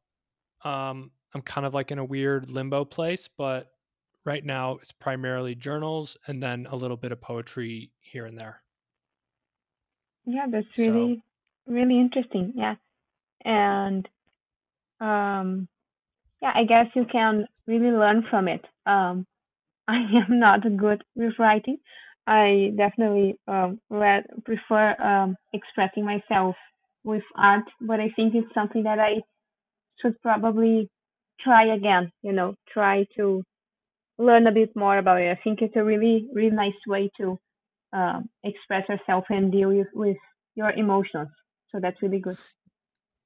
um 0.63 1.11
i'm 1.33 1.41
kind 1.41 1.65
of 1.65 1.73
like 1.73 1.91
in 1.91 1.99
a 1.99 2.05
weird 2.05 2.49
limbo 2.49 2.85
place 2.85 3.27
but 3.27 3.71
right 4.25 4.43
now 4.43 4.77
it's 4.81 4.91
primarily 4.91 5.53
journals 5.53 6.17
and 6.27 6.41
then 6.41 6.65
a 6.69 6.75
little 6.75 6.97
bit 6.97 7.11
of 7.11 7.21
poetry 7.21 7.91
here 7.99 8.25
and 8.25 8.37
there. 8.37 8.61
Yeah 10.25 10.47
that's 10.49 10.67
so 10.75 10.81
really 10.83 11.23
really 11.67 11.99
interesting 11.99 12.53
yeah. 12.55 12.75
And 13.43 14.07
um 14.99 15.67
yeah 16.41 16.51
i 16.55 16.63
guess 16.63 16.87
you 16.95 17.05
can 17.11 17.47
really 17.67 17.91
learn 17.91 18.25
from 18.29 18.47
it. 18.47 18.65
Um 18.85 19.25
I 19.87 19.97
am 19.97 20.39
not 20.39 20.61
good 20.77 21.03
with 21.15 21.33
writing. 21.37 21.77
I 22.27 22.71
definitely 22.77 23.39
um, 23.47 23.79
read, 23.89 24.23
prefer 24.45 24.95
um, 25.01 25.35
expressing 25.53 26.05
myself 26.05 26.55
with 27.03 27.23
art, 27.37 27.65
but 27.81 27.99
I 27.99 28.09
think 28.15 28.35
it's 28.35 28.53
something 28.53 28.83
that 28.83 28.99
I 28.99 29.21
should 30.01 30.19
probably 30.21 30.89
try 31.41 31.73
again. 31.75 32.11
You 32.23 32.33
know, 32.33 32.55
try 32.71 33.05
to 33.17 33.43
learn 34.17 34.47
a 34.47 34.51
bit 34.51 34.71
more 34.75 34.97
about 34.97 35.21
it. 35.21 35.31
I 35.37 35.39
think 35.43 35.61
it's 35.61 35.75
a 35.75 35.83
really, 35.83 36.27
really 36.33 36.55
nice 36.55 36.73
way 36.87 37.11
to 37.19 37.37
um, 37.93 38.29
express 38.43 38.89
yourself 38.89 39.25
and 39.29 39.51
deal 39.51 39.69
with, 39.69 39.87
with 39.93 40.17
your 40.55 40.71
emotions. 40.71 41.29
So 41.71 41.79
that's 41.81 42.01
really 42.01 42.19
good. 42.19 42.37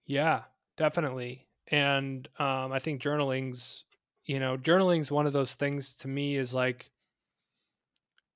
yeah 0.06 0.44
definitely 0.76 1.46
and 1.68 2.28
um 2.40 2.72
i 2.72 2.80
think 2.80 3.02
journaling's 3.02 3.86
you 4.26 4.40
know 4.40 4.58
journaling's 4.58 5.12
one 5.12 5.28
of 5.28 5.34
those 5.34 5.54
things 5.54 5.96
to 5.96 6.08
me 6.08 6.36
is 6.36 6.54
like 6.54 6.92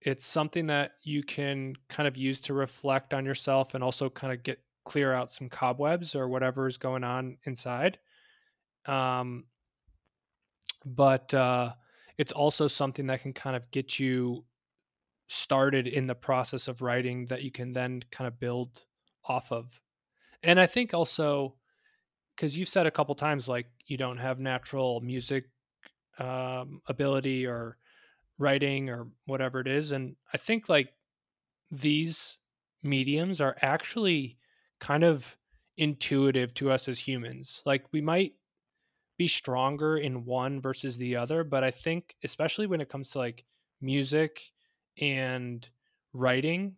it's 0.05 0.25
something 0.25 0.67
that 0.67 0.93
you 1.01 1.23
can 1.23 1.75
kind 1.87 2.07
of 2.07 2.17
use 2.17 2.41
to 2.41 2.53
reflect 2.53 3.13
on 3.13 3.25
yourself 3.25 3.73
and 3.73 3.83
also 3.83 4.09
kind 4.09 4.33
of 4.33 4.43
get 4.43 4.59
clear 4.85 5.13
out 5.13 5.31
some 5.31 5.47
cobwebs 5.47 6.13
or 6.13 6.27
whatever 6.27 6.67
is 6.67 6.77
going 6.77 7.03
on 7.03 7.37
inside. 7.45 7.97
Um 8.85 9.45
but 10.85 11.33
uh 11.33 11.73
it's 12.17 12.33
also 12.33 12.67
something 12.67 13.07
that 13.07 13.21
can 13.21 13.33
kind 13.33 13.55
of 13.55 13.71
get 13.71 13.97
you 13.97 14.43
started 15.27 15.87
in 15.87 16.05
the 16.05 16.15
process 16.15 16.67
of 16.67 16.81
writing 16.81 17.25
that 17.25 17.41
you 17.41 17.49
can 17.49 17.71
then 17.71 18.03
kind 18.11 18.27
of 18.27 18.39
build 18.39 18.83
off 19.23 19.51
of. 19.51 19.79
And 20.43 20.59
i 20.59 20.65
think 20.65 20.93
also 20.93 21.55
because 22.35 22.57
you've 22.57 22.69
said 22.69 22.85
a 22.85 22.91
couple 22.91 23.15
times 23.15 23.47
like 23.47 23.67
you 23.85 23.95
don't 23.95 24.17
have 24.17 24.39
natural 24.39 24.99
music 24.99 25.45
um, 26.19 26.81
ability 26.87 27.45
or 27.45 27.77
writing 28.37 28.89
or 28.89 29.07
whatever 29.25 29.59
it 29.59 29.67
is 29.67 29.91
and 29.91 30.15
i 30.33 30.37
think 30.37 30.67
like 30.69 30.93
these 31.71 32.39
mediums 32.81 33.39
are 33.39 33.55
actually 33.61 34.37
kind 34.79 35.03
of 35.03 35.37
intuitive 35.77 36.53
to 36.53 36.71
us 36.71 36.87
as 36.87 36.99
humans 36.99 37.61
like 37.65 37.85
we 37.91 38.01
might 38.01 38.33
be 39.17 39.27
stronger 39.27 39.97
in 39.97 40.25
one 40.25 40.59
versus 40.59 40.97
the 40.97 41.15
other, 41.15 41.43
but 41.43 41.63
I 41.63 41.71
think 41.71 42.15
especially 42.23 42.67
when 42.67 42.81
it 42.81 42.89
comes 42.89 43.11
to 43.11 43.19
like 43.19 43.45
music 43.81 44.51
and 44.99 45.67
writing, 46.13 46.75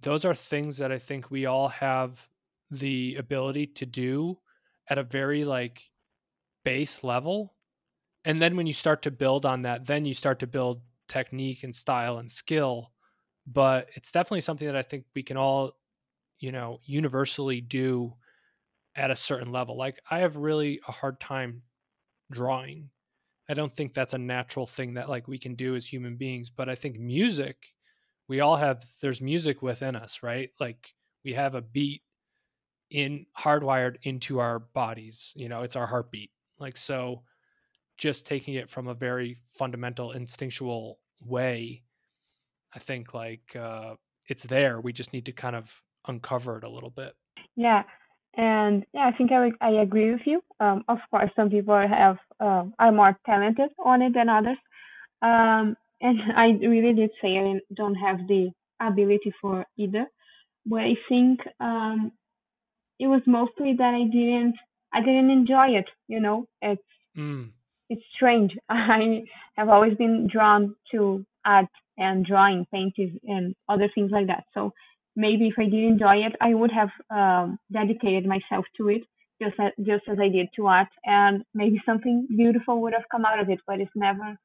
those 0.00 0.24
are 0.24 0.34
things 0.34 0.78
that 0.78 0.92
I 0.92 0.98
think 0.98 1.30
we 1.30 1.46
all 1.46 1.68
have 1.68 2.28
the 2.70 3.16
ability 3.18 3.66
to 3.66 3.86
do 3.86 4.38
at 4.88 4.98
a 4.98 5.02
very 5.02 5.44
like 5.44 5.90
base 6.64 7.02
level. 7.02 7.54
And 8.24 8.40
then 8.40 8.56
when 8.56 8.66
you 8.66 8.72
start 8.72 9.02
to 9.02 9.10
build 9.10 9.44
on 9.44 9.62
that, 9.62 9.86
then 9.86 10.04
you 10.04 10.14
start 10.14 10.38
to 10.40 10.46
build 10.46 10.82
technique 11.08 11.64
and 11.64 11.74
style 11.74 12.18
and 12.18 12.30
skill. 12.30 12.92
But 13.46 13.88
it's 13.94 14.12
definitely 14.12 14.42
something 14.42 14.66
that 14.66 14.76
I 14.76 14.82
think 14.82 15.06
we 15.14 15.22
can 15.22 15.36
all, 15.36 15.76
you 16.38 16.52
know, 16.52 16.78
universally 16.84 17.60
do 17.60 18.14
at 18.94 19.10
a 19.10 19.16
certain 19.16 19.52
level. 19.52 19.76
Like 19.76 20.00
I 20.10 20.20
have 20.20 20.36
really 20.36 20.80
a 20.86 20.92
hard 20.92 21.20
time 21.20 21.62
drawing. 22.30 22.90
I 23.48 23.54
don't 23.54 23.72
think 23.72 23.94
that's 23.94 24.14
a 24.14 24.18
natural 24.18 24.66
thing 24.66 24.94
that 24.94 25.08
like 25.08 25.28
we 25.28 25.38
can 25.38 25.54
do 25.54 25.76
as 25.76 25.86
human 25.86 26.16
beings, 26.16 26.50
but 26.50 26.68
I 26.68 26.74
think 26.74 26.98
music 26.98 27.56
we 28.28 28.40
all 28.40 28.56
have 28.56 28.84
there's 29.00 29.20
music 29.20 29.62
within 29.62 29.96
us, 29.96 30.22
right? 30.22 30.50
Like 30.58 30.94
we 31.24 31.34
have 31.34 31.54
a 31.54 31.60
beat 31.60 32.02
in 32.90 33.26
hardwired 33.38 33.96
into 34.02 34.38
our 34.38 34.58
bodies, 34.58 35.32
you 35.36 35.48
know, 35.48 35.62
it's 35.62 35.76
our 35.76 35.86
heartbeat. 35.86 36.30
Like 36.58 36.76
so 36.76 37.24
just 37.96 38.26
taking 38.26 38.54
it 38.54 38.68
from 38.68 38.86
a 38.88 38.94
very 38.94 39.38
fundamental 39.50 40.12
instinctual 40.12 40.98
way, 41.24 41.82
I 42.74 42.78
think 42.78 43.14
like 43.14 43.56
uh 43.56 43.94
it's 44.28 44.44
there. 44.44 44.80
We 44.80 44.92
just 44.92 45.12
need 45.12 45.26
to 45.26 45.32
kind 45.32 45.56
of 45.56 45.82
uncover 46.06 46.58
it 46.58 46.64
a 46.64 46.70
little 46.70 46.90
bit. 46.90 47.14
Yeah, 47.56 47.82
and 48.36 48.84
yeah, 48.94 49.10
I 49.12 49.16
think 49.16 49.30
I 49.32 49.50
I 49.60 49.82
agree 49.82 50.12
with 50.12 50.22
you. 50.24 50.42
Um, 50.60 50.84
of 50.88 50.98
course, 51.10 51.30
some 51.36 51.50
people 51.50 51.74
have 51.76 52.18
uh, 52.40 52.64
are 52.78 52.92
more 52.92 53.18
talented 53.26 53.70
on 53.84 54.02
it 54.02 54.14
than 54.14 54.28
others. 54.28 54.58
Um, 55.20 55.76
and 56.00 56.18
I 56.36 56.58
really 56.66 56.94
did 56.94 57.10
say 57.20 57.38
I 57.38 57.60
don't 57.74 57.94
have 57.94 58.26
the 58.26 58.50
ability 58.80 59.32
for 59.40 59.64
either. 59.76 60.06
But 60.66 60.80
I 60.80 60.94
think 61.08 61.40
um, 61.60 62.12
it 62.98 63.06
was 63.06 63.22
mostly 63.26 63.74
that 63.78 63.94
I 63.94 64.04
didn't 64.04 64.56
I 64.92 65.00
didn't 65.00 65.30
enjoy 65.30 65.68
it. 65.78 65.88
You 66.08 66.20
know, 66.20 66.46
it's 66.60 66.82
Mm. 67.16 67.50
It's 67.92 68.02
strange. 68.14 68.52
I 68.68 69.22
have 69.56 69.68
always 69.68 69.94
been 69.94 70.28
drawn 70.32 70.74
to 70.92 71.24
art 71.44 71.68
and 71.98 72.24
drawing, 72.24 72.66
painting, 72.72 73.20
and 73.24 73.54
other 73.68 73.88
things 73.94 74.10
like 74.10 74.26
that. 74.28 74.44
So 74.54 74.72
maybe 75.14 75.48
if 75.48 75.54
I 75.58 75.64
did 75.64 75.84
enjoy 75.84 76.16
it, 76.26 76.32
I 76.40 76.54
would 76.54 76.72
have 76.72 76.90
um, 77.10 77.58
dedicated 77.70 78.26
myself 78.26 78.64
to 78.78 78.88
it, 78.88 79.02
just 79.40 79.54
as, 79.60 79.72
just 79.78 80.04
as 80.08 80.18
I 80.18 80.28
did 80.28 80.48
to 80.56 80.66
art, 80.66 80.88
and 81.04 81.44
maybe 81.54 81.80
something 81.84 82.26
beautiful 82.28 82.80
would 82.82 82.94
have 82.94 83.10
come 83.10 83.24
out 83.24 83.40
of 83.40 83.50
it. 83.50 83.60
But 83.66 83.80
it's 83.80 83.90
never, 83.94 84.36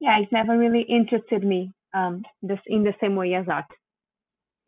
yeah, 0.00 0.18
it's 0.20 0.32
never 0.32 0.58
really 0.58 0.82
interested 0.82 1.42
me 1.44 1.72
um, 1.94 2.22
this 2.42 2.58
in 2.66 2.84
the 2.84 2.94
same 3.00 3.16
way 3.16 3.34
as 3.34 3.46
art. 3.48 3.66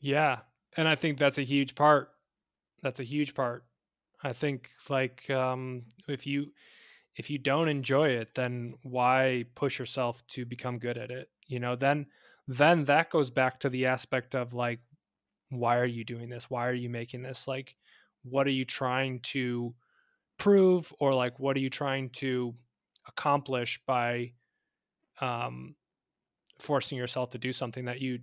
Yeah. 0.00 0.38
And 0.76 0.88
I 0.88 0.94
think 0.94 1.18
that's 1.18 1.38
a 1.38 1.42
huge 1.42 1.74
part. 1.74 2.10
That's 2.82 3.00
a 3.00 3.04
huge 3.04 3.34
part. 3.34 3.64
I 4.22 4.32
think 4.32 4.70
like 4.88 5.28
um 5.30 5.82
if 6.08 6.26
you 6.26 6.46
if 7.16 7.30
you 7.30 7.38
don't 7.38 7.68
enjoy 7.68 8.10
it, 8.10 8.34
then 8.34 8.74
why 8.82 9.46
push 9.54 9.78
yourself 9.78 10.26
to 10.28 10.44
become 10.44 10.78
good 10.78 10.98
at 10.98 11.10
it? 11.10 11.30
You 11.46 11.60
know, 11.60 11.76
then 11.76 12.06
then 12.48 12.84
that 12.84 13.10
goes 13.10 13.30
back 13.30 13.60
to 13.60 13.68
the 13.68 13.86
aspect 13.86 14.34
of 14.34 14.54
like 14.54 14.80
why 15.50 15.78
are 15.78 15.86
you 15.86 16.04
doing 16.04 16.28
this? 16.28 16.50
Why 16.50 16.68
are 16.68 16.74
you 16.74 16.90
making 16.90 17.22
this? 17.22 17.48
Like 17.48 17.76
what 18.24 18.46
are 18.46 18.50
you 18.52 18.64
trying 18.64 19.20
to 19.20 19.74
prove 20.38 20.92
or 21.00 21.14
like 21.14 21.38
what 21.40 21.56
are 21.56 21.60
you 21.60 21.70
trying 21.70 22.10
to 22.10 22.56
accomplish 23.06 23.80
by 23.86 24.34
um 25.20 25.76
forcing 26.60 26.98
yourself 26.98 27.30
to 27.30 27.38
do 27.38 27.52
something 27.52 27.86
that 27.86 28.00
you 28.00 28.20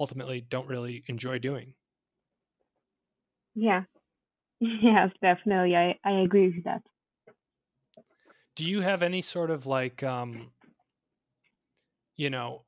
ultimately 0.00 0.40
don't 0.40 0.68
really 0.68 1.04
enjoy 1.08 1.38
doing? 1.38 1.74
Yeah, 3.54 3.84
yes, 4.60 5.12
definitely. 5.22 5.76
I 5.76 5.98
I 6.04 6.12
agree 6.22 6.48
with 6.54 6.64
that. 6.64 6.82
Do 8.56 8.68
you 8.68 8.80
have 8.80 9.02
any 9.02 9.22
sort 9.22 9.50
of 9.50 9.66
like 9.66 10.02
um 10.02 10.50
you 12.16 12.30
know, 12.30 12.62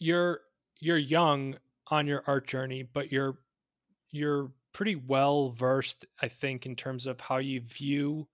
you're 0.00 0.40
you're 0.80 0.98
young 0.98 1.56
on 1.88 2.06
your 2.06 2.22
art 2.26 2.46
journey, 2.46 2.82
but 2.82 3.12
you're 3.12 3.36
you're 4.10 4.50
pretty 4.72 4.96
well 4.96 5.50
versed, 5.50 6.04
I 6.22 6.28
think, 6.28 6.66
in 6.66 6.76
terms 6.76 7.06
of 7.06 7.20
how 7.20 7.38
you 7.38 7.60
view 7.60 8.28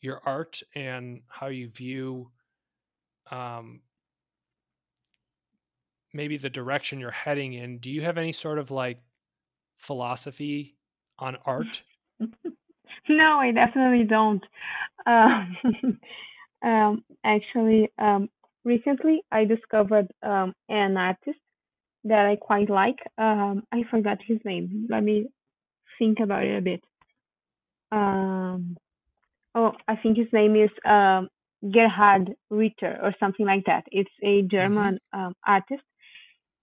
your 0.00 0.20
art 0.24 0.62
and 0.74 1.22
how 1.28 1.46
you 1.48 1.68
view 1.68 2.30
um, 3.30 3.80
maybe 6.12 6.36
the 6.36 6.50
direction 6.50 7.00
you're 7.00 7.10
heading 7.10 7.54
in. 7.54 7.78
Do 7.78 7.90
you 7.90 8.02
have 8.02 8.18
any 8.18 8.32
sort 8.32 8.58
of 8.58 8.70
like 8.70 8.98
philosophy 9.78 10.76
on 11.18 11.36
art? 11.46 11.82
no, 13.08 13.38
I 13.38 13.52
definitely 13.52 14.04
don't. 14.04 14.44
Um, 15.06 15.56
um, 16.64 17.04
actually, 17.24 17.90
um, 17.98 18.28
recently 18.64 19.22
I 19.30 19.44
discovered 19.44 20.08
um, 20.22 20.54
an 20.68 20.96
artist 20.96 21.38
that 22.04 22.26
I 22.26 22.36
quite 22.36 22.70
like. 22.70 22.98
Um, 23.18 23.64
I 23.72 23.82
forgot 23.90 24.18
his 24.26 24.38
name. 24.44 24.86
Let 24.88 25.02
me 25.02 25.26
think 25.98 26.18
about 26.20 26.44
it 26.44 26.58
a 26.58 26.60
bit. 26.60 26.82
Um, 27.92 28.76
oh, 29.54 29.72
I 29.88 29.96
think 29.96 30.16
his 30.16 30.32
name 30.32 30.56
is 30.56 30.70
um, 30.84 31.28
Gerhard 31.72 32.34
Richter 32.50 32.98
or 33.02 33.14
something 33.18 33.46
like 33.46 33.64
that. 33.66 33.84
It's 33.90 34.10
a 34.22 34.42
German 34.42 34.98
um, 35.12 35.34
artist, 35.46 35.82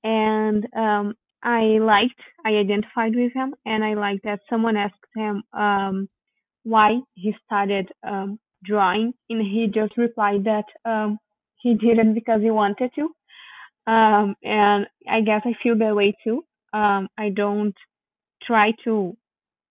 and 0.04 0.66
um, 0.76 1.14
I 1.41 1.78
liked, 1.82 2.20
I 2.46 2.52
identified 2.52 3.16
with 3.16 3.34
him, 3.34 3.54
and 3.66 3.84
I 3.84 3.96
liked 3.96 4.24
that 4.24 4.39
someone 4.50 4.78
asked 4.78 4.96
him 5.16 5.44
um, 5.54 6.08
why 6.64 6.99
he 7.14 7.36
started 7.45 7.89
um, 8.07 8.39
drawing, 8.64 9.14
and 9.30 9.41
he 9.41 9.68
just 9.68 9.97
replied 9.97 10.45
that 10.45 10.66
um, 10.86 11.18
he 11.61 11.74
did 11.74 11.99
it 11.99 12.14
because 12.14 12.41
he 12.41 12.51
wanted 12.51 12.91
to. 12.95 13.09
Um, 13.91 14.36
and 14.43 14.88
I 15.09 15.22
guess 15.22 15.41
I 15.45 15.53
feel 15.61 15.78
that 15.78 15.95
way 15.95 16.16
too. 16.24 16.43
Um, 16.74 17.09
I 17.18 17.30
don't 17.30 17.76
try 18.41 18.72
to 18.86 19.16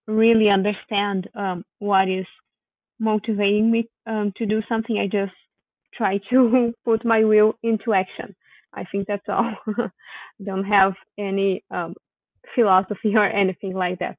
really 0.06 0.48
understand 0.48 1.28
um, 1.34 1.64
what 1.78 2.08
is 2.08 2.26
motivating 2.98 3.70
me 3.70 3.88
um, 4.06 4.32
to 4.36 4.46
do 4.46 4.60
something. 4.68 4.98
I 4.98 5.06
just 5.06 5.32
try 5.94 6.18
to 6.30 6.72
put 6.84 7.04
my 7.04 7.24
will 7.24 7.54
into 7.62 7.92
action. 7.94 8.34
I 8.74 8.84
think 8.90 9.06
that's 9.06 9.28
all. 9.28 9.54
don't 10.44 10.64
have 10.64 10.94
any 11.18 11.64
um, 11.70 11.94
philosophy 12.54 13.12
or 13.16 13.26
anything 13.26 13.74
like 13.74 13.98
that. 13.98 14.18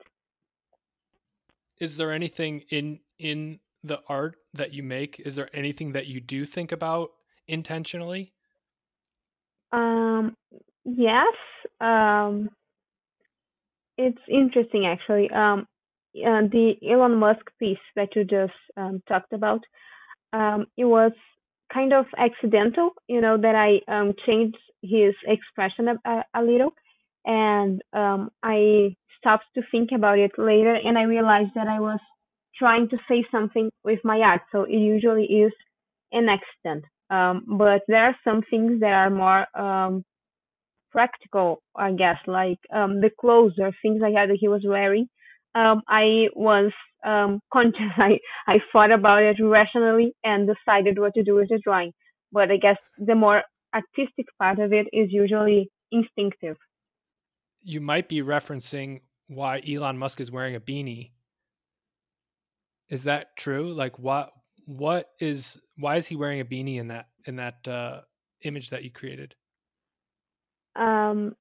Is 1.80 1.98
there 1.98 2.12
anything 2.12 2.64
in 2.70 3.00
in 3.20 3.60
the 3.84 4.00
art 4.08 4.36
that 4.54 4.74
you 4.74 4.84
make? 4.84 5.20
Is 5.20 5.36
there 5.36 5.50
anything 5.54 5.92
that 5.94 6.08
you 6.08 6.22
do 6.22 6.46
think 6.46 6.72
about 6.72 7.12
intentionally? 7.48 8.34
Um, 9.72 10.36
yes, 10.86 11.34
um, 11.82 12.50
it's 13.98 14.22
interesting 14.30 14.86
actually. 14.86 15.30
Um, 15.32 15.68
uh, 16.16 16.46
the 16.52 16.76
Elon 16.88 17.16
Musk 17.16 17.42
piece 17.60 17.78
that 17.96 18.16
you 18.16 18.24
just 18.24 18.54
um, 18.78 19.02
talked 19.08 19.34
about, 19.34 19.62
um, 20.32 20.68
it 20.78 20.86
was 20.86 21.12
kind 21.74 21.92
of 21.92 22.06
accidental, 22.18 22.92
you 23.08 23.20
know, 23.20 23.36
that 23.36 23.56
I 23.56 23.82
um, 23.92 24.14
changed 24.26 24.58
his 24.84 25.16
expression 25.26 25.88
a, 25.88 26.10
a, 26.10 26.24
a 26.36 26.42
little, 26.44 26.74
and 27.26 27.82
um, 27.94 28.30
I 28.44 28.96
stopped 29.24 29.46
to 29.56 29.62
think 29.72 29.90
about 29.96 30.20
it 30.20 30.32
later, 30.38 30.76
and 30.76 30.98
I 30.98 31.04
realized 31.04 31.52
that 31.56 31.68
I 31.68 31.80
was 31.80 32.00
trying 32.58 32.90
to 32.90 32.98
say 33.10 33.24
something 33.32 33.70
with 33.84 34.00
my 34.04 34.20
art. 34.20 34.42
So 34.52 34.64
it 34.64 34.78
usually 34.78 35.26
is 35.26 35.54
an 36.12 36.28
accident. 36.30 36.86
Um, 37.10 37.44
but 37.58 37.82
there 37.88 38.06
are 38.06 38.16
some 38.24 38.42
things 38.50 38.80
that 38.82 38.94
are 38.94 39.10
more 39.10 39.46
um, 39.60 40.04
practical, 40.92 41.62
I 41.76 41.92
guess, 41.92 42.18
like 42.28 42.60
um, 42.74 43.02
the 43.02 43.10
clothes 43.20 43.54
or 43.60 43.72
things 43.82 44.00
like 44.02 44.14
that 44.14 44.28
that 44.28 44.38
he 44.40 44.48
was 44.48 44.64
wearing. 44.66 45.08
Um, 45.56 45.82
I 45.88 46.28
was 46.36 46.72
um, 47.06 47.40
conscious. 47.54 47.94
I, 47.98 48.20
I 48.48 48.58
thought 48.72 48.92
about 48.92 49.24
it 49.24 49.38
rationally 49.42 50.14
and 50.24 50.48
decided 50.48 51.00
what 51.00 51.14
to 51.16 51.24
do 51.24 51.36
with 51.36 51.50
the 51.50 51.60
drawing. 51.64 51.92
But 52.32 52.52
I 52.52 52.58
guess 52.58 52.78
the 52.98 53.16
more 53.16 53.44
artistic 53.74 54.26
part 54.40 54.60
of 54.60 54.74
it 54.74 54.88
is 54.94 55.10
usually 55.12 55.70
instinctive. 55.92 56.58
You 57.62 57.80
might 57.80 58.10
be 58.10 58.22
referencing 58.22 59.02
why 59.28 59.62
Elon 59.68 59.98
Musk 59.98 60.20
is 60.20 60.32
wearing 60.32 60.56
a 60.56 60.60
beanie. 60.60 61.12
Is 62.90 63.04
that 63.04 63.36
true? 63.38 63.74
Like 63.74 63.98
what 64.00 64.32
what 64.66 65.10
is 65.20 65.62
why 65.78 65.98
is 65.98 66.08
he 66.08 66.16
wearing 66.16 66.40
a 66.40 66.46
beanie 66.46 66.78
in 66.78 66.88
that 66.90 67.08
in 67.26 67.38
that 67.38 67.68
uh 67.68 68.02
image 68.44 68.70
that 68.70 68.84
you 68.84 68.92
created? 68.92 69.36
Um, 70.76 71.36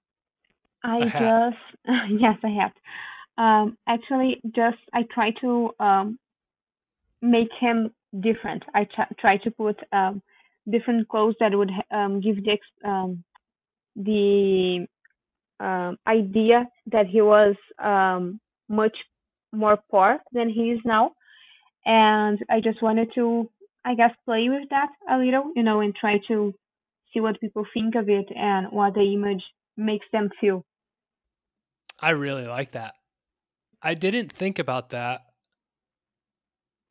I 0.85 1.01
just 1.05 1.57
yes, 2.21 2.39
I 2.43 2.49
have. 2.49 2.73
Um, 3.39 3.79
actually, 3.87 4.41
just 4.55 4.79
I 4.93 5.03
try 5.11 5.31
to 5.41 5.71
um, 5.81 6.19
make 7.21 7.49
him 7.59 7.93
different. 8.21 8.63
I 8.75 8.85
ch- 8.85 9.17
try 9.19 9.39
to 9.39 9.51
put 9.51 9.79
um, 9.93 10.23
different 10.71 11.09
clothes 11.09 11.35
that 11.41 11.53
would 11.55 11.71
um, 11.91 12.21
give 12.21 12.37
the 12.37 12.59
um, 12.89 13.25
the 13.97 14.87
um, 15.63 15.97
idea 16.07 16.67
that 16.91 17.07
he 17.07 17.21
was 17.21 17.55
um, 17.79 18.41
much 18.69 18.97
more 19.53 19.79
poor 19.91 20.19
than 20.33 20.49
he 20.49 20.73
is 20.73 20.81
now. 20.85 21.13
And 21.85 22.39
I 22.51 22.61
just 22.61 22.83
wanted 22.83 23.09
to, 23.15 23.49
I 23.85 23.95
guess, 23.95 24.11
play 24.25 24.49
with 24.49 24.69
that 24.71 24.89
a 25.11 25.19
little, 25.19 25.53
you 25.55 25.63
know, 25.63 25.81
and 25.81 25.95
try 25.95 26.19
to 26.29 26.53
see 27.13 27.21
what 27.21 27.41
people 27.41 27.65
think 27.73 27.95
of 27.95 28.09
it 28.09 28.27
and 28.35 28.67
what 28.71 28.95
the 28.95 29.13
image 29.15 29.43
makes 29.77 30.07
them 30.13 30.31
feel. 30.41 30.65
I 32.01 32.11
really 32.11 32.47
like 32.47 32.73
that. 32.73 32.95
I 33.81 33.95
didn't 33.95 34.33
think 34.33 34.59
about 34.59 34.91
that 34.91 35.23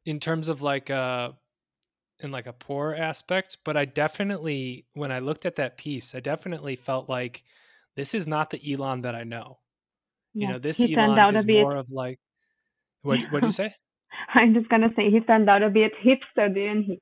in 0.05 0.19
terms 0.19 0.49
of 0.49 0.61
like 0.61 0.89
a 0.89 0.95
uh, 0.95 1.31
in 2.19 2.31
like 2.31 2.45
a 2.45 2.53
poor 2.53 2.93
aspect, 2.93 3.57
but 3.65 3.75
I 3.75 3.85
definitely 3.85 4.85
when 4.93 5.11
I 5.11 5.19
looked 5.19 5.45
at 5.45 5.55
that 5.55 5.77
piece, 5.77 6.13
I 6.13 6.19
definitely 6.19 6.75
felt 6.75 7.09
like 7.09 7.43
this 7.95 8.13
is 8.13 8.27
not 8.27 8.49
the 8.49 8.73
Elon 8.73 9.01
that 9.01 9.15
I 9.15 9.23
know. 9.23 9.57
Yeah, 10.33 10.47
you 10.47 10.53
know, 10.53 10.59
this 10.59 10.81
Elon 10.81 11.35
is 11.35 11.47
more 11.47 11.75
of 11.75 11.89
like 11.89 12.19
what 13.01 13.21
what 13.31 13.41
did 13.41 13.47
you 13.47 13.51
say? 13.63 13.75
I'm 14.33 14.53
just 14.53 14.69
gonna 14.69 14.89
say 14.95 15.09
he 15.09 15.19
turned 15.21 15.49
out 15.49 15.63
a 15.63 15.69
bit 15.69 15.93
hipster, 16.03 16.53
didn't 16.53 16.83
he? 16.83 16.99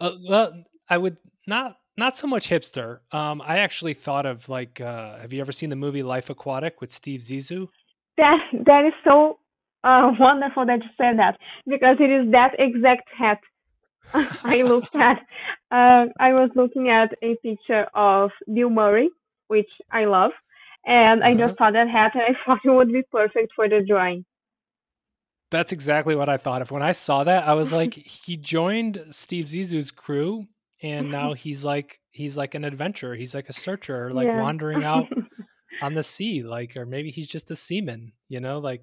uh, 0.00 0.12
well, 0.28 0.64
I 0.88 0.98
would 0.98 1.16
not 1.46 1.76
not 1.96 2.16
so 2.16 2.26
much 2.26 2.48
hipster. 2.48 2.98
Um, 3.12 3.42
I 3.44 3.58
actually 3.58 3.94
thought 3.94 4.26
of 4.26 4.48
like, 4.48 4.80
uh, 4.80 5.18
have 5.18 5.32
you 5.32 5.40
ever 5.40 5.52
seen 5.52 5.70
the 5.70 5.76
movie 5.76 6.02
Life 6.02 6.30
Aquatic 6.30 6.80
with 6.80 6.90
Steve 6.90 7.20
Zissou? 7.20 7.68
That 8.16 8.38
that 8.66 8.84
is 8.86 8.94
so 9.04 9.38
uh, 9.84 10.12
wonderful 10.18 10.66
that 10.66 10.82
you 10.82 10.90
said 10.96 11.18
that 11.18 11.36
because 11.66 11.96
it 12.00 12.10
is 12.10 12.32
that 12.32 12.52
exact 12.58 13.08
hat 13.16 13.38
I 14.44 14.62
looked 14.62 14.94
at. 14.94 15.18
Uh, 15.70 16.06
I 16.20 16.32
was 16.32 16.50
looking 16.54 16.88
at 16.88 17.10
a 17.20 17.34
picture 17.42 17.86
of 17.94 18.30
Bill 18.54 18.70
Murray, 18.70 19.08
which 19.48 19.68
I 19.90 20.04
love, 20.04 20.32
and 20.86 21.22
uh-huh. 21.22 21.30
I 21.30 21.34
just 21.34 21.42
uh-huh. 21.42 21.66
saw 21.66 21.70
that 21.72 21.88
hat 21.88 22.12
and 22.14 22.22
I 22.22 22.38
thought 22.46 22.60
it 22.64 22.70
would 22.70 22.92
be 22.92 23.02
perfect 23.10 23.52
for 23.54 23.68
the 23.68 23.84
drawing. 23.86 24.24
That's 25.50 25.72
exactly 25.72 26.16
what 26.16 26.28
I 26.28 26.36
thought 26.36 26.62
of 26.62 26.70
when 26.70 26.82
I 26.82 26.92
saw 26.92 27.22
that. 27.24 27.46
I 27.46 27.54
was 27.54 27.72
like, 27.72 27.94
he 28.24 28.36
joined 28.36 29.02
Steve 29.10 29.46
Zissou's 29.46 29.90
crew, 29.90 30.46
and 30.82 31.10
now 31.10 31.32
he's 31.34 31.64
like 31.64 32.00
he's 32.10 32.36
like 32.36 32.54
an 32.54 32.64
adventurer. 32.64 33.14
He's 33.14 33.34
like 33.34 33.48
a 33.48 33.52
searcher, 33.52 34.10
like 34.10 34.26
yeah. 34.26 34.40
wandering 34.40 34.84
out 34.84 35.06
on 35.82 35.94
the 35.94 36.02
sea, 36.02 36.42
like 36.42 36.76
or 36.76 36.86
maybe 36.86 37.10
he's 37.10 37.28
just 37.28 37.50
a 37.50 37.54
seaman, 37.54 38.12
you 38.28 38.40
know, 38.40 38.58
like. 38.58 38.82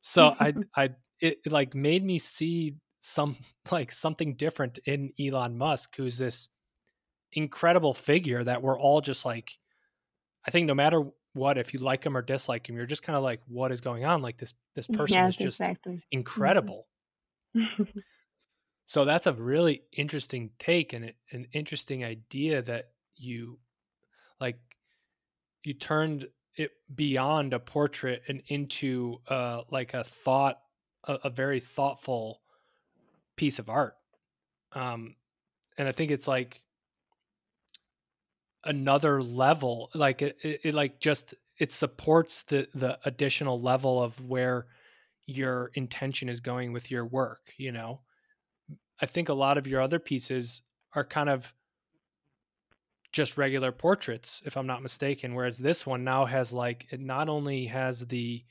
So 0.00 0.36
I 0.38 0.52
I 0.76 0.90
it, 1.20 1.38
it 1.44 1.52
like 1.52 1.74
made 1.74 2.04
me 2.04 2.18
see 2.18 2.76
some 3.00 3.36
like 3.70 3.90
something 3.90 4.34
different 4.34 4.78
in 4.86 5.12
Elon 5.18 5.56
Musk, 5.56 5.96
who's 5.96 6.18
this 6.18 6.48
incredible 7.32 7.94
figure 7.94 8.44
that 8.44 8.62
we're 8.62 8.78
all 8.78 9.00
just 9.00 9.24
like. 9.24 9.50
I 10.46 10.50
think 10.50 10.66
no 10.66 10.74
matter 10.74 11.02
what, 11.32 11.58
if 11.58 11.74
you 11.74 11.80
like 11.80 12.04
him 12.04 12.16
or 12.16 12.22
dislike 12.22 12.68
him, 12.68 12.76
you're 12.76 12.86
just 12.86 13.02
kind 13.02 13.16
of 13.16 13.22
like, 13.22 13.40
what 13.46 13.72
is 13.72 13.80
going 13.80 14.04
on? 14.04 14.22
Like 14.22 14.38
this 14.38 14.54
this 14.74 14.86
person 14.86 15.16
yes, 15.16 15.30
is 15.30 15.36
just 15.36 15.60
exactly. 15.60 15.94
Mm-hmm. 15.94 16.00
incredible. 16.12 16.86
so 18.84 19.04
that's 19.04 19.26
a 19.26 19.32
really 19.32 19.82
interesting 19.92 20.50
take 20.58 20.92
and 20.92 21.12
an 21.32 21.46
interesting 21.52 22.04
idea 22.04 22.62
that 22.62 22.90
you 23.16 23.58
like 24.40 24.58
you 25.64 25.74
turned 25.74 26.28
it 26.56 26.72
beyond 26.94 27.52
a 27.52 27.58
portrait 27.58 28.22
and 28.28 28.42
into 28.48 29.18
uh 29.28 29.62
like 29.70 29.94
a 29.94 30.04
thought 30.04 30.58
a, 31.04 31.18
a 31.24 31.30
very 31.30 31.60
thoughtful 31.60 32.40
piece 33.36 33.58
of 33.58 33.68
art 33.68 33.94
um 34.72 35.14
and 35.78 35.86
i 35.86 35.92
think 35.92 36.10
it's 36.10 36.28
like 36.28 36.63
another 38.66 39.22
level 39.22 39.90
like 39.94 40.22
it, 40.22 40.36
it, 40.42 40.74
like 40.74 41.00
just 41.00 41.34
it 41.58 41.72
supports 41.72 42.42
the 42.44 42.68
the 42.74 42.98
additional 43.04 43.60
level 43.60 44.02
of 44.02 44.18
where 44.28 44.66
your 45.26 45.70
intention 45.74 46.28
is 46.28 46.40
going 46.40 46.72
with 46.72 46.90
your 46.90 47.04
work 47.04 47.40
you 47.56 47.72
know? 47.72 48.00
I 49.00 49.06
think 49.06 49.28
a 49.28 49.34
lot 49.34 49.56
of 49.56 49.66
your 49.66 49.80
other 49.80 49.98
pieces 49.98 50.62
are 50.94 51.04
kind 51.04 51.28
of 51.28 51.52
just 53.14 53.38
regular 53.38 53.70
portraits 53.70 54.42
if 54.44 54.56
i'm 54.56 54.66
not 54.66 54.82
mistaken 54.82 55.34
whereas 55.34 55.56
this 55.56 55.86
one 55.86 56.02
now 56.02 56.24
has 56.24 56.52
like 56.52 56.84
it 56.90 56.98
not 56.98 57.28
only 57.28 57.64
has 57.64 58.00
the 58.06 58.44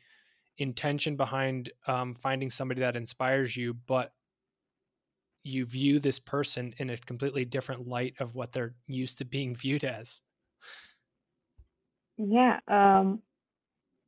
intention 0.58 1.18
behind 1.18 1.70
um, 1.86 2.14
finding 2.16 2.50
somebody 2.50 2.80
that 2.80 2.96
inspires 2.96 3.58
you 3.58 3.74
but 3.74 4.14
you 5.44 5.66
view 5.66 6.00
this 6.00 6.20
person 6.20 6.74
in 6.78 6.90
a 6.90 6.98
completely 6.98 7.46
different 7.46 7.88
light 7.88 8.16
of 8.20 8.36
what 8.36 8.54
they're 8.54 8.76
used 8.88 9.18
to 9.20 9.26
being 9.26 9.56
viewed 9.56 9.84
as. 9.84 10.22
Yeah, 12.18 12.60
um, 12.68 13.22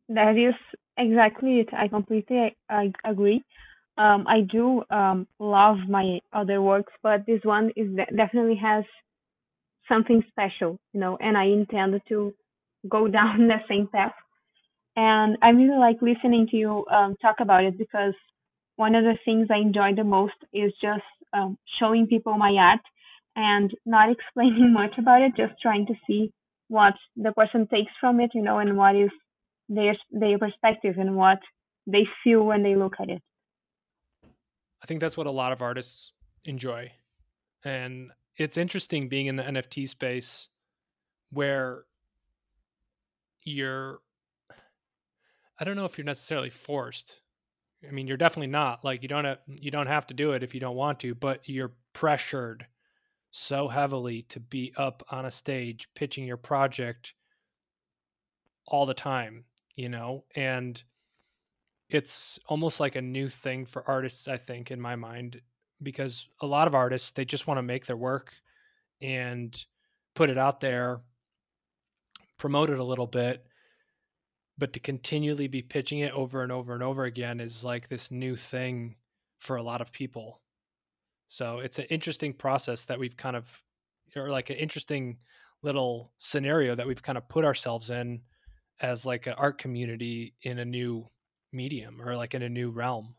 that 0.09 0.37
is 0.37 0.55
exactly 0.97 1.59
it. 1.61 1.69
I 1.73 1.87
completely 1.87 2.55
I, 2.69 2.93
I 3.03 3.09
agree. 3.09 3.43
Um, 3.97 4.25
I 4.27 4.41
do 4.41 4.83
um, 4.89 5.27
love 5.39 5.77
my 5.89 6.19
other 6.33 6.61
works, 6.61 6.93
but 7.01 7.25
this 7.25 7.39
one 7.43 7.71
is 7.75 7.87
definitely 8.15 8.57
has 8.61 8.83
something 9.87 10.23
special, 10.29 10.79
you 10.93 10.99
know, 10.99 11.17
and 11.21 11.37
I 11.37 11.45
intend 11.45 11.99
to 12.09 12.33
go 12.89 13.07
down 13.19 13.47
the 13.47 13.59
same 13.69 13.87
path. 13.87 14.13
And 14.95 15.37
I 15.41 15.49
really 15.49 15.77
like 15.77 16.01
listening 16.01 16.47
to 16.51 16.57
you 16.57 16.85
um, 16.91 17.15
talk 17.21 17.37
about 17.41 17.65
it 17.65 17.77
because 17.77 18.13
one 18.77 18.95
of 18.95 19.03
the 19.03 19.17
things 19.25 19.47
I 19.51 19.57
enjoy 19.57 19.93
the 19.95 20.03
most 20.03 20.35
is 20.53 20.71
just 20.81 21.03
um, 21.35 21.57
showing 21.79 22.07
people 22.07 22.37
my 22.37 22.51
art 22.59 22.81
and 23.35 23.71
not 23.85 24.09
explaining 24.15 24.73
much 24.73 24.97
about 24.97 25.21
it, 25.21 25.33
just 25.35 25.53
trying 25.61 25.85
to 25.87 25.93
see 26.07 26.31
what 26.67 26.93
the 27.15 27.31
person 27.33 27.67
takes 27.67 27.91
from 27.99 28.19
it, 28.19 28.31
you 28.33 28.41
know, 28.41 28.59
and 28.59 28.77
what 28.77 28.95
is 28.95 29.11
their 29.69 29.95
their 30.11 30.37
perspective 30.37 30.95
and 30.97 31.15
what 31.15 31.39
they 31.87 32.07
feel 32.23 32.43
when 32.43 32.63
they 32.63 32.75
look 32.75 32.95
at 32.99 33.09
it. 33.09 33.21
I 34.81 34.85
think 34.87 35.01
that's 35.01 35.17
what 35.17 35.27
a 35.27 35.31
lot 35.31 35.51
of 35.51 35.61
artists 35.61 36.13
enjoy. 36.43 36.91
And 37.63 38.11
it's 38.37 38.57
interesting 38.57 39.09
being 39.09 39.27
in 39.27 39.35
the 39.35 39.43
NFT 39.43 39.89
space 39.89 40.49
where 41.31 41.85
you're 43.43 43.99
I 45.59 45.63
don't 45.63 45.75
know 45.75 45.85
if 45.85 45.97
you're 45.97 46.05
necessarily 46.05 46.49
forced 46.49 47.21
I 47.87 47.91
mean, 47.91 48.07
you're 48.07 48.17
definitely 48.17 48.47
not 48.47 48.83
like 48.83 49.01
you 49.01 49.07
don't 49.07 49.25
have, 49.25 49.39
you 49.47 49.71
don't 49.71 49.87
have 49.87 50.07
to 50.07 50.13
do 50.13 50.31
it 50.31 50.43
if 50.43 50.53
you 50.53 50.59
don't 50.59 50.75
want 50.75 50.99
to, 51.01 51.15
but 51.15 51.47
you're 51.47 51.73
pressured 51.93 52.65
so 53.31 53.67
heavily 53.67 54.23
to 54.29 54.39
be 54.39 54.73
up 54.77 55.03
on 55.09 55.25
a 55.25 55.31
stage 55.31 55.89
pitching 55.93 56.25
your 56.25 56.37
project 56.37 57.13
all 58.67 58.85
the 58.85 58.93
time, 58.93 59.43
you 59.75 59.89
know? 59.89 60.23
And 60.35 60.81
it's 61.89 62.39
almost 62.47 62.79
like 62.79 62.95
a 62.95 63.01
new 63.01 63.29
thing 63.29 63.65
for 63.65 63.87
artists, 63.87 64.27
I 64.27 64.37
think, 64.37 64.71
in 64.71 64.79
my 64.81 64.95
mind, 64.95 65.41
because 65.83 66.27
a 66.41 66.47
lot 66.47 66.67
of 66.67 66.75
artists, 66.75 67.11
they 67.11 67.25
just 67.25 67.47
want 67.47 67.57
to 67.57 67.63
make 67.63 67.85
their 67.85 67.97
work 67.97 68.33
and 69.01 69.55
put 70.13 70.29
it 70.29 70.37
out 70.37 70.61
there, 70.61 71.01
promote 72.37 72.69
it 72.69 72.79
a 72.79 72.83
little 72.83 73.07
bit, 73.07 73.45
but 74.57 74.73
to 74.73 74.79
continually 74.79 75.47
be 75.47 75.61
pitching 75.61 75.99
it 75.99 76.13
over 76.13 76.41
and 76.41 76.51
over 76.51 76.73
and 76.73 76.83
over 76.83 77.05
again 77.05 77.39
is 77.39 77.63
like 77.63 77.87
this 77.87 78.11
new 78.11 78.35
thing 78.35 78.95
for 79.39 79.57
a 79.57 79.63
lot 79.63 79.81
of 79.81 79.91
people. 79.91 80.41
So 81.27 81.59
it's 81.59 81.79
an 81.79 81.85
interesting 81.85 82.33
process 82.33 82.85
that 82.85 82.99
we've 82.99 83.17
kind 83.17 83.35
of, 83.35 83.61
or 84.15 84.29
like 84.29 84.49
an 84.49 84.55
interesting 84.57 85.17
little 85.61 86.11
scenario 86.17 86.75
that 86.75 86.87
we've 86.87 87.01
kind 87.01 87.17
of 87.17 87.27
put 87.27 87.43
ourselves 87.43 87.89
in 87.89 88.21
as 88.81 89.05
like 89.05 89.27
an 89.27 89.33
art 89.37 89.57
community 89.57 90.33
in 90.41 90.59
a 90.59 90.65
new 90.65 91.07
medium 91.51 92.01
or 92.01 92.15
like 92.15 92.33
in 92.33 92.43
a 92.43 92.49
new 92.49 92.69
realm. 92.69 93.15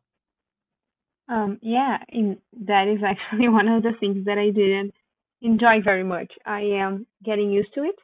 Um, 1.29 1.59
yeah, 1.61 1.99
in, 2.09 2.39
that 2.67 2.89
is 2.89 3.03
actually 3.05 3.49
one 3.51 3.69
of 3.69 3.83
the 3.83 3.93
things 3.99 4.25
that 4.27 4.39
I 4.39 4.51
didn't 4.51 4.95
enjoy 5.43 5.83
very 5.83 6.05
much. 6.05 6.33
I 6.45 6.61
am 6.61 7.07
getting 7.25 7.51
used 7.51 7.75
to 7.75 7.83
it, 7.83 7.97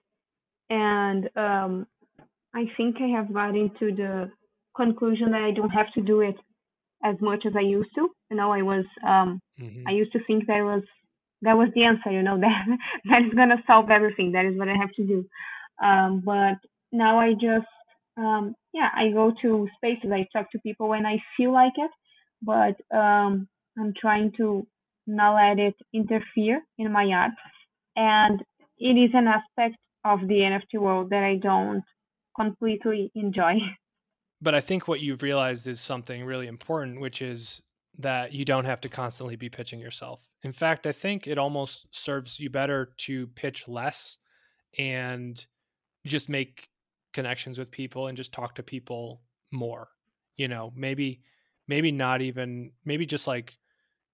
and 0.70 1.30
um, 1.36 1.86
I 2.54 2.66
think 2.76 2.96
I 3.00 3.08
have 3.16 3.32
gotten 3.32 3.70
to 3.80 3.94
the 3.94 4.30
conclusion 4.76 5.32
that 5.32 5.42
I 5.42 5.52
don't 5.52 5.70
have 5.70 5.92
to 5.94 6.02
do 6.02 6.20
it 6.20 6.36
as 7.04 7.16
much 7.20 7.44
as 7.46 7.52
I 7.56 7.62
used 7.62 7.90
to. 7.96 8.08
You 8.30 8.36
know, 8.36 8.52
I 8.52 8.62
was 8.62 8.84
um 9.06 9.40
mm-hmm. 9.60 9.88
I 9.88 9.92
used 9.92 10.12
to 10.12 10.20
think 10.26 10.46
that 10.46 10.62
was 10.62 10.82
that 11.42 11.56
was 11.56 11.68
the 11.74 11.84
answer, 11.84 12.10
you 12.10 12.22
know, 12.22 12.38
that 12.40 12.64
that 13.04 13.22
is 13.22 13.34
gonna 13.34 13.62
solve 13.66 13.90
everything. 13.90 14.32
That 14.32 14.46
is 14.46 14.58
what 14.58 14.68
I 14.68 14.76
have 14.76 14.92
to 14.96 15.06
do. 15.06 15.24
Um 15.82 16.22
but 16.24 16.58
now 16.92 17.18
I 17.18 17.32
just 17.32 17.66
um 18.16 18.54
yeah, 18.72 18.88
I 18.94 19.10
go 19.10 19.32
to 19.42 19.68
spaces, 19.76 20.10
I 20.12 20.26
talk 20.32 20.50
to 20.52 20.58
people 20.60 20.88
when 20.88 21.06
I 21.06 21.18
feel 21.36 21.52
like 21.52 21.74
it, 21.76 21.90
but 22.42 22.96
um 22.96 23.48
I'm 23.78 23.94
trying 23.98 24.32
to 24.36 24.66
not 25.06 25.34
let 25.34 25.58
it 25.58 25.74
interfere 25.92 26.60
in 26.78 26.92
my 26.92 27.06
art. 27.06 27.32
And 27.96 28.40
it 28.78 28.96
is 28.96 29.10
an 29.14 29.26
aspect 29.26 29.76
of 30.04 30.20
the 30.20 30.34
NFT 30.34 30.80
world 30.80 31.10
that 31.10 31.22
I 31.22 31.36
don't 31.36 31.82
completely 32.36 33.10
enjoy. 33.14 33.54
But 34.44 34.56
I 34.56 34.60
think 34.60 34.88
what 34.88 34.98
you've 34.98 35.22
realized 35.22 35.68
is 35.68 35.80
something 35.80 36.24
really 36.24 36.48
important, 36.48 37.00
which 37.00 37.22
is 37.22 37.62
that 37.98 38.32
you 38.32 38.44
don't 38.44 38.64
have 38.64 38.80
to 38.80 38.88
constantly 38.88 39.36
be 39.36 39.48
pitching 39.48 39.78
yourself. 39.78 40.26
In 40.42 40.52
fact, 40.52 40.84
I 40.84 40.90
think 40.90 41.28
it 41.28 41.38
almost 41.38 41.86
serves 41.92 42.40
you 42.40 42.50
better 42.50 42.92
to 42.98 43.28
pitch 43.28 43.68
less 43.68 44.18
and 44.76 45.46
just 46.06 46.28
make 46.28 46.68
connections 47.12 47.56
with 47.56 47.70
people 47.70 48.08
and 48.08 48.16
just 48.16 48.32
talk 48.32 48.56
to 48.56 48.64
people 48.64 49.22
more. 49.52 49.88
You 50.36 50.48
know, 50.48 50.72
maybe 50.74 51.22
maybe 51.68 51.92
not 51.92 52.20
even 52.22 52.72
maybe 52.84 53.06
just 53.06 53.26
like 53.26 53.56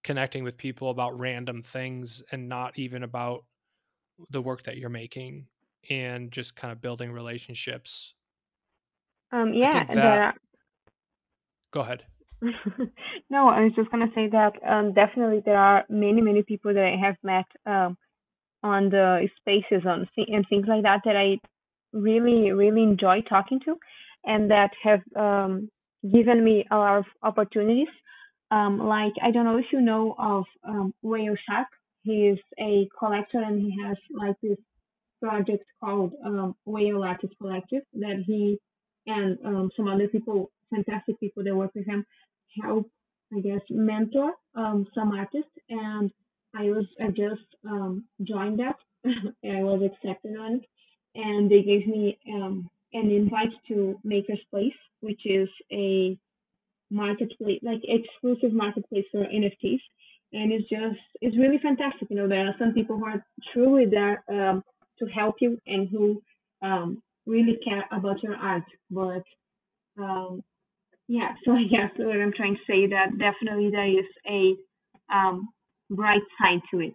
connecting 0.04 0.44
with 0.44 0.58
people 0.58 0.90
about 0.90 1.18
random 1.18 1.62
things 1.62 2.22
and 2.32 2.48
not 2.48 2.78
even 2.78 3.02
about 3.02 3.44
the 4.30 4.42
work 4.42 4.64
that 4.64 4.76
you're 4.76 4.90
making 4.90 5.46
and 5.88 6.30
just 6.30 6.54
kind 6.54 6.72
of 6.72 6.80
building 6.80 7.12
relationships. 7.12 8.14
Um, 9.32 9.52
yeah, 9.52 9.84
that... 9.94 10.34
go 11.72 11.80
ahead. 11.80 12.04
no, 13.30 13.48
I 13.48 13.64
was 13.64 13.72
just 13.74 13.90
gonna 13.90 14.10
say 14.14 14.28
that 14.28 14.52
um, 14.66 14.92
definitely 14.92 15.42
there 15.44 15.58
are 15.58 15.84
many 15.88 16.20
many 16.20 16.42
people 16.42 16.72
that 16.72 16.84
I 16.84 16.96
have 17.04 17.16
met 17.22 17.46
um, 17.66 17.96
on 18.62 18.90
the 18.90 19.28
spaces 19.38 19.86
on 19.86 20.06
and 20.16 20.46
things 20.48 20.66
like 20.68 20.82
that 20.82 21.00
that 21.04 21.16
I 21.16 21.38
really 21.92 22.52
really 22.52 22.82
enjoy 22.82 23.22
talking 23.28 23.60
to, 23.64 23.76
and 24.24 24.50
that 24.50 24.70
have 24.82 25.00
um, 25.16 25.68
given 26.12 26.44
me 26.44 26.64
a 26.70 26.76
lot 26.76 26.98
of 26.98 27.04
opportunities. 27.22 27.88
Um, 28.50 28.78
like 28.78 29.12
I 29.22 29.30
don't 29.30 29.44
know 29.44 29.58
if 29.58 29.66
you 29.72 29.80
know 29.80 30.14
of 30.18 30.44
um, 30.66 30.94
Whale 31.02 31.36
Shark. 31.48 31.68
He 32.02 32.28
is 32.28 32.38
a 32.58 32.88
collector 32.98 33.42
and 33.42 33.60
he 33.60 33.76
has 33.82 33.96
like 34.14 34.36
this 34.42 34.56
project 35.20 35.64
called 35.80 36.12
um, 36.24 36.54
Whale 36.64 37.02
Artist 37.02 37.34
Collective 37.40 37.82
that 37.94 38.22
he 38.26 38.58
and 39.06 39.38
um, 39.44 39.70
some 39.76 39.88
other 39.88 40.08
people, 40.08 40.50
fantastic 40.70 41.18
people 41.18 41.42
that 41.44 41.56
work 41.56 41.70
with 41.74 41.86
him, 41.86 42.04
help, 42.62 42.90
I 43.34 43.40
guess, 43.40 43.60
mentor 43.70 44.32
um, 44.54 44.86
some 44.94 45.12
artists. 45.12 45.50
And 45.70 46.10
I 46.54 46.64
was 46.64 46.84
I 47.00 47.08
just 47.08 47.46
um, 47.66 48.04
joined 48.22 48.60
that. 48.60 48.76
I 49.06 49.62
was 49.62 49.82
accepted 49.82 50.36
on 50.38 50.56
it, 50.56 50.64
and 51.14 51.50
they 51.50 51.62
gave 51.62 51.86
me 51.86 52.18
um, 52.34 52.68
an 52.92 53.10
invite 53.10 53.52
to 53.68 53.98
Maker's 54.04 54.40
Place, 54.50 54.72
which 55.00 55.20
is 55.24 55.48
a 55.72 56.18
marketplace, 56.90 57.60
like 57.62 57.80
exclusive 57.84 58.52
marketplace 58.52 59.04
for 59.10 59.24
NFTs. 59.24 59.80
And 60.32 60.52
it's 60.52 60.68
just, 60.68 61.00
it's 61.22 61.38
really 61.38 61.58
fantastic. 61.62 62.08
You 62.10 62.16
know, 62.16 62.28
there 62.28 62.46
are 62.46 62.54
some 62.58 62.74
people 62.74 62.98
who 62.98 63.06
are 63.06 63.24
truly 63.52 63.86
there 63.86 64.22
um, 64.28 64.62
to 64.98 65.06
help 65.06 65.36
you 65.40 65.58
and 65.66 65.88
who 65.88 66.22
um, 66.62 67.02
really 67.26 67.58
care 67.64 67.84
about 67.92 68.22
your 68.22 68.36
art. 68.36 68.64
But 68.90 69.22
um, 69.98 70.42
yeah, 71.06 71.34
so 71.44 71.52
I 71.56 71.64
guess 71.64 71.90
what 71.96 72.16
I'm 72.16 72.32
trying 72.32 72.56
to 72.56 72.60
say 72.66 72.86
that 72.88 73.18
definitely 73.18 73.70
there 73.70 73.88
is 73.88 74.06
a 74.28 74.54
um, 75.14 75.48
bright 75.90 76.22
side 76.40 76.60
to 76.70 76.80
it. 76.80 76.94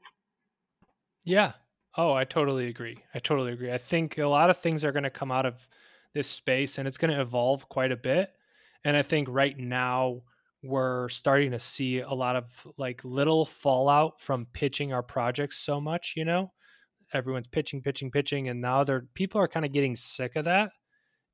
Yeah. 1.26 1.54
Oh, 1.95 2.14
I 2.14 2.24
totally 2.24 2.66
agree. 2.66 2.97
I 3.14 3.20
totally 3.20 3.54
agree. 3.54 3.72
I 3.72 3.78
think 3.78 4.18
a 4.18 4.28
lot 4.28 4.49
of 4.49 4.58
things 4.58 4.84
are 4.84 4.91
going 4.91 5.04
to 5.04 5.12
come 5.12 5.32
out 5.32 5.45
of 5.45 5.68
this 6.14 6.28
space 6.28 6.78
and 6.78 6.88
it's 6.88 6.97
going 6.97 7.14
to 7.14 7.22
evolve 7.22 7.70
quite 7.70 7.91
a 7.91 7.97
bit. 7.97 8.32
And 8.84 8.97
I 8.97 9.04
think 9.04 9.28
right 9.30 9.58
now 9.58 10.24
we're 10.64 11.10
starting 11.10 11.51
to 11.51 11.60
see 11.60 11.99
a 11.99 12.14
lot 12.14 12.36
of 12.36 12.45
like 12.78 13.04
little 13.04 13.45
fallout 13.45 14.22
from 14.22 14.47
pitching 14.54 14.91
our 14.91 15.04
projects 15.04 15.60
so 15.60 15.80
much, 15.80 16.14
you 16.16 16.26
know? 16.26 16.51
Everyone's 17.14 17.47
pitching, 17.47 17.82
pitching, 17.82 18.11
pitching 18.11 18.49
and 18.49 18.61
now 18.61 18.84
they're 18.84 19.05
people 19.14 19.39
are 19.39 19.47
kind 19.47 19.66
of 19.66 19.72
getting 19.72 19.95
sick 19.95 20.36
of 20.36 20.45
that 20.45 20.72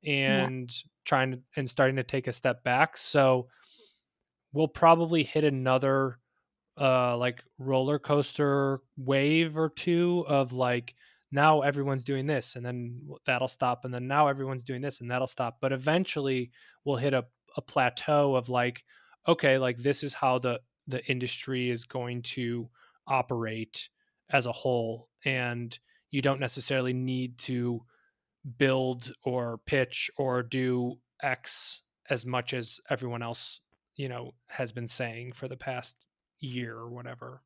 and 0.04 0.70
yeah. 0.70 0.88
trying 1.04 1.32
to 1.32 1.38
and 1.56 1.68
starting 1.68 1.96
to 1.96 2.04
take 2.04 2.26
a 2.26 2.32
step 2.32 2.62
back. 2.64 2.96
So 2.96 3.48
we'll 4.52 4.68
probably 4.68 5.22
hit 5.22 5.44
another 5.44 6.18
uh 6.80 7.16
like 7.16 7.42
roller 7.58 7.98
coaster 7.98 8.80
wave 8.96 9.56
or 9.56 9.68
two 9.68 10.24
of 10.28 10.52
like 10.52 10.94
now 11.32 11.60
everyone's 11.60 12.04
doing 12.04 12.26
this 12.26 12.56
and 12.56 12.64
then 12.64 13.00
that'll 13.26 13.48
stop 13.48 13.84
and 13.84 13.94
then 13.94 14.06
now 14.06 14.28
everyone's 14.28 14.62
doing 14.62 14.80
this 14.80 15.00
and 15.00 15.10
that'll 15.10 15.26
stop 15.26 15.58
but 15.60 15.72
eventually 15.72 16.50
we'll 16.84 16.96
hit 16.96 17.14
a, 17.14 17.24
a 17.56 17.62
plateau 17.62 18.34
of 18.34 18.48
like 18.48 18.84
okay 19.28 19.58
like 19.58 19.76
this 19.78 20.02
is 20.02 20.12
how 20.12 20.38
the 20.38 20.60
the 20.86 21.04
industry 21.06 21.70
is 21.70 21.84
going 21.84 22.22
to 22.22 22.68
operate 23.06 23.88
as 24.32 24.46
a 24.46 24.52
whole 24.52 25.08
and 25.24 25.78
you 26.10 26.22
don't 26.22 26.40
necessarily 26.40 26.92
need 26.92 27.38
to 27.38 27.82
build 28.58 29.12
or 29.24 29.58
pitch 29.66 30.10
or 30.16 30.42
do 30.42 30.96
x 31.22 31.82
as 32.08 32.24
much 32.24 32.54
as 32.54 32.80
everyone 32.88 33.22
else 33.22 33.60
you 33.96 34.08
know 34.08 34.32
has 34.48 34.72
been 34.72 34.86
saying 34.86 35.32
for 35.32 35.46
the 35.46 35.56
past 35.56 35.96
year 36.38 36.76
or 36.76 36.88
whatever 36.88 37.42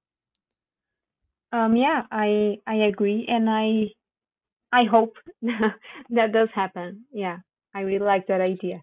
um, 1.54 1.76
yeah, 1.76 2.02
I 2.10 2.58
I 2.66 2.74
agree, 2.90 3.26
and 3.28 3.48
I 3.48 3.90
I 4.72 4.86
hope 4.90 5.14
that 5.42 6.32
does 6.32 6.48
happen. 6.52 7.04
Yeah, 7.12 7.38
I 7.72 7.82
really 7.82 8.04
like 8.04 8.26
that 8.26 8.40
idea. 8.40 8.82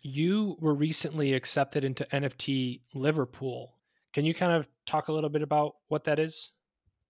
You 0.00 0.56
were 0.60 0.74
recently 0.74 1.34
accepted 1.34 1.84
into 1.84 2.06
NFT 2.06 2.80
Liverpool. 2.94 3.74
Can 4.14 4.24
you 4.24 4.32
kind 4.32 4.52
of 4.52 4.66
talk 4.86 5.08
a 5.08 5.12
little 5.12 5.28
bit 5.28 5.42
about 5.42 5.74
what 5.88 6.04
that 6.04 6.18
is? 6.18 6.52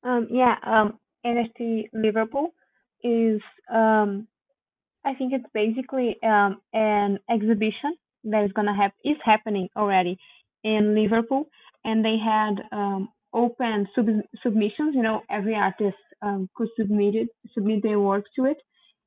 Um, 0.04 0.28
yeah, 0.30 0.56
um, 0.64 0.98
NFT 1.24 1.88
Liverpool 1.92 2.54
is 3.02 3.40
um, 3.72 4.26
I 5.04 5.14
think 5.14 5.32
it's 5.32 5.46
basically 5.54 6.16
um, 6.22 6.60
an 6.72 7.18
exhibition 7.30 7.96
that 8.24 8.44
is 8.44 8.52
gonna 8.52 8.76
have 8.76 8.92
is 9.04 9.16
happening 9.24 9.68
already 9.76 10.18
in 10.64 10.94
Liverpool, 10.94 11.46
and 11.84 12.04
they 12.04 12.16
had 12.18 12.54
um, 12.72 13.08
open 13.34 13.88
sub- 13.94 14.26
submissions. 14.42 14.94
You 14.94 15.02
know, 15.02 15.22
every 15.30 15.54
artist 15.54 15.96
um, 16.22 16.48
could 16.56 16.68
submit 16.78 17.14
it, 17.14 17.28
submit 17.54 17.82
their 17.82 18.00
work 18.00 18.24
to 18.36 18.46
it, 18.46 18.58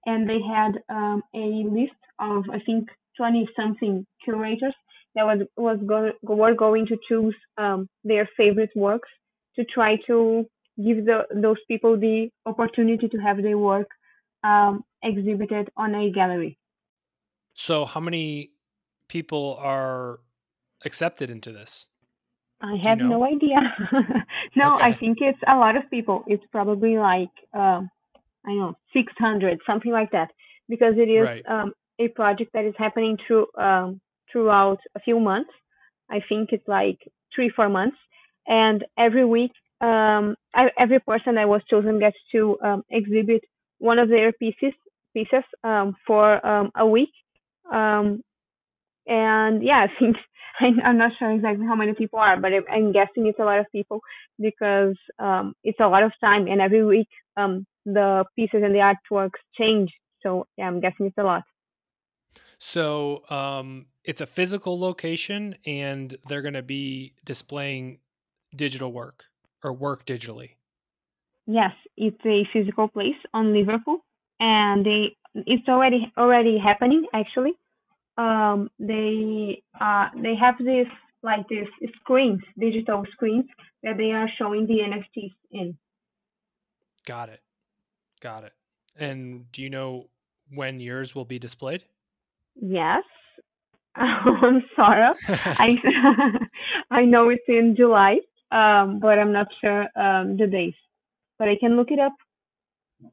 and 0.05 0.29
they 0.29 0.39
had 0.41 0.73
um, 0.89 1.23
a 1.35 1.63
list 1.69 1.99
of 2.19 2.45
I 2.51 2.59
think 2.65 2.89
20 3.17 3.47
something 3.55 4.05
curators 4.23 4.75
that 5.15 5.25
was 5.25 5.47
was 5.57 5.79
go, 5.85 6.11
were 6.23 6.53
going 6.55 6.87
to 6.87 6.97
choose 7.09 7.35
um, 7.57 7.87
their 8.03 8.29
favorite 8.37 8.71
works 8.75 9.09
to 9.57 9.65
try 9.65 9.97
to 10.07 10.45
give 10.77 11.05
the, 11.05 11.25
those 11.33 11.57
people 11.67 11.97
the 11.97 12.29
opportunity 12.45 13.07
to 13.07 13.17
have 13.17 13.41
their 13.41 13.57
work 13.57 13.87
um, 14.43 14.83
exhibited 15.03 15.69
on 15.77 15.95
a 15.95 16.11
gallery. 16.11 16.57
So, 17.53 17.85
how 17.85 17.99
many 17.99 18.51
people 19.07 19.57
are 19.61 20.19
accepted 20.83 21.29
into 21.29 21.51
this? 21.51 21.87
I 22.61 22.75
have 22.83 22.99
you 22.99 23.07
know? 23.07 23.19
no 23.19 23.25
idea. 23.25 23.57
no, 24.55 24.75
okay. 24.75 24.83
I 24.83 24.93
think 24.93 25.19
it's 25.21 25.39
a 25.47 25.55
lot 25.55 25.75
of 25.75 25.89
people. 25.89 26.23
It's 26.27 26.43
probably 26.51 26.97
like 26.97 27.29
uh, 27.53 27.81
I 28.45 28.49
don't 28.49 28.57
know, 28.57 28.73
six 28.93 29.11
hundred, 29.17 29.59
something 29.65 29.91
like 29.91 30.11
that, 30.11 30.31
because 30.69 30.95
it 30.97 31.09
is 31.09 31.25
right. 31.25 31.45
um, 31.47 31.73
a 31.99 32.07
project 32.09 32.51
that 32.53 32.65
is 32.65 32.73
happening 32.77 33.17
through 33.25 33.47
um, 33.57 34.01
throughout 34.31 34.79
a 34.95 34.99
few 34.99 35.19
months. 35.19 35.51
I 36.09 36.19
think 36.27 36.49
it's 36.51 36.67
like 36.67 36.99
three, 37.33 37.49
four 37.49 37.69
months, 37.69 37.97
and 38.47 38.85
every 38.97 39.25
week, 39.25 39.51
um, 39.81 40.35
I, 40.53 40.69
every 40.79 40.99
person 40.99 41.35
that 41.35 41.49
was 41.49 41.61
chosen 41.69 41.99
gets 41.99 42.17
to 42.31 42.57
um, 42.63 42.83
exhibit 42.89 43.43
one 43.79 43.99
of 43.99 44.09
their 44.09 44.31
pieces 44.31 44.73
pieces 45.13 45.43
um, 45.63 45.95
for 46.05 46.45
um, 46.45 46.71
a 46.75 46.85
week. 46.85 47.11
Um, 47.71 48.21
and 49.07 49.63
yeah, 49.63 49.87
I 49.99 50.03
think 50.59 50.77
I'm 50.83 50.97
not 50.97 51.11
sure 51.17 51.31
exactly 51.31 51.65
how 51.65 51.75
many 51.75 51.93
people 51.93 52.19
are, 52.19 52.39
but 52.39 52.51
I'm 52.71 52.91
guessing 52.91 53.27
it's 53.27 53.39
a 53.39 53.43
lot 53.43 53.59
of 53.59 53.65
people 53.71 54.01
because 54.39 54.95
um, 55.19 55.53
it's 55.63 55.79
a 55.79 55.87
lot 55.87 56.03
of 56.03 56.11
time, 56.21 56.47
and 56.47 56.61
every 56.61 56.85
week 56.85 57.09
um, 57.37 57.65
the 57.85 58.25
pieces 58.35 58.61
and 58.63 58.73
the 58.73 58.93
artworks 59.11 59.41
change. 59.57 59.91
So 60.23 60.47
yeah, 60.57 60.65
I'm 60.65 60.79
guessing 60.79 61.07
it's 61.07 61.17
a 61.17 61.23
lot. 61.23 61.43
So 62.57 63.23
um, 63.29 63.87
it's 64.03 64.21
a 64.21 64.25
physical 64.25 64.79
location, 64.79 65.55
and 65.65 66.15
they're 66.27 66.41
going 66.41 66.53
to 66.53 66.63
be 66.63 67.13
displaying 67.25 67.99
digital 68.55 68.91
work 68.91 69.25
or 69.65 69.73
work 69.73 70.05
digitally. 70.05 70.51
Yes, 71.47 71.73
it's 71.97 72.25
a 72.25 72.47
physical 72.53 72.87
place 72.87 73.19
on 73.33 73.53
Liverpool, 73.53 73.99
and 74.39 74.85
they 74.85 75.15
it's 75.33 75.67
already 75.67 76.11
already 76.17 76.57
happening 76.57 77.05
actually 77.13 77.53
um, 78.17 78.69
they 78.79 79.61
uh, 79.79 80.07
they 80.21 80.35
have 80.35 80.55
this 80.59 80.87
like 81.23 81.47
this 81.49 81.67
screens, 82.01 82.41
digital 82.59 83.03
screens 83.11 83.45
that 83.83 83.97
they 83.97 84.11
are 84.11 84.29
showing 84.37 84.67
the 84.67 84.79
NFTs 84.79 85.33
in. 85.51 85.77
Got 87.05 87.29
it, 87.29 87.41
got 88.21 88.43
it. 88.43 88.53
And 88.97 89.51
do 89.51 89.61
you 89.61 89.69
know 89.69 90.09
when 90.53 90.79
yours 90.79 91.13
will 91.15 91.25
be 91.25 91.39
displayed? 91.39 91.83
Yes, 92.55 93.03
I'm 93.95 94.63
sorry. 94.75 95.13
I 95.27 95.75
I 96.91 97.05
know 97.05 97.29
it's 97.29 97.43
in 97.47 97.75
July, 97.75 98.19
um, 98.51 98.99
but 98.99 99.19
I'm 99.19 99.31
not 99.31 99.47
sure 99.61 99.87
um, 99.95 100.37
the 100.37 100.47
days. 100.47 100.73
But 101.37 101.49
I 101.49 101.57
can 101.59 101.75
look 101.75 101.91
it 101.91 101.99
up. 101.99 102.13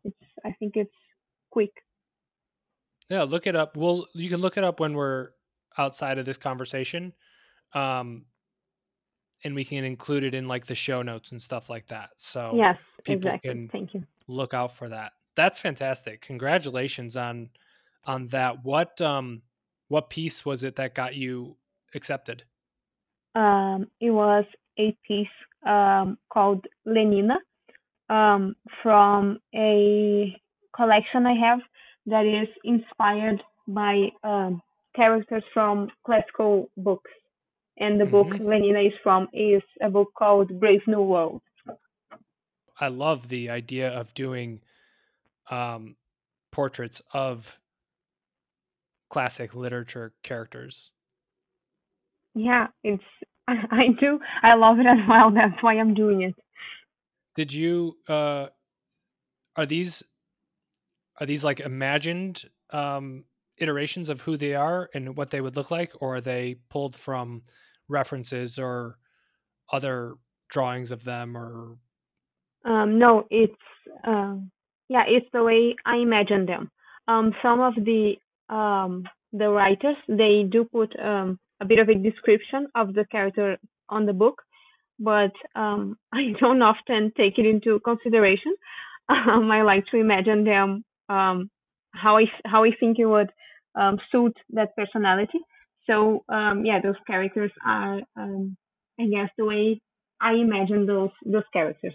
It's 0.05 0.17
I 0.45 0.53
think 0.59 0.77
it's 0.77 0.95
quick. 1.51 1.73
Yeah, 3.09 3.23
look 3.23 3.47
it 3.47 3.57
up. 3.57 3.77
Well, 3.77 4.07
you 4.15 4.29
can 4.29 4.41
look 4.41 4.57
it 4.57 4.65
up 4.65 4.81
when 4.81 4.95
we're 4.95 5.31
outside 5.77 6.19
of 6.19 6.25
this 6.25 6.39
conversation. 6.39 7.13
Um, 7.75 8.27
and 9.45 9.55
we 9.55 9.65
can 9.65 9.85
include 9.85 10.25
it 10.25 10.35
in 10.35 10.47
like 10.47 10.67
the 10.67 10.75
show 10.75 11.03
notes 11.03 11.33
and 11.33 11.43
stuff 11.43 11.69
like 11.69 11.89
that. 11.89 12.11
So 12.17 12.53
yes, 12.57 12.79
people 13.05 13.29
exactly. 13.29 13.51
can 13.51 13.69
Thank 13.69 13.95
you. 13.95 14.05
look 14.29 14.55
out 14.55 14.75
for 14.75 14.89
that. 14.89 15.13
That's 15.35 15.59
fantastic. 15.59 16.21
Congratulations 16.23 17.17
on 17.17 17.51
on 18.05 18.29
that. 18.29 18.65
What 18.65 19.01
um 19.01 19.43
what 19.89 20.11
piece 20.11 20.45
was 20.45 20.63
it 20.63 20.77
that 20.77 20.95
got 20.95 21.15
you 21.15 21.57
accepted? 21.95 22.45
Um, 23.35 23.89
it 24.01 24.11
was 24.11 24.45
a 24.79 24.97
piece 25.07 25.29
um, 25.67 26.19
called 26.33 26.67
Lenina 26.87 27.37
um, 28.09 28.55
from 28.83 29.39
a 29.55 30.37
collection 30.75 31.27
I 31.27 31.35
have 31.35 31.61
that 32.07 32.25
is 32.27 32.49
inspired 32.65 33.43
by 33.69 34.09
um, 34.25 34.61
characters 34.97 35.45
from 35.55 35.91
classical 36.05 36.71
books. 36.77 37.11
And 37.79 38.01
the 38.01 38.07
book 38.07 38.29
Mhm. 38.29 38.41
Lenina 38.41 38.87
is 38.87 38.95
from 39.03 39.29
is 39.33 39.63
a 39.81 39.89
book 39.91 40.13
called 40.19 40.61
Brave 40.61 40.87
New 40.87 41.03
World. 41.03 41.43
I 42.81 42.89
love 42.89 43.29
the 43.29 43.51
idea 43.51 43.89
of 43.91 44.15
doing 44.15 44.63
um 45.51 45.97
portraits 46.51 47.03
of 47.13 47.59
classic 49.11 49.55
literature 49.55 50.15
characters. 50.23 50.93
Yeah, 52.35 52.69
it's 52.83 53.05
I 53.71 53.89
do 54.01 54.19
I 54.43 54.55
love 54.55 54.79
it 54.79 54.87
as 54.87 54.99
well. 55.09 55.31
That's 55.31 55.63
why 55.63 55.75
I'm 55.75 55.95
doing 55.95 56.23
it. 56.23 56.35
Did 57.35 57.53
you 57.53 57.97
uh 58.09 58.47
are 59.57 59.67
these 59.67 60.03
are 61.21 61.27
these 61.27 61.45
like 61.45 61.61
imagined 61.61 62.45
um 62.71 63.25
iterations 63.59 64.09
of 64.09 64.21
who 64.23 64.37
they 64.37 64.55
are 64.55 64.89
and 64.95 65.17
what 65.17 65.31
they 65.31 65.41
would 65.41 65.57
look 65.57 65.71
like 65.71 65.93
or 66.01 66.17
are 66.17 66.21
they 66.21 66.57
pulled 66.71 66.97
from 66.97 67.43
references 67.89 68.59
or 68.59 68.97
other 69.73 70.15
drawings 70.51 70.91
of 70.91 71.05
them 71.05 71.37
or 71.37 71.77
Um, 72.65 72.93
no, 72.93 73.27
it's 73.31 73.55
um, 74.05 74.51
yeah, 74.89 75.05
it's 75.07 75.27
the 75.33 75.43
way 75.43 75.77
I 75.85 75.97
imagine 75.97 76.47
them. 76.47 76.71
Um, 77.09 77.35
some 77.43 77.61
of 77.61 77.75
the 77.75 78.15
um, 78.49 79.05
the 79.33 79.49
writers 79.49 79.97
they 80.09 80.45
do 80.51 80.65
put 80.65 80.95
um, 81.01 81.39
a 81.63 81.65
bit 81.65 81.79
of 81.79 81.89
a 81.89 81.95
description 81.95 82.67
of 82.75 82.93
the 82.93 83.05
character 83.11 83.57
on 83.89 84.05
the 84.05 84.13
book, 84.13 84.43
but 84.99 85.33
um, 85.55 85.97
I 86.13 86.35
don't 86.41 86.61
often 86.63 87.13
take 87.17 87.39
it 87.39 87.47
into 87.47 87.81
consideration. 87.81 88.55
Um, 89.09 89.51
I 89.51 89.63
like 89.63 89.87
to 89.91 89.97
imagine 89.97 90.45
them 90.45 90.85
um, 91.09 91.51
how 91.93 92.19
I 92.19 92.25
how 92.45 92.65
I 92.65 92.71
think 92.79 92.99
it 92.99 93.07
would 93.07 93.31
um, 93.75 93.99
suit 94.11 94.37
that 94.51 94.77
personality. 94.77 95.41
So 95.87 96.25
um, 96.29 96.65
yeah, 96.65 96.81
those 96.83 97.01
characters 97.07 97.51
are 97.65 98.01
um, 98.17 98.57
I 99.01 99.07
guess 99.07 99.31
the 99.37 99.45
way 99.45 99.81
I 100.21 100.33
imagine 100.35 100.87
those 100.87 101.11
those 101.25 101.49
characters. 101.53 101.95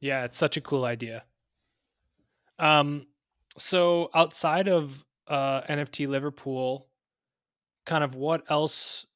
Yeah, 0.00 0.24
it's 0.24 0.36
such 0.36 0.56
a 0.56 0.60
cool 0.60 0.84
idea. 0.84 1.24
Um, 2.58 3.06
so 3.56 4.10
outside 4.14 4.68
of 4.68 5.04
uh, 5.28 5.62
NFT 5.62 6.08
Liverpool, 6.08 6.88
kind 7.84 8.04
of 8.04 8.14
what 8.14 8.42
else 8.48 9.06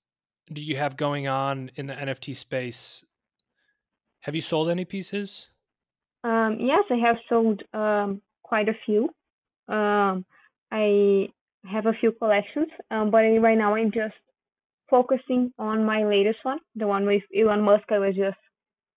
do 0.53 0.63
you 0.63 0.77
have 0.77 0.97
going 0.97 1.29
on 1.29 1.71
in 1.77 1.87
the 1.87 1.95
NFT 1.95 2.35
space? 2.37 3.05
Have 4.21 4.35
you 4.35 4.41
sold 4.41 4.69
any 4.69 4.85
pieces? 4.85 5.51
Um, 6.25 6.59
yes, 6.61 6.85
I 6.91 6.97
have 6.97 7.17
sold 7.29 7.63
um, 7.73 8.23
quite 8.43 8.69
a 8.69 8.75
few. 8.85 9.11
Um, 9.69 10.25
I 10.71 11.29
have 11.71 11.87
a 11.87 11.93
few 12.01 12.13
collections, 12.13 12.69
um, 12.91 13.11
but 13.11 13.19
right 13.19 13.59
now 13.59 13.75
I'm 13.75 13.93
just 13.93 14.15
focusing 14.91 15.53
on 15.59 15.85
my 15.85 16.05
latest 16.05 16.39
one, 16.43 16.59
the 16.75 16.87
one 16.87 17.07
with 17.07 17.23
Elon 17.37 17.63
Musk. 17.63 17.85
I 17.91 17.99
was 17.99 18.15
just 18.17 18.39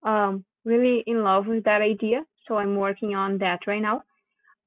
um, 0.03 0.45
really 0.65 1.03
in 1.05 1.23
love 1.23 1.47
with 1.47 1.65
that 1.65 1.81
idea, 1.81 2.21
so 2.47 2.57
I'm 2.57 2.75
working 2.75 3.13
on 3.15 3.37
that 3.39 3.59
right 3.67 3.81
now. 3.81 4.03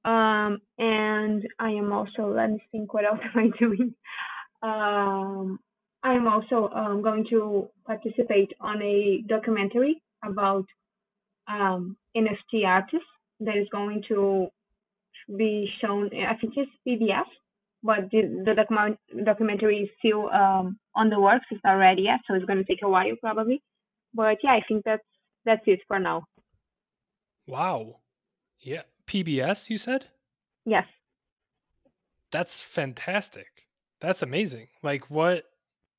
Um, 0.05 0.59
and 0.77 1.47
I 1.59 1.71
am 1.71 1.91
also, 1.91 2.31
let 2.31 2.51
me 2.51 2.61
think, 2.71 2.93
what 2.93 3.05
else 3.05 3.19
am 3.35 3.39
I 3.43 3.57
doing? 3.57 3.95
Um, 4.65 5.59
I'm 6.03 6.27
also 6.27 6.69
um, 6.73 7.01
going 7.01 7.25
to 7.29 7.69
participate 7.85 8.51
on 8.59 8.81
a 8.81 9.23
documentary 9.27 10.01
about 10.23 10.65
um, 11.47 11.97
NFT 12.17 12.65
artists 12.65 13.07
that 13.41 13.57
is 13.57 13.67
going 13.71 14.03
to 14.07 14.47
be 15.37 15.69
shown. 15.81 16.09
I 16.13 16.35
think 16.35 16.53
it's 16.57 16.71
PBS, 16.87 17.29
but 17.83 18.09
the, 18.11 18.43
the 18.45 18.53
document, 18.55 18.97
documentary 19.23 19.77
is 19.79 19.89
still 19.99 20.29
um, 20.29 20.79
on 20.95 21.09
the 21.09 21.19
works. 21.19 21.45
It's 21.51 21.61
not 21.63 21.73
ready 21.73 22.03
yet, 22.03 22.21
so 22.27 22.33
it's 22.33 22.45
going 22.45 22.59
to 22.59 22.65
take 22.65 22.83
a 22.83 22.89
while 22.89 23.15
probably. 23.21 23.61
But 24.13 24.37
yeah, 24.43 24.51
I 24.51 24.61
think 24.67 24.83
that's 24.85 25.03
that's 25.45 25.63
it 25.67 25.81
for 25.87 25.99
now. 25.99 26.23
Wow. 27.45 27.97
Yeah. 28.59 28.83
PBS, 29.05 29.69
you 29.69 29.77
said? 29.77 30.07
Yes. 30.65 30.85
That's 32.31 32.61
fantastic. 32.61 33.54
That's 33.99 34.21
amazing. 34.21 34.67
Like 34.83 35.09
what 35.09 35.45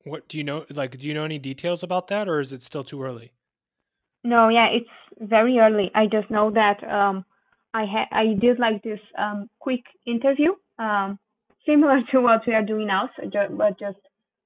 what 0.03 0.27
do 0.29 0.37
you 0.37 0.43
know 0.43 0.65
like 0.69 0.97
do 0.97 1.07
you 1.07 1.13
know 1.13 1.25
any 1.25 1.39
details 1.39 1.83
about 1.83 2.07
that 2.07 2.27
or 2.27 2.39
is 2.39 2.53
it 2.53 2.61
still 2.61 2.83
too 2.83 3.03
early? 3.03 3.31
No, 4.23 4.49
yeah, 4.49 4.67
it's 4.71 4.89
very 5.29 5.57
early. 5.59 5.91
I 5.95 6.07
just 6.07 6.29
know 6.29 6.51
that 6.51 6.83
um, 6.83 7.25
I 7.73 7.85
had 7.85 8.07
I 8.11 8.33
did 8.39 8.59
like 8.59 8.83
this 8.83 8.99
um, 9.17 9.49
quick 9.59 9.83
interview, 10.05 10.53
um, 10.79 11.19
similar 11.65 12.01
to 12.11 12.21
what 12.21 12.41
we 12.45 12.53
are 12.53 12.63
doing 12.63 12.87
now, 12.87 13.09
so 13.15 13.23
ju- 13.25 13.55
but 13.55 13.79
just 13.79 13.99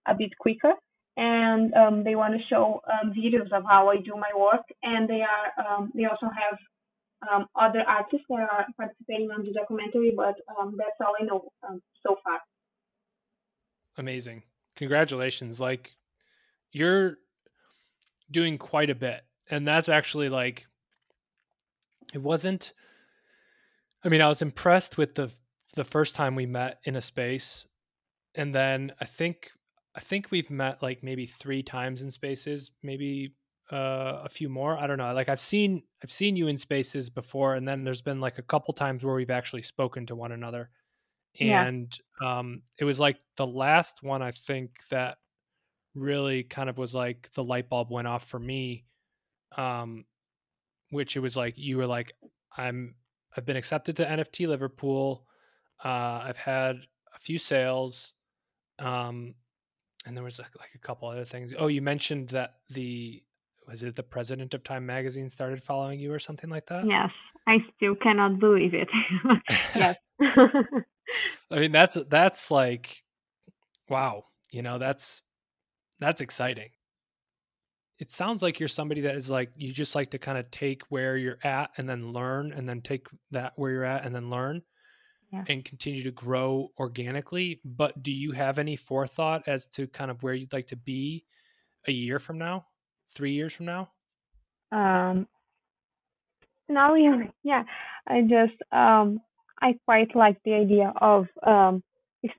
a 0.08 0.14
bit 0.14 0.38
quicker. 0.38 0.74
And 1.18 1.74
um, 1.74 2.04
they 2.04 2.16
want 2.16 2.34
to 2.34 2.47
show 2.47 2.82
um, 2.88 3.12
videos 3.12 3.52
of 3.52 3.64
how 3.68 3.89
I 3.89 3.97
do 3.97 4.14
my 4.16 4.32
work, 4.36 4.64
and 4.82 5.10
they 5.10 5.22
are 5.22 5.47
um, 5.66 5.91
they 5.93 6.06
also 6.06 6.28
have 6.28 6.58
um, 7.30 7.47
other 7.56 7.84
artists 7.88 8.26
that 8.30 8.47
are 8.52 8.66
participating 8.78 9.30
on 9.32 9.43
the 9.45 9.54
documentary, 9.54 10.14
but 10.16 10.36
um, 10.58 10.76
that's 10.78 10.99
all 10.99 11.14
I 11.20 11.24
know 11.26 11.52
um, 11.68 11.82
so 12.06 12.18
far. 12.24 12.39
Amazing. 13.98 14.44
Congratulations. 14.76 15.60
Like 15.60 15.96
you're 16.72 17.18
doing 18.30 18.58
quite 18.58 18.89
a 18.89 18.96
bit. 18.96 19.22
And 19.50 19.68
that's 19.68 19.89
actually 19.89 20.30
like 20.30 20.66
it 22.14 22.22
wasn't 22.22 22.74
I 24.04 24.10
mean, 24.10 24.22
I 24.22 24.28
was 24.28 24.42
impressed 24.42 24.98
with 24.98 25.16
the 25.16 25.34
the 25.76 25.84
first 25.84 26.16
time 26.16 26.36
we 26.36 26.46
met 26.46 26.80
in 26.84 26.96
a 26.96 27.02
space. 27.02 27.68
And 28.36 28.54
then 28.54 28.92
I 29.00 29.06
think 29.06 29.52
I 29.96 30.00
think 30.00 30.32
we've 30.32 30.50
met 30.50 30.82
like 30.82 31.04
maybe 31.04 31.26
3 31.26 31.64
times 31.64 32.02
in 32.02 32.12
spaces, 32.12 32.72
maybe 32.82 33.36
uh, 33.72 34.22
a 34.24 34.30
few 34.30 34.48
more. 34.50 34.78
I 34.78 34.88
don't 34.88 34.98
know. 34.98 35.14
Like 35.14 35.30
I've 35.30 35.42
seen 35.42 35.84
I've 36.04 36.12
seen 36.12 36.36
you 36.36 36.48
in 36.48 36.58
spaces 36.58 37.10
before 37.10 37.56
and 37.56 37.68
then 37.68 37.84
there's 37.84 38.02
been 38.02 38.22
like 38.22 38.38
a 38.38 38.44
couple 38.44 38.74
times 38.74 39.04
where 39.04 39.16
we've 39.16 39.30
actually 39.30 39.64
spoken 39.64 40.06
to 40.08 40.16
one 40.16 40.32
another 40.32 40.70
Yeah. 41.36 41.66
and 41.66 41.98
um, 42.22 42.62
it 42.78 42.84
was 42.84 43.00
like 43.00 43.18
the 43.38 43.48
last 43.48 44.04
one 44.04 44.22
I 44.22 44.32
think 44.32 44.72
that 44.90 45.18
really 45.96 46.44
kind 46.44 46.70
of 46.70 46.78
was 46.78 46.94
like 46.94 47.30
the 47.34 47.44
light 47.44 47.70
bulb 47.70 47.92
went 47.92 48.08
off 48.08 48.28
for 48.28 48.40
me, 48.40 48.86
um, 49.58 50.06
which 50.90 51.16
it 51.16 51.20
was 51.20 51.38
like 51.38 51.58
you 51.58 51.78
were 51.78 51.88
like 51.88 52.14
I'm 52.56 52.96
I've 53.36 53.46
been 53.46 53.58
accepted 53.58 53.96
to 53.98 54.06
NFT 54.06 54.48
Liverpool, 54.48 55.26
uh, 55.84 56.22
I've 56.26 56.38
had 56.38 56.82
a 57.16 57.20
few 57.20 57.38
sales, 57.38 58.14
um, 58.80 59.36
and 60.06 60.16
there 60.16 60.24
was 60.24 60.38
like, 60.38 60.58
like 60.60 60.72
a 60.76 60.80
couple 60.80 61.08
other 61.08 61.26
things. 61.26 61.54
Oh, 61.58 61.68
you 61.68 61.82
mentioned 61.82 62.30
that 62.30 62.56
the 62.70 63.24
was 63.68 63.84
it 63.84 63.96
the 63.96 64.04
president 64.04 64.54
of 64.54 64.64
Time 64.64 64.86
Magazine 64.86 65.30
started 65.30 65.64
following 65.64 66.00
you 66.00 66.12
or 66.12 66.20
something 66.20 66.50
like 66.50 66.66
that? 66.68 66.86
Yes, 66.86 67.12
I 67.48 67.58
still 67.76 67.96
cannot 67.96 68.40
believe 68.40 68.74
it. 68.74 68.90
yes. 69.76 69.96
I 71.51 71.59
mean, 71.59 71.72
that's 71.72 71.97
that's 72.09 72.51
like, 72.51 73.03
wow, 73.89 74.24
you 74.51 74.62
know, 74.62 74.78
that's 74.78 75.22
that's 75.99 76.22
exciting. 76.22 76.70
It 77.99 78.09
sounds 78.09 78.41
like 78.41 78.59
you're 78.59 78.68
somebody 78.70 79.01
that 79.01 79.16
is 79.16 79.30
like 79.30 79.51
you 79.55 79.72
just 79.72 79.95
like 79.95 80.09
to 80.12 80.18
kind 80.20 80.38
of 80.38 80.49
take 80.51 80.84
where 80.89 81.18
you're 81.18 81.38
at 81.43 81.72
and 81.78 81.88
then 81.88 82.12
learn, 82.14 82.51
and 82.53 82.68
then 82.68 82.82
take 82.82 83.07
that 83.32 83.53
where 83.57 83.72
you're 83.72 83.84
at 83.86 84.05
and 84.05 84.16
then 84.16 84.30
learn, 84.30 84.64
Yeah. 85.32 85.43
and 85.47 85.64
continue 85.66 86.03
to 86.03 86.12
grow 86.12 86.72
organically. 86.80 87.62
But 87.64 88.01
do 88.03 88.12
you 88.12 88.32
have 88.32 88.59
any 88.59 88.76
forethought 88.76 89.47
as 89.47 89.68
to 89.68 89.88
kind 89.88 90.09
of 90.12 90.24
where 90.24 90.34
you'd 90.34 90.53
like 90.53 90.68
to 90.68 90.78
be 90.78 91.26
a 91.88 91.91
year 91.91 92.20
from 92.20 92.38
now, 92.38 92.66
three 93.14 93.34
years 93.34 93.53
from 93.53 93.66
now? 93.68 93.91
um, 94.72 95.28
now 96.70 96.93
we 96.93 97.09
yeah, 97.43 97.64
I 98.07 98.22
just 98.22 98.55
um 98.72 99.22
I 99.62 99.78
quite 99.86 100.16
like 100.16 100.38
the 100.45 100.53
idea 100.55 100.93
of 101.01 101.28
um 101.45 101.84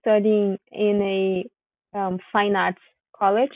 studying 0.00 0.58
in 0.72 1.02
a 1.02 1.98
um 1.98 2.18
fine 2.32 2.56
arts 2.56 2.80
college 3.18 3.52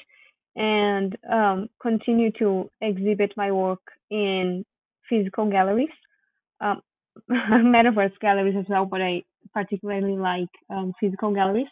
and 0.57 1.17
um 1.33 1.69
continue 1.81 2.31
to 2.39 2.71
exhibit 2.81 3.33
my 3.37 3.53
work 3.53 3.81
in 4.11 4.65
physical 5.09 5.51
galleries, 5.51 5.97
um 6.61 6.81
metaverse 7.31 8.19
galleries 8.21 8.57
as 8.59 8.67
well, 8.69 8.87
but 8.87 9.03
I 9.03 9.23
particularly 9.55 10.17
like 10.17 10.51
um 10.71 10.93
physical 11.01 11.33
galleries. 11.35 11.69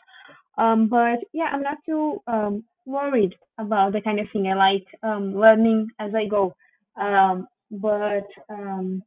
Um, 0.59 0.88
but 0.88 1.18
yeah, 1.32 1.49
I'm 1.53 1.62
not 1.62 1.78
too 1.86 2.22
um, 2.26 2.64
worried 2.86 3.34
about 3.59 3.92
the 3.92 4.01
kind 4.01 4.20
of 4.20 4.26
thing. 4.32 4.47
I 4.49 4.55
like 4.55 4.86
um, 5.03 5.34
learning 5.38 5.88
as 6.01 6.12
I 6.14 6.26
go. 6.26 6.55
Um, 7.01 7.49
but 7.70 8.26
um, 8.51 9.03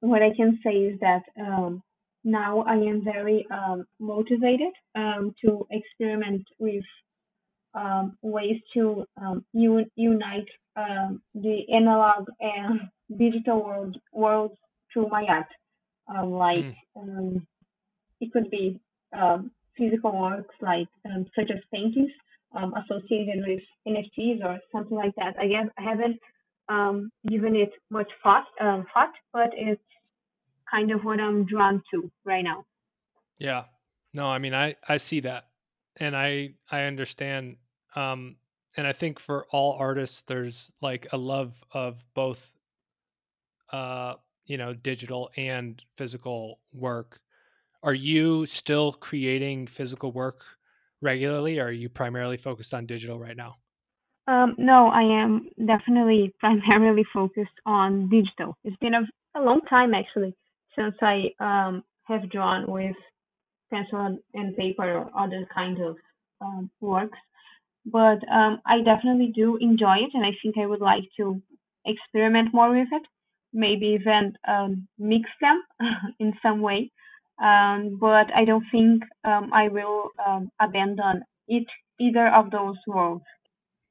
what 0.00 0.22
I 0.22 0.30
can 0.36 0.58
say 0.64 0.70
is 0.72 1.00
that 1.00 1.22
um, 1.40 1.82
now 2.28 2.60
I 2.60 2.74
am 2.74 3.02
very 3.04 3.46
um, 3.50 3.86
motivated 3.98 4.72
um, 4.94 5.34
to 5.44 5.66
experiment 5.70 6.44
with 6.58 6.84
um, 7.74 8.16
ways 8.22 8.60
to 8.74 9.04
um, 9.20 9.44
un- 9.54 9.90
unite 9.96 10.48
um, 10.76 11.22
the 11.34 11.62
analog 11.72 12.28
and 12.40 12.80
digital 13.18 13.62
world 13.64 13.96
worlds 14.12 14.54
through 14.92 15.08
my 15.08 15.24
art. 15.28 15.46
Um, 16.08 16.30
like 16.32 16.64
Mm. 16.64 16.74
um, 16.96 17.46
it 18.20 18.32
could 18.32 18.50
be 18.50 18.80
um, 19.12 19.50
physical 19.76 20.12
works 20.18 20.54
like 20.60 20.88
um, 21.04 21.26
such 21.36 21.50
as 21.50 21.60
paintings 21.72 22.10
um, 22.54 22.74
associated 22.74 23.44
with 23.46 23.62
NFTs 23.86 24.44
or 24.44 24.58
something 24.72 24.96
like 24.96 25.14
that. 25.16 25.34
I 25.38 25.46
guess 25.48 25.68
I 25.78 25.82
haven't 25.82 26.18
um, 26.68 27.10
given 27.28 27.54
it 27.56 27.72
much 27.90 28.10
thought, 28.22 28.46
um, 28.60 28.86
thought, 28.92 29.12
but 29.32 29.50
it's 29.54 29.80
kind 30.70 30.90
of 30.90 31.04
what 31.04 31.20
I'm 31.20 31.44
drawn 31.44 31.82
to 31.92 32.10
right 32.24 32.42
now. 32.42 32.64
Yeah. 33.38 33.64
No, 34.12 34.26
I 34.26 34.38
mean 34.38 34.54
I 34.54 34.76
I 34.88 34.96
see 34.96 35.20
that. 35.20 35.46
And 35.96 36.16
I 36.16 36.54
I 36.70 36.82
understand 36.82 37.56
um 37.94 38.36
and 38.76 38.86
I 38.86 38.92
think 38.92 39.18
for 39.18 39.46
all 39.50 39.76
artists 39.78 40.22
there's 40.22 40.72
like 40.80 41.08
a 41.12 41.16
love 41.16 41.62
of 41.72 42.04
both 42.14 42.52
uh 43.72 44.14
you 44.46 44.56
know 44.56 44.74
digital 44.74 45.30
and 45.36 45.82
physical 45.96 46.60
work. 46.72 47.20
Are 47.82 47.94
you 47.94 48.46
still 48.46 48.92
creating 48.92 49.66
physical 49.68 50.10
work 50.10 50.44
regularly 51.00 51.60
or 51.60 51.66
are 51.66 51.72
you 51.72 51.88
primarily 51.88 52.36
focused 52.36 52.74
on 52.74 52.86
digital 52.86 53.18
right 53.18 53.36
now? 53.36 53.54
Um, 54.26 54.56
no, 54.58 54.88
I 54.88 55.02
am 55.22 55.48
definitely 55.64 56.34
primarily 56.40 57.04
focused 57.14 57.58
on 57.64 58.10
digital. 58.10 58.58
It's 58.64 58.76
been 58.76 58.94
a, 58.94 59.08
a 59.36 59.40
long 59.40 59.60
time 59.62 59.94
actually 59.94 60.34
since 60.76 60.94
I 61.02 61.30
um, 61.40 61.84
have 62.04 62.30
drawn 62.30 62.70
with 62.70 62.96
pencil 63.70 64.18
and, 64.34 64.56
paper 64.56 64.90
or 64.90 65.10
other 65.18 65.46
kinds 65.54 65.80
of 65.80 65.96
um, 66.40 66.70
works. 66.80 67.18
But 67.84 68.18
um, 68.30 68.60
I 68.66 68.82
definitely 68.84 69.32
do 69.34 69.56
enjoy 69.60 69.96
it, 69.96 70.10
and 70.14 70.24
I 70.24 70.32
think 70.42 70.56
I 70.58 70.66
would 70.66 70.80
like 70.80 71.04
to 71.18 71.40
experiment 71.86 72.52
more 72.52 72.70
with 72.70 72.88
it. 72.92 73.02
Maybe 73.52 73.98
even 74.00 74.34
um, 74.46 74.88
mix 74.98 75.28
them 75.40 75.62
in 76.20 76.34
some 76.42 76.60
way. 76.60 76.90
Um, 77.42 77.98
but 78.00 78.26
I 78.34 78.44
don't 78.44 78.64
think 78.70 79.02
um, 79.24 79.50
I 79.52 79.68
will 79.68 80.10
abandon 80.60 81.22
it 81.46 81.66
either 82.00 82.28
of 82.28 82.50
those 82.50 82.76
worlds. 82.86 83.24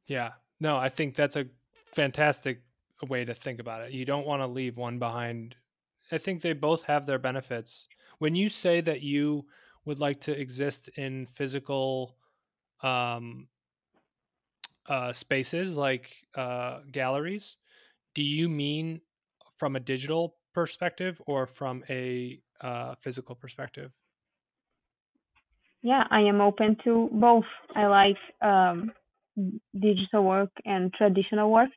Yeah. 0.06 0.32
No, 0.60 0.78
I 0.78 0.90
think 0.90 1.16
that's 1.16 1.36
a 1.36 1.46
fantastic 1.94 2.62
way 3.08 3.26
to 3.26 3.34
think 3.34 3.60
about 3.60 3.82
it. 3.82 3.92
You 3.92 4.06
don't 4.06 4.26
want 4.26 4.42
to 4.42 4.48
leave 4.48 4.78
one 4.78 5.00
behind. 5.00 5.56
I 6.12 6.18
think 6.18 6.42
they 6.42 6.54
both 6.54 6.84
have 6.84 7.06
their 7.06 7.20
benefits. 7.20 7.88
When 8.20 8.36
you 8.36 8.50
say 8.50 8.82
that 8.82 9.02
you 9.02 9.46
would 9.86 10.00
like 10.00 10.22
to 10.22 10.40
exist 10.40 10.90
in 10.96 11.28
physical 11.28 12.18
um, 12.82 13.48
uh, 14.88 15.14
spaces 15.14 15.76
like 15.76 16.26
uh, 16.36 16.82
galleries, 16.92 17.58
do 18.16 18.24
you 18.24 18.50
mean 18.50 19.02
from 19.58 19.76
a 19.76 19.80
digital 19.80 20.38
perspective 20.54 21.22
or 21.28 21.46
from 21.46 21.84
a 21.90 22.42
uh, 22.62 22.96
physical 22.96 23.36
perspective? 23.36 23.92
Yeah, 25.82 26.04
I 26.10 26.22
am 26.22 26.42
open 26.42 26.78
to 26.84 27.10
both. 27.12 27.46
I 27.76 27.86
like 27.88 28.18
um, 28.42 28.92
digital 29.80 30.24
work 30.24 30.50
and 30.66 30.92
traditional 30.94 31.52
work. 31.52 31.70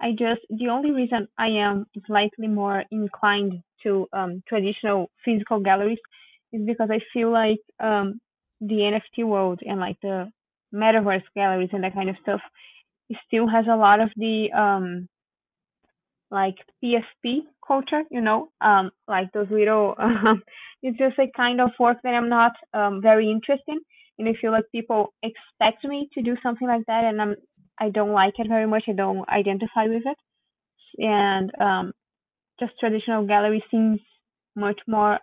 I 0.00 0.10
just, 0.12 0.40
the 0.50 0.68
only 0.68 0.90
reason 0.90 1.28
I 1.38 1.48
am 1.48 1.86
slightly 2.06 2.48
more 2.48 2.84
inclined 2.90 3.54
to 3.82 4.06
um, 4.12 4.42
traditional 4.48 5.10
physical 5.24 5.60
galleries 5.60 5.98
is 6.52 6.62
because 6.66 6.90
I 6.90 7.00
feel 7.12 7.30
like 7.32 7.58
um, 7.80 8.20
the 8.60 8.76
NFT 8.76 9.24
world 9.24 9.60
and 9.66 9.80
like 9.80 9.96
the 10.02 10.30
metaverse 10.74 11.22
galleries 11.34 11.70
and 11.72 11.84
that 11.84 11.94
kind 11.94 12.10
of 12.10 12.16
stuff 12.22 12.40
still 13.26 13.48
has 13.48 13.66
a 13.70 13.76
lot 13.76 14.00
of 14.00 14.10
the 14.16 14.48
um, 14.52 15.08
like 16.30 16.56
PFP 16.82 17.40
culture, 17.66 18.02
you 18.10 18.20
know, 18.20 18.48
um, 18.60 18.90
like 19.08 19.30
those 19.32 19.48
little, 19.50 19.94
um, 19.98 20.42
it's 20.82 20.98
just 20.98 21.18
a 21.18 21.30
kind 21.36 21.60
of 21.60 21.70
work 21.78 21.98
that 22.02 22.14
I'm 22.14 22.28
not 22.28 22.52
um, 22.72 23.00
very 23.02 23.30
interested 23.30 23.64
in. 23.68 23.80
And 24.18 24.28
I 24.28 24.32
feel 24.40 24.52
like 24.52 24.64
people 24.70 25.12
expect 25.22 25.84
me 25.84 26.08
to 26.14 26.22
do 26.22 26.36
something 26.40 26.68
like 26.68 26.84
that, 26.86 27.02
and 27.04 27.20
I'm, 27.20 27.34
I 27.80 27.90
don't 27.90 28.12
like 28.12 28.34
it 28.38 28.48
very 28.48 28.66
much. 28.66 28.84
I 28.88 28.92
don't 28.92 29.28
identify 29.28 29.86
with 29.86 30.02
it. 30.06 30.18
And 30.98 31.50
um, 31.60 31.92
just 32.60 32.72
traditional 32.78 33.26
gallery 33.26 33.64
seems 33.70 34.00
much 34.54 34.80
more 34.86 35.18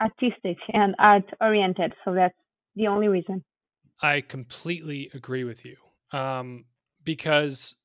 artistic 0.00 0.58
and 0.72 0.94
art 0.98 1.24
oriented. 1.40 1.94
So 2.04 2.14
that's 2.14 2.34
the 2.76 2.86
only 2.88 3.08
reason. 3.08 3.44
I 4.02 4.20
completely 4.20 5.10
agree 5.14 5.44
with 5.44 5.64
you. 5.64 5.76
Um, 6.12 6.64
because 7.04 7.76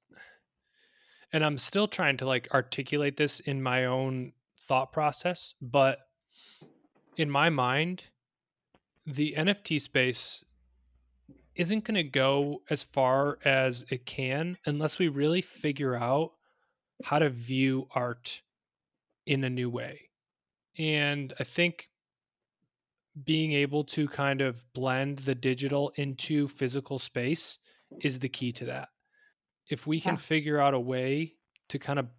and 1.33 1.43
I'm 1.43 1.57
still 1.57 1.87
trying 1.87 2.17
to 2.17 2.25
like 2.25 2.47
articulate 2.53 3.17
this 3.17 3.39
in 3.39 3.61
my 3.61 3.85
own 3.85 4.33
thought 4.61 4.93
process, 4.93 5.53
but 5.61 5.99
in 7.17 7.29
my 7.29 7.49
mind, 7.49 8.05
the 9.05 9.35
NFT 9.37 9.81
space 9.81 10.43
isn't 11.55 11.85
going 11.85 11.95
to 11.95 12.03
go 12.03 12.63
as 12.69 12.83
far 12.83 13.39
as 13.45 13.85
it 13.89 14.05
can 14.05 14.57
unless 14.65 14.99
we 14.99 15.07
really 15.07 15.41
figure 15.41 15.95
out 15.95 16.33
how 17.03 17.19
to 17.19 17.29
view 17.29 17.87
art 17.91 18.43
in 19.25 19.43
a 19.43 19.49
new 19.49 19.69
way. 19.69 20.09
And 20.77 21.33
I 21.39 21.43
think 21.45 21.89
being 23.23 23.53
able 23.53 23.83
to 23.83 24.07
kind 24.07 24.41
of 24.41 24.63
blend 24.73 25.19
the 25.19 25.35
digital 25.35 25.89
into 25.95 26.47
physical 26.47 26.99
space 26.99 27.59
is 28.01 28.19
the 28.19 28.29
key 28.29 28.51
to 28.51 28.65
that. 28.65 28.89
If 29.69 29.87
we 29.87 30.01
can 30.01 30.17
Yeah. 30.17 30.17
figure 30.17 30.59
out 30.59 30.73
a 30.73 30.79
way 30.79 31.37
to 31.69 31.79
kind 31.79 31.99
of 31.99 32.09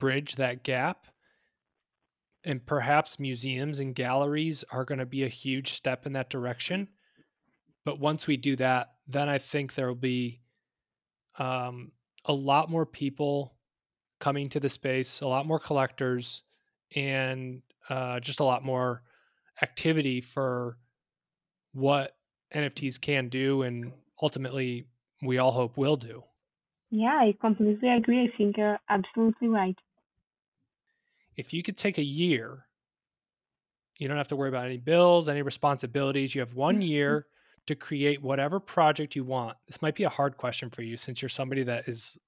bridge 0.00 0.36
that 0.36 0.64
gap, 0.64 1.08
and 2.44 2.64
perhaps 2.64 3.18
museums 3.18 3.80
and 3.80 3.94
galleries 3.94 4.64
are 4.70 4.84
going 4.84 4.98
to 4.98 5.06
be 5.06 5.24
a 5.24 5.28
huge 5.28 5.72
step 5.72 6.06
in 6.06 6.12
that 6.12 6.30
direction. 6.30 6.88
But 7.88 8.00
once 8.00 8.26
we 8.26 8.36
do 8.36 8.54
that, 8.56 8.96
then 9.06 9.30
I 9.30 9.38
think 9.38 9.72
there 9.72 9.88
will 9.88 9.94
be 9.94 10.42
um, 11.38 11.92
a 12.26 12.34
lot 12.34 12.70
more 12.70 12.84
people 12.84 13.54
coming 14.20 14.50
to 14.50 14.60
the 14.60 14.68
space, 14.68 15.22
a 15.22 15.26
lot 15.26 15.46
more 15.46 15.58
collectors, 15.58 16.42
and 16.94 17.62
uh, 17.88 18.20
just 18.20 18.40
a 18.40 18.44
lot 18.44 18.62
more 18.62 19.04
activity 19.62 20.20
for 20.20 20.76
what 21.72 22.14
NFTs 22.54 23.00
can 23.00 23.30
do 23.30 23.62
and 23.62 23.90
ultimately 24.20 24.84
we 25.22 25.38
all 25.38 25.52
hope 25.52 25.78
will 25.78 25.96
do. 25.96 26.22
Yeah, 26.90 27.18
I 27.18 27.34
completely 27.40 27.88
agree. 27.88 28.30
I 28.30 28.36
think 28.36 28.58
you're 28.58 28.78
absolutely 28.90 29.48
right. 29.48 29.78
If 31.38 31.54
you 31.54 31.62
could 31.62 31.78
take 31.78 31.96
a 31.96 32.04
year, 32.04 32.66
you 33.96 34.08
don't 34.08 34.18
have 34.18 34.28
to 34.28 34.36
worry 34.36 34.50
about 34.50 34.66
any 34.66 34.76
bills, 34.76 35.26
any 35.26 35.40
responsibilities. 35.40 36.34
You 36.34 36.42
have 36.42 36.52
one 36.52 36.82
year 36.94 37.24
to 37.68 37.76
create 37.76 38.22
whatever 38.22 38.60
project 38.60 39.16
you 39.16 39.24
want. 39.24 39.56
This 39.66 39.80
might 39.82 39.94
be 39.94 40.04
a 40.04 40.08
hard 40.08 40.36
question 40.36 40.70
for 40.70 40.82
you 40.82 40.96
since 40.96 41.22
you're 41.22 41.28
somebody 41.28 41.62
that 41.64 41.88
is, 41.88 42.18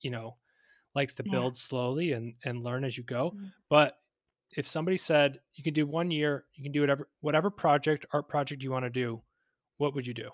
you 0.00 0.10
know, 0.10 0.36
likes 0.94 1.14
to 1.16 1.24
Yeah. 1.24 1.32
build 1.32 1.56
slowly 1.56 2.12
and 2.12 2.34
and 2.44 2.62
learn 2.62 2.84
as 2.84 2.96
you 2.98 3.04
go. 3.04 3.32
Mm. 3.32 3.52
But 3.68 3.98
if 4.56 4.66
somebody 4.68 4.96
said 4.98 5.40
you 5.54 5.64
can 5.64 5.74
do 5.74 5.86
one 5.86 6.10
year, 6.10 6.46
you 6.54 6.62
can 6.62 6.72
do 6.72 6.80
whatever 6.82 7.08
whatever 7.20 7.50
project, 7.50 8.06
art 8.12 8.28
project 8.28 8.62
you 8.62 8.70
want 8.70 8.84
to 8.84 8.90
do, 8.90 9.22
what 9.78 9.94
would 9.94 10.06
you 10.06 10.14
do? 10.14 10.30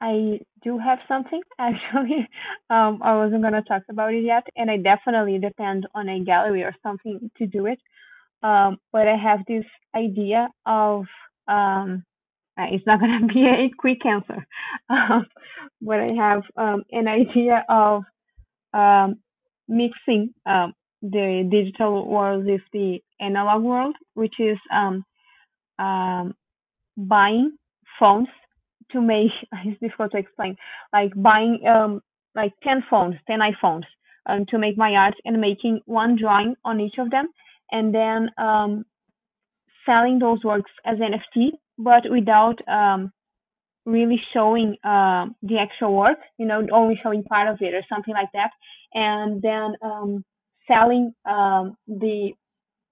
I 0.00 0.40
do 0.62 0.78
have 0.78 0.98
something 1.08 1.42
actually. 1.58 2.28
Um, 2.70 3.02
I 3.02 3.16
wasn't 3.16 3.42
gonna 3.42 3.62
talk 3.62 3.82
about 3.90 4.14
it 4.14 4.24
yet, 4.24 4.46
and 4.56 4.70
I 4.70 4.76
definitely 4.78 5.38
depend 5.38 5.86
on 5.94 6.08
a 6.08 6.20
gallery 6.24 6.62
or 6.62 6.74
something 6.82 7.30
to 7.38 7.46
do 7.46 7.66
it. 7.66 7.80
Um, 8.42 8.78
but 8.92 9.06
I 9.06 9.16
have 9.16 9.40
this 9.46 9.66
idea 9.94 10.48
of 10.64 11.04
um, 11.48 12.04
uh, 12.58 12.66
it's 12.70 12.86
not 12.86 13.00
gonna 13.00 13.26
be 13.34 13.46
a 13.46 13.70
quick 13.78 14.04
answer. 14.04 14.46
Um, 14.88 15.26
but 15.80 16.00
I 16.00 16.08
have 16.16 16.42
um, 16.56 16.82
an 16.90 17.08
idea 17.08 17.64
of 17.68 18.02
um, 18.72 19.16
mixing 19.68 20.34
um, 20.46 20.74
the 21.02 21.48
digital 21.50 22.06
world 22.08 22.44
with 22.44 22.60
the 22.72 22.98
analog 23.20 23.62
world, 23.62 23.96
which 24.14 24.34
is 24.38 24.58
um, 24.74 25.04
buying 26.96 27.56
phones 27.98 28.28
to 28.92 29.00
make 29.00 29.30
it's 29.64 29.80
difficult 29.80 30.12
to 30.12 30.18
explain 30.18 30.56
like 30.92 31.12
buying 31.16 31.60
like 32.34 32.52
10 32.62 32.84
phones 32.90 33.14
10 33.26 33.38
iphones 33.40 33.84
to 34.48 34.58
make 34.58 34.76
my 34.76 34.94
art 34.94 35.14
and 35.24 35.40
making 35.40 35.80
one 35.86 36.16
drawing 36.20 36.54
on 36.64 36.80
each 36.80 36.94
of 36.98 37.10
them 37.10 37.28
and 37.72 37.94
then 37.94 38.28
selling 39.86 40.18
those 40.18 40.42
works 40.44 40.70
as 40.84 40.98
nft 40.98 41.50
but 41.82 42.04
without 42.10 42.58
um 42.68 43.12
really 43.86 44.20
showing 44.34 44.76
uh, 44.84 45.26
the 45.42 45.58
actual 45.58 45.96
work, 45.96 46.18
you 46.38 46.46
know, 46.46 46.66
only 46.72 46.98
showing 47.02 47.22
part 47.24 47.48
of 47.48 47.58
it 47.60 47.74
or 47.74 47.82
something 47.88 48.14
like 48.14 48.28
that, 48.34 48.50
and 48.94 49.42
then 49.42 49.74
um, 49.82 50.24
selling 50.68 51.12
um, 51.24 51.76
the 51.88 52.32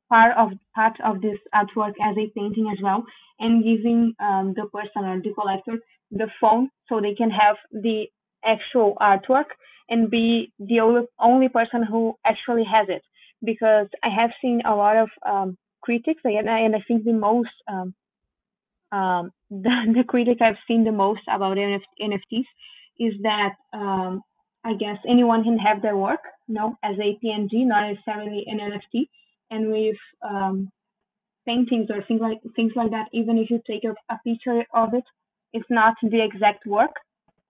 part 0.09 0.37
of 0.37 0.51
part 0.75 0.95
of 1.05 1.21
this 1.21 1.39
artwork 1.55 1.95
as 2.03 2.17
a 2.17 2.31
painting 2.37 2.69
as 2.73 2.79
well, 2.83 3.05
and 3.39 3.65
giving 3.65 4.15
um, 4.21 4.55
the 4.57 4.67
person 4.73 5.05
or 5.05 5.21
the 5.23 5.33
collector 5.35 5.79
the 6.11 6.29
phone 6.41 6.71
so 6.89 7.01
they 7.01 7.15
can 7.15 7.31
have 7.31 7.57
the 7.73 8.07
actual 8.45 8.97
artwork 9.01 9.51
and 9.91 10.11
be 10.11 10.53
the 10.59 10.81
only, 10.81 11.03
only 11.21 11.49
person 11.49 11.83
who 11.83 12.15
actually 12.25 12.65
has 12.65 12.87
it. 12.89 13.03
Because 13.45 13.87
I 14.03 14.09
have 14.09 14.31
seen 14.43 14.63
a 14.65 14.75
lot 14.75 14.97
of 14.97 15.11
um, 15.27 15.59
critics, 15.83 16.23
and 16.25 16.51
I, 16.51 16.61
and 16.61 16.75
I 16.75 16.81
think 16.89 17.05
the 17.05 17.13
most 17.13 17.51
um, 17.71 17.95
um, 18.93 19.31
the, 19.51 19.95
the 19.97 20.05
critic 20.07 20.39
I've 20.41 20.63
seen 20.67 20.85
the 20.85 20.93
most 20.93 21.23
about 21.29 21.57
NF- 21.57 21.81
NFTs 22.01 22.47
is 22.99 23.15
that 23.23 23.55
um, 23.73 24.23
I 24.65 24.75
guess 24.75 24.99
anyone 25.09 25.45
can 25.45 25.59
have 25.59 25.83
their 25.83 25.97
work, 25.97 26.21
you 26.47 26.55
know, 26.55 26.77
as 26.83 26.97
a 26.99 27.19
PNG, 27.25 27.67
not 27.67 27.89
necessarily 27.91 28.45
an 28.47 28.59
NFT, 28.59 29.09
and 29.51 29.71
with 29.71 29.97
um, 30.23 30.71
paintings 31.47 31.89
or 31.91 32.03
things 32.07 32.21
like 32.21 32.39
things 32.57 32.73
like 32.77 32.91
that. 32.91 33.07
Even 33.13 33.39
if 33.39 33.51
you 33.51 33.61
take 33.67 33.85
a, 33.85 33.95
a 34.13 34.19
picture 34.25 34.65
of 34.75 34.95
it, 34.95 35.05
it's 35.53 35.71
not 35.71 35.95
the 36.03 36.23
exact 36.23 36.67
work. 36.67 36.95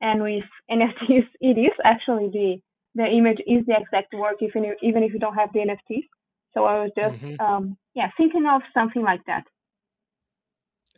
And 0.01 0.23
with 0.23 0.45
NFTs, 0.71 1.27
it 1.41 1.59
is 1.59 1.77
actually 1.85 2.29
the 2.29 2.57
the 2.95 3.07
image 3.07 3.41
is 3.47 3.65
the 3.67 3.77
exact 3.81 4.13
work, 4.15 4.37
even 4.41 4.65
if, 4.65 4.77
even 4.83 5.03
if 5.03 5.13
you 5.13 5.19
don't 5.19 5.35
have 5.35 5.53
the 5.53 5.61
NFTs. 5.61 6.07
So 6.55 6.65
I 6.65 6.83
was 6.83 6.91
just 6.97 7.23
mm-hmm. 7.23 7.41
um, 7.45 7.77
yeah 7.95 8.11
thinking 8.17 8.47
of 8.47 8.63
something 8.75 9.03
like 9.03 9.25
that. 9.27 9.45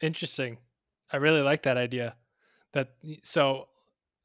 Interesting. 0.01 0.59
I 1.13 1.17
really 1.17 1.43
like 1.43 1.63
that 1.63 1.77
idea. 1.77 2.17
That 2.73 2.93
so 3.23 3.69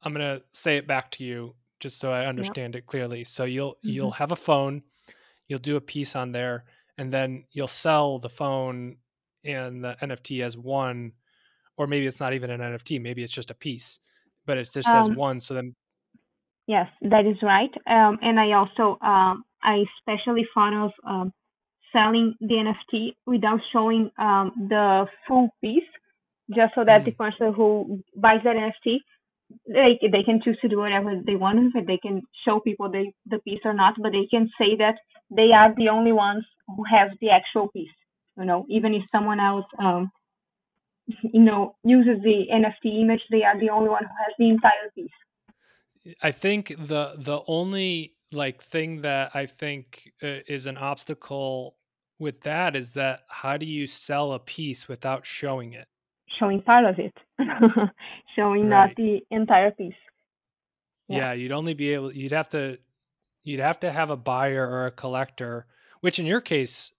I'm 0.02 0.12
gonna 0.12 0.42
say 0.52 0.76
it 0.76 0.86
back 0.86 1.10
to 1.12 1.24
you 1.24 1.54
just 1.80 1.98
so 2.00 2.10
I 2.10 2.26
understand 2.26 2.74
yep. 2.74 2.84
it 2.84 2.86
clearly. 2.86 3.24
So 3.24 3.44
you'll 3.44 3.72
mm-hmm. 3.72 3.88
you'll 3.88 4.10
have 4.12 4.32
a 4.32 4.36
phone, 4.36 4.82
you'll 5.48 5.58
do 5.58 5.76
a 5.76 5.80
piece 5.80 6.16
on 6.16 6.32
there, 6.32 6.64
and 6.98 7.12
then 7.12 7.44
you'll 7.52 7.68
sell 7.68 8.18
the 8.18 8.28
phone 8.28 8.96
and 9.44 9.84
the 9.84 9.96
NFT 10.02 10.42
as 10.42 10.56
one, 10.56 11.12
or 11.76 11.86
maybe 11.86 12.06
it's 12.06 12.20
not 12.20 12.34
even 12.34 12.50
an 12.50 12.60
NFT, 12.60 13.00
maybe 13.00 13.22
it's 13.22 13.32
just 13.32 13.50
a 13.50 13.54
piece, 13.54 14.00
but 14.44 14.58
it 14.58 14.68
just 14.72 14.88
says 14.88 15.08
um, 15.08 15.14
one. 15.14 15.40
So 15.40 15.54
then, 15.54 15.74
yes, 16.66 16.88
that 17.02 17.26
is 17.26 17.36
right. 17.42 17.70
Um, 17.86 18.18
and 18.22 18.40
I 18.40 18.52
also 18.52 18.98
um, 19.04 19.44
I 19.62 19.84
especially 19.98 20.46
thought 20.54 20.86
of 20.86 20.92
um, 21.06 21.32
selling 21.96 22.34
the 22.40 22.56
NFT 22.66 23.14
without 23.26 23.60
showing 23.72 24.10
um, 24.18 24.52
the 24.68 25.06
full 25.26 25.48
piece, 25.62 25.90
just 26.54 26.74
so 26.74 26.84
that 26.84 27.02
mm. 27.02 27.04
the 27.06 27.12
person 27.12 27.54
who 27.54 28.02
buys 28.14 28.40
that 28.44 28.56
NFT 28.56 28.98
they 29.68 29.98
they 30.12 30.22
can 30.22 30.40
choose 30.42 30.58
to 30.60 30.68
do 30.68 30.78
whatever 30.78 31.20
they 31.24 31.36
want 31.36 31.58
with 31.58 31.76
it. 31.76 31.86
They 31.86 31.98
can 31.98 32.22
show 32.44 32.60
people 32.60 32.90
the 32.90 33.12
the 33.26 33.38
piece 33.38 33.60
or 33.64 33.72
not, 33.72 33.94
but 34.00 34.12
they 34.12 34.26
can 34.26 34.50
say 34.58 34.76
that 34.78 34.96
they 35.30 35.52
are 35.52 35.74
the 35.76 35.88
only 35.88 36.12
ones 36.12 36.44
who 36.66 36.82
have 36.90 37.10
the 37.20 37.30
actual 37.30 37.68
piece. 37.68 37.96
You 38.36 38.44
know, 38.44 38.66
even 38.68 38.94
if 38.94 39.02
someone 39.14 39.40
else 39.40 39.66
um 39.78 40.10
you 41.06 41.42
know 41.42 41.76
uses 41.84 42.22
the 42.22 42.46
NFT 42.52 43.00
image, 43.02 43.22
they 43.30 43.44
are 43.44 43.58
the 43.58 43.70
only 43.70 43.88
one 43.88 44.02
who 44.02 44.16
has 44.24 44.34
the 44.38 44.48
entire 44.48 44.90
piece. 44.94 46.16
I 46.22 46.32
think 46.32 46.68
the 46.68 47.14
the 47.16 47.40
only 47.46 48.14
like 48.32 48.62
thing 48.62 49.02
that 49.02 49.30
I 49.34 49.46
think 49.46 50.12
uh, 50.22 50.40
is 50.48 50.66
an 50.66 50.76
obstacle 50.76 51.75
with 52.18 52.40
that 52.42 52.74
is 52.76 52.94
that 52.94 53.24
how 53.28 53.56
do 53.56 53.66
you 53.66 53.86
sell 53.86 54.32
a 54.32 54.38
piece 54.38 54.88
without 54.88 55.26
showing 55.26 55.72
it? 55.74 55.86
showing 56.38 56.62
part 56.62 56.84
of 56.84 56.98
it, 56.98 57.14
showing 58.36 58.68
right. 58.68 58.88
not 58.88 58.96
the 58.96 59.20
entire 59.30 59.70
piece. 59.70 59.94
Yeah. 61.08 61.18
yeah, 61.18 61.32
you'd 61.34 61.52
only 61.52 61.74
be 61.74 61.94
able. 61.94 62.12
You'd 62.12 62.32
have 62.32 62.48
to. 62.50 62.78
You'd 63.44 63.60
have 63.60 63.80
to 63.80 63.92
have 63.92 64.10
a 64.10 64.16
buyer 64.16 64.68
or 64.68 64.86
a 64.86 64.90
collector, 64.90 65.66
which 66.00 66.18
in 66.18 66.26
your 66.26 66.40
case 66.40 66.92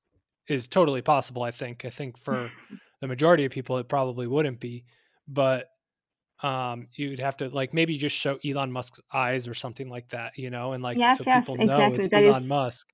is 0.47 0.67
totally 0.67 1.01
possible. 1.01 1.43
I 1.43 1.51
think. 1.51 1.83
I 1.83 1.89
think 1.89 2.17
for 2.17 2.51
the 3.01 3.07
majority 3.07 3.45
of 3.45 3.51
people, 3.51 3.77
it 3.77 3.89
probably 3.89 4.27
wouldn't 4.27 4.59
be, 4.59 4.85
but 5.27 5.71
um 6.43 6.87
you'd 6.93 7.17
have 7.17 7.35
to 7.35 7.49
like 7.49 7.73
maybe 7.73 7.97
just 7.97 8.15
show 8.15 8.37
Elon 8.45 8.71
Musk's 8.71 9.01
eyes 9.11 9.47
or 9.47 9.55
something 9.55 9.89
like 9.89 10.07
that, 10.09 10.37
you 10.37 10.51
know, 10.51 10.73
and 10.73 10.83
like 10.83 10.97
yes, 10.97 11.17
so 11.17 11.23
yes, 11.25 11.39
people 11.39 11.57
know 11.57 11.63
exactly. 11.63 11.97
it's 11.97 12.07
that 12.09 12.23
Elon 12.23 12.43
is, 12.43 12.49
Musk. 12.49 12.87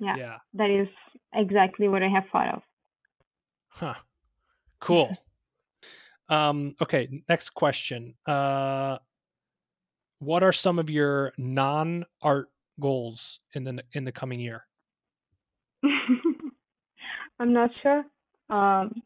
Yeah, 0.00 0.16
yeah. 0.16 0.36
That 0.54 0.68
is 0.68 0.88
exactly 1.34 1.88
what 1.88 2.02
I 2.02 2.08
have 2.08 2.24
thought 2.30 2.54
of. 2.54 2.62
Huh. 3.68 3.94
Cool. 4.80 5.16
Um, 6.28 6.76
okay, 6.80 7.22
next 7.28 7.50
question. 7.50 8.14
Uh, 8.24 8.96
what 10.18 10.42
are 10.42 10.52
some 10.52 10.78
of 10.78 10.88
your 10.88 11.32
non-art 11.36 12.48
goals 12.80 13.40
in 13.54 13.64
the 13.64 13.82
in 13.92 14.04
the 14.04 14.12
coming 14.12 14.40
year? 14.40 14.64
I'm 17.38 17.52
not 17.52 17.70
sure. 17.82 18.04
Um, 18.48 19.02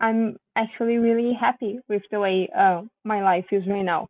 I'm 0.00 0.36
actually 0.54 0.96
really 0.98 1.32
happy 1.32 1.78
with 1.88 2.02
the 2.10 2.20
way 2.20 2.50
uh, 2.56 2.82
my 3.04 3.22
life 3.22 3.46
is 3.52 3.62
right 3.66 3.84
now. 3.84 4.08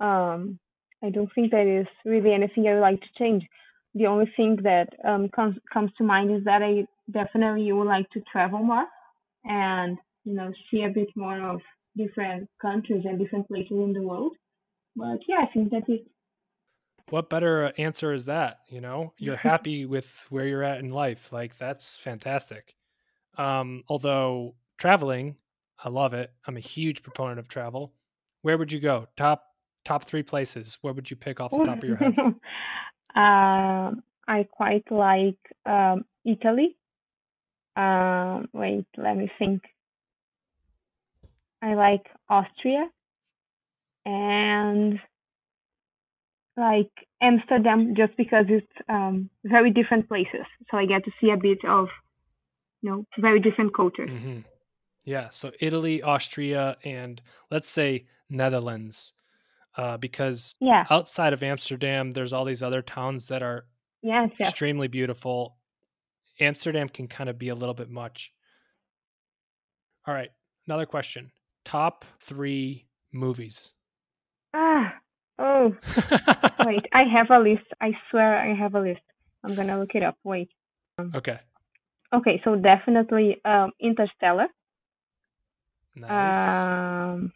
Um, 0.00 0.58
I 1.02 1.10
don't 1.10 1.30
think 1.34 1.50
there 1.50 1.80
is 1.80 1.86
really 2.04 2.32
anything 2.32 2.66
I 2.66 2.74
would 2.74 2.80
like 2.80 3.00
to 3.00 3.08
change. 3.18 3.46
The 3.94 4.06
only 4.06 4.32
thing 4.36 4.58
that 4.62 4.88
um, 5.04 5.28
comes 5.28 5.56
comes 5.72 5.90
to 5.98 6.04
mind 6.04 6.34
is 6.34 6.44
that 6.44 6.62
I 6.62 6.86
definitely 7.10 7.62
you 7.62 7.76
would 7.76 7.86
like 7.86 8.08
to 8.10 8.20
travel 8.32 8.58
more 8.58 8.86
and 9.44 9.96
you 10.24 10.34
know 10.34 10.52
see 10.70 10.82
a 10.82 10.88
bit 10.88 11.08
more 11.16 11.40
of 11.40 11.60
different 11.96 12.48
countries 12.60 13.04
and 13.04 13.18
different 13.18 13.48
places 13.48 13.72
in 13.72 13.92
the 13.92 14.02
world. 14.02 14.32
But 14.94 15.18
yeah, 15.28 15.38
I 15.42 15.52
think 15.52 15.70
that's 15.70 15.88
it. 15.88 16.06
What 17.10 17.30
better 17.30 17.72
answer 17.78 18.12
is 18.12 18.24
that? 18.24 18.60
You 18.68 18.80
know, 18.80 19.12
you're 19.18 19.36
happy 19.52 19.86
with 19.86 20.24
where 20.30 20.46
you're 20.46 20.62
at 20.62 20.80
in 20.80 20.90
life. 20.90 21.32
Like 21.32 21.56
that's 21.56 21.96
fantastic. 21.96 22.74
Um, 23.38 23.84
although 23.88 24.54
traveling, 24.78 25.36
I 25.82 25.88
love 25.88 26.14
it. 26.14 26.32
I'm 26.46 26.56
a 26.56 26.60
huge 26.60 27.02
proponent 27.02 27.38
of 27.38 27.48
travel. 27.48 27.92
Where 28.42 28.58
would 28.58 28.72
you 28.72 28.80
go? 28.80 29.06
Top 29.16 29.44
top 29.84 30.04
three 30.04 30.22
places. 30.22 30.78
Where 30.82 30.92
would 30.92 31.10
you 31.10 31.16
pick 31.16 31.40
off 31.40 31.52
the 31.52 31.64
top 31.64 31.78
of 31.78 31.84
your 31.84 31.96
head? 31.96 32.14
um, 33.14 34.02
I 34.28 34.46
quite 34.50 34.90
like 34.90 35.38
um, 35.64 36.04
Italy. 36.24 36.76
Um, 37.76 38.48
wait, 38.52 38.86
let 38.96 39.16
me 39.16 39.30
think. 39.38 39.62
I 41.62 41.74
like 41.74 42.06
Austria 42.28 42.88
and 44.04 44.98
like 46.56 46.90
Amsterdam 47.20 47.94
just 47.96 48.16
because 48.16 48.46
it's 48.48 48.66
um, 48.88 49.30
very 49.44 49.70
different 49.70 50.08
places. 50.08 50.46
So 50.70 50.76
I 50.78 50.86
get 50.86 51.04
to 51.04 51.10
see 51.20 51.30
a 51.30 51.36
bit 51.36 51.58
of, 51.68 51.88
you 52.82 52.90
know, 52.90 53.06
very 53.18 53.40
different 53.40 53.74
cultures. 53.74 54.10
Mm-hmm. 54.10 54.40
Yeah. 55.04 55.28
So 55.30 55.52
Italy, 55.60 56.02
Austria, 56.02 56.76
and 56.84 57.20
let's 57.50 57.70
say 57.70 58.06
Netherlands, 58.28 59.12
uh, 59.76 59.96
because 59.96 60.54
yeah. 60.60 60.84
outside 60.90 61.32
of 61.32 61.42
Amsterdam, 61.42 62.12
there's 62.12 62.32
all 62.32 62.44
these 62.44 62.62
other 62.62 62.82
towns 62.82 63.28
that 63.28 63.42
are 63.42 63.66
yes, 64.02 64.30
yes. 64.38 64.48
extremely 64.48 64.88
beautiful. 64.88 65.56
Amsterdam 66.40 66.88
can 66.88 67.08
kind 67.08 67.30
of 67.30 67.38
be 67.38 67.48
a 67.48 67.54
little 67.54 67.74
bit 67.74 67.90
much. 67.90 68.32
All 70.06 70.14
right. 70.14 70.30
Another 70.66 70.86
question 70.86 71.30
top 71.64 72.04
three 72.20 72.86
movies. 73.12 73.72
Ah, 74.54 74.94
oh, 75.38 75.74
wait. 76.64 76.86
I 76.92 77.02
have 77.12 77.30
a 77.30 77.38
list. 77.38 77.66
I 77.80 77.92
swear 78.10 78.38
I 78.38 78.54
have 78.54 78.74
a 78.74 78.80
list. 78.80 79.02
I'm 79.44 79.54
gonna 79.54 79.78
look 79.78 79.94
it 79.94 80.02
up. 80.02 80.16
Wait. 80.24 80.48
Um, 80.98 81.12
okay. 81.14 81.40
Okay, 82.12 82.40
so 82.44 82.56
definitely 82.56 83.40
um, 83.44 83.72
Interstellar. 83.80 84.46
Nice. 85.96 86.36
Um, 86.36 87.32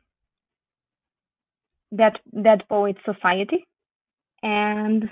that 1.92 2.18
Dead 2.42 2.62
Poet 2.68 2.96
Society, 3.04 3.66
and 4.42 5.08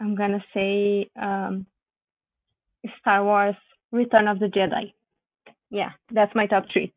I'm 0.00 0.14
gonna 0.14 0.44
say 0.54 1.10
um, 1.20 1.66
Star 3.00 3.24
Wars: 3.24 3.56
Return 3.92 4.28
of 4.28 4.38
the 4.38 4.46
Jedi. 4.46 4.92
Yeah, 5.70 5.90
that's 6.10 6.34
my 6.34 6.46
top 6.46 6.64
three. 6.72 6.92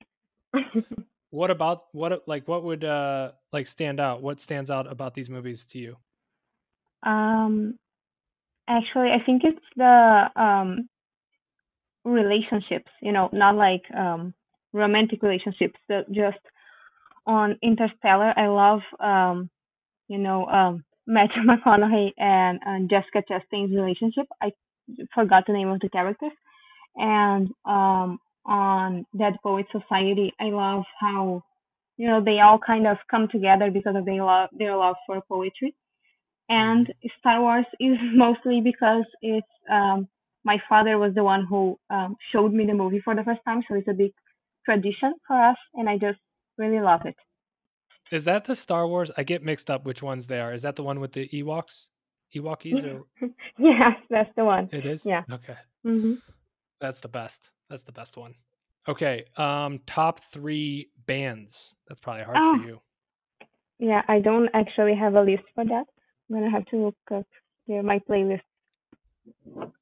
what 1.29 1.51
about 1.51 1.83
what 1.91 2.27
like 2.27 2.47
what 2.47 2.63
would 2.63 2.83
uh 2.83 3.31
like 3.51 3.67
stand 3.67 3.99
out? 3.99 4.21
What 4.21 4.39
stands 4.39 4.71
out 4.71 4.89
about 4.89 5.13
these 5.13 5.29
movies 5.29 5.65
to 5.65 5.79
you? 5.79 5.97
Um 7.03 7.77
actually 8.67 9.09
I 9.11 9.23
think 9.25 9.43
it's 9.43 9.65
the 9.75 10.29
um 10.35 10.89
relationships, 12.03 12.91
you 13.01 13.11
know, 13.11 13.29
not 13.33 13.55
like 13.55 13.83
um 13.95 14.33
romantic 14.73 15.21
relationships, 15.21 15.79
but 15.87 16.11
just 16.11 16.39
on 17.25 17.57
Interstellar 17.61 18.33
I 18.37 18.47
love 18.47 18.81
um 18.99 19.49
you 20.07 20.17
know 20.17 20.45
um 20.45 20.83
Matthew 21.07 21.43
McConaughey 21.47 22.11
and, 22.17 22.59
and 22.65 22.89
Jessica 22.89 23.23
Chastain's 23.29 23.75
relationship. 23.75 24.27
I 24.41 24.51
forgot 25.13 25.45
the 25.47 25.53
name 25.53 25.69
of 25.69 25.79
the 25.79 25.89
characters. 25.89 26.31
And 26.95 27.49
um 27.65 28.19
on 28.45 29.05
Dead 29.17 29.35
Poet 29.43 29.67
Society, 29.71 30.33
I 30.39 30.45
love 30.45 30.83
how 30.99 31.43
you 31.97 32.07
know 32.07 32.23
they 32.23 32.39
all 32.39 32.59
kind 32.59 32.87
of 32.87 32.97
come 33.09 33.27
together 33.31 33.71
because 33.71 33.95
of 33.95 34.05
their 34.05 34.23
love 34.23 34.49
their 34.57 34.75
love 34.77 34.95
for 35.07 35.21
poetry 35.29 35.75
and 36.49 36.87
Mm-hmm. 36.87 37.01
star 37.19 37.41
wars 37.41 37.65
is 37.79 37.97
mostly 38.13 38.61
because 38.61 39.05
it's 39.21 39.47
um 39.71 40.07
my 40.43 40.57
father 40.69 40.97
was 40.97 41.13
the 41.15 41.23
one 41.23 41.45
who 41.49 41.77
um 41.89 42.15
showed 42.31 42.53
me 42.53 42.65
the 42.65 42.73
movie 42.73 43.01
for 43.03 43.15
the 43.15 43.23
first 43.23 43.41
time 43.45 43.61
so 43.67 43.75
it's 43.75 43.87
a 43.87 43.93
big 43.93 44.11
tradition 44.65 45.13
for 45.27 45.41
us 45.41 45.57
and 45.75 45.89
i 45.89 45.97
just 45.97 46.19
really 46.57 46.79
love 46.79 47.01
it 47.05 47.15
Is 48.11 48.25
that 48.25 48.43
the 48.45 48.55
Star 48.55 48.87
Wars? 48.87 49.09
I 49.17 49.23
get 49.23 49.43
mixed 49.43 49.69
up 49.71 49.85
which 49.85 50.03
ones 50.03 50.27
they 50.27 50.39
are. 50.39 50.53
Is 50.53 50.61
that 50.63 50.75
the 50.75 50.83
one 50.83 50.99
with 50.99 51.13
the 51.13 51.27
Ewoks? 51.29 51.87
Ewokis 52.35 52.83
or 53.21 53.29
yes 53.57 53.97
that's 54.09 54.29
the 54.35 54.45
one 54.45 54.69
it 54.71 54.85
is? 54.85 55.05
Yeah. 55.05 55.23
Okay. 55.31 55.55
hmm 55.83 56.13
That's 56.79 56.99
the 56.99 57.07
best. 57.09 57.51
That's 57.69 57.83
the 57.83 57.91
best 57.91 58.17
one. 58.17 58.35
Okay. 58.87 59.25
Um 59.37 59.79
top 59.85 60.19
3 60.31 60.89
bands. 61.05 61.75
That's 61.87 61.99
probably 61.99 62.23
hard 62.23 62.37
Oh. 62.39 62.55
for 62.57 62.67
you. 62.67 62.81
yeah 63.79 64.01
i 64.07 64.19
don't 64.19 64.49
actually 64.53 64.95
have 64.95 65.15
a 65.15 65.21
list 65.21 65.43
for 65.55 65.65
that 65.65 65.85
i'm 66.29 66.35
gonna 66.35 66.49
have 66.51 66.65
to 66.67 66.77
look 66.85 66.95
up 67.11 67.25
here 67.65 67.81
my 67.83 67.99
playlist 68.07 68.41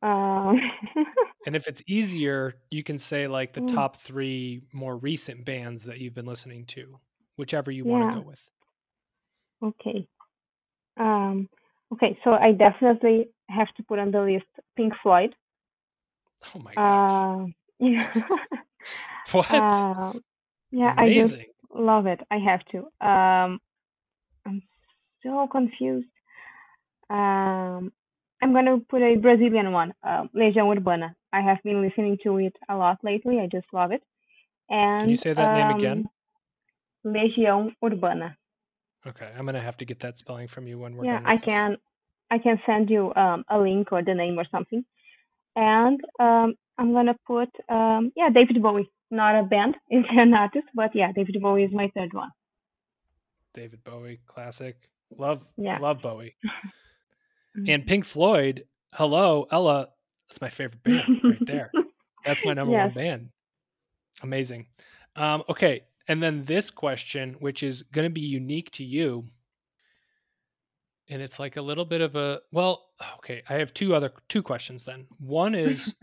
um 0.02 0.60
And 1.46 1.56
if 1.56 1.68
it's 1.70 1.82
easier, 1.88 2.56
you 2.70 2.84
can 2.84 2.98
say 2.98 3.26
like 3.28 3.54
the 3.54 3.62
Mm. 3.62 3.68
top 3.74 3.96
3 3.96 4.62
more 4.74 4.98
recent 4.98 5.46
bands 5.46 5.86
that 5.86 5.98
you've 6.00 6.14
been 6.14 6.26
listening 6.26 6.66
to, 6.76 7.00
whichever 7.38 7.72
you 7.72 7.86
want 7.86 8.10
to 8.10 8.20
go 8.20 8.26
with. 8.28 8.42
Okay. 9.64 10.08
Um, 10.98 11.48
okay, 11.94 12.18
so 12.24 12.32
I 12.32 12.52
definitely 12.52 13.30
have 13.50 13.68
to 13.78 13.84
put 13.84 14.00
on 14.00 14.12
the 14.12 14.22
list 14.22 14.46
Pink 14.76 14.94
Floyd. 15.02 15.36
Oh 16.56 16.60
my 16.60 16.74
gosh. 16.76 17.22
Uh, 17.42 17.46
yeah. 17.80 18.14
what? 19.32 19.52
Uh, 19.52 20.14
yeah, 20.72 20.94
I 20.98 21.14
just 21.14 21.36
love 21.74 22.06
it. 22.06 22.20
I 22.30 22.38
have 22.38 22.62
to. 22.72 22.78
Um, 23.06 23.60
I'm 24.46 24.62
so 25.24 25.48
confused. 25.52 26.08
Um, 27.10 27.92
I'm 28.42 28.54
gonna 28.54 28.80
put 28.90 29.02
a 29.02 29.16
Brazilian 29.16 29.72
one, 29.72 29.94
uh, 30.04 30.24
Legião 30.36 30.72
Urbana. 30.76 31.16
I 31.34 31.42
have 31.42 31.58
been 31.64 31.82
listening 31.82 32.18
to 32.24 32.38
it 32.38 32.56
a 32.70 32.76
lot 32.76 33.00
lately. 33.04 33.40
I 33.40 33.48
just 33.48 33.68
love 33.74 33.92
it. 33.92 34.02
And 34.70 35.02
Can 35.02 35.10
you 35.10 35.16
say 35.16 35.34
that 35.34 35.54
name 35.54 35.78
again? 35.78 36.10
um, 37.06 37.14
Legião 37.14 37.72
Urbana. 37.84 38.38
Okay, 39.08 39.30
I'm 39.38 39.46
gonna 39.46 39.62
have 39.62 39.78
to 39.78 39.86
get 39.86 40.00
that 40.02 40.18
spelling 40.18 40.48
from 40.48 40.68
you 40.68 40.78
when 40.80 40.96
we're 40.96 41.06
yeah 41.06 41.20
done. 41.20 41.26
i 41.26 41.36
this. 41.38 41.46
can 41.46 41.78
i 42.32 42.38
can 42.38 42.60
send 42.66 42.90
you 42.90 43.14
um, 43.16 43.44
a 43.50 43.58
link 43.60 43.92
or 43.92 44.04
the 44.04 44.14
name 44.14 44.38
or 44.38 44.46
something 44.52 44.84
and 45.56 46.00
um, 46.20 46.54
i'm 46.78 46.92
gonna 46.94 47.16
put 47.26 47.50
um, 47.70 48.12
yeah 48.16 48.30
david 48.30 48.62
bowie 48.62 48.90
not 49.12 49.40
a 49.40 49.44
band 49.44 49.76
it's 49.90 50.08
an 50.24 50.34
artist 50.34 50.68
but 50.76 50.92
yeah 50.94 51.12
david 51.14 51.38
bowie 51.42 51.64
is 51.64 51.72
my 51.74 51.90
third 51.96 52.14
one 52.14 52.30
David 53.56 53.84
Bowie, 53.84 54.20
classic. 54.28 54.90
Love, 55.18 55.50
Yeah. 55.58 55.80
love 55.80 56.02
Bowie. 56.02 56.36
And 57.68 57.86
Pink 57.86 58.06
Floyd, 58.06 58.66
hello, 58.94 59.48
Ella. 59.52 59.88
That's 60.30 60.40
my 60.40 60.50
favorite 60.50 60.84
band 60.84 61.20
right 61.24 61.46
there. 61.48 61.72
That's 62.26 62.46
my 62.46 62.54
number 62.54 62.74
one 62.74 62.92
band. 62.92 63.30
Amazing. 64.22 64.68
Um, 65.16 65.44
okay, 65.50 65.82
and 66.10 66.22
then 66.22 66.44
this 66.44 66.70
question, 66.70 67.36
which 67.40 67.64
is 67.64 67.84
going 67.84 68.06
to 68.06 68.14
be 68.14 68.22
unique 68.22 68.72
to 68.72 68.84
you, 68.84 69.26
and 71.10 71.22
it's 71.22 71.40
like 71.40 71.56
a 71.56 71.62
little 71.62 71.86
bit 71.86 72.02
of 72.02 72.16
a 72.18 72.42
well. 72.52 72.88
Okay, 73.20 73.42
I 73.50 73.54
have 73.54 73.74
two 73.74 73.96
other 73.96 74.12
two 74.28 74.44
questions. 74.44 74.84
Then 74.84 75.08
one 75.20 75.56
is, 75.70 75.96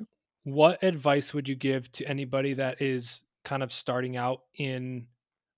what 0.44 0.82
advice 0.82 1.34
would 1.34 1.48
you 1.48 1.56
give 1.56 1.92
to 1.92 2.08
anybody 2.08 2.54
that 2.54 2.80
is 2.80 3.22
kind 3.44 3.62
of 3.62 3.70
starting 3.70 4.16
out 4.16 4.42
in 4.54 5.08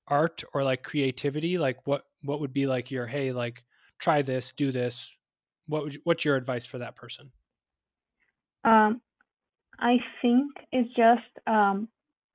art 0.08 0.42
or 0.52 0.64
like 0.64 0.82
creativity? 0.82 1.58
Like, 1.58 1.86
what 1.86 2.06
what 2.22 2.40
would 2.40 2.52
be 2.52 2.66
like 2.66 2.90
your 2.90 3.06
hey, 3.06 3.30
like 3.30 3.62
try 4.00 4.22
this, 4.22 4.52
do 4.52 4.72
this. 4.72 5.16
What 5.66 5.84
would 5.84 5.94
you, 5.94 6.00
what's 6.02 6.24
your 6.24 6.36
advice 6.36 6.66
for 6.66 6.78
that 6.78 6.96
person? 6.96 7.30
um, 8.64 9.00
i 9.78 9.96
think 10.20 10.52
it's 10.72 10.88
just 10.94 11.46
um, 11.46 11.88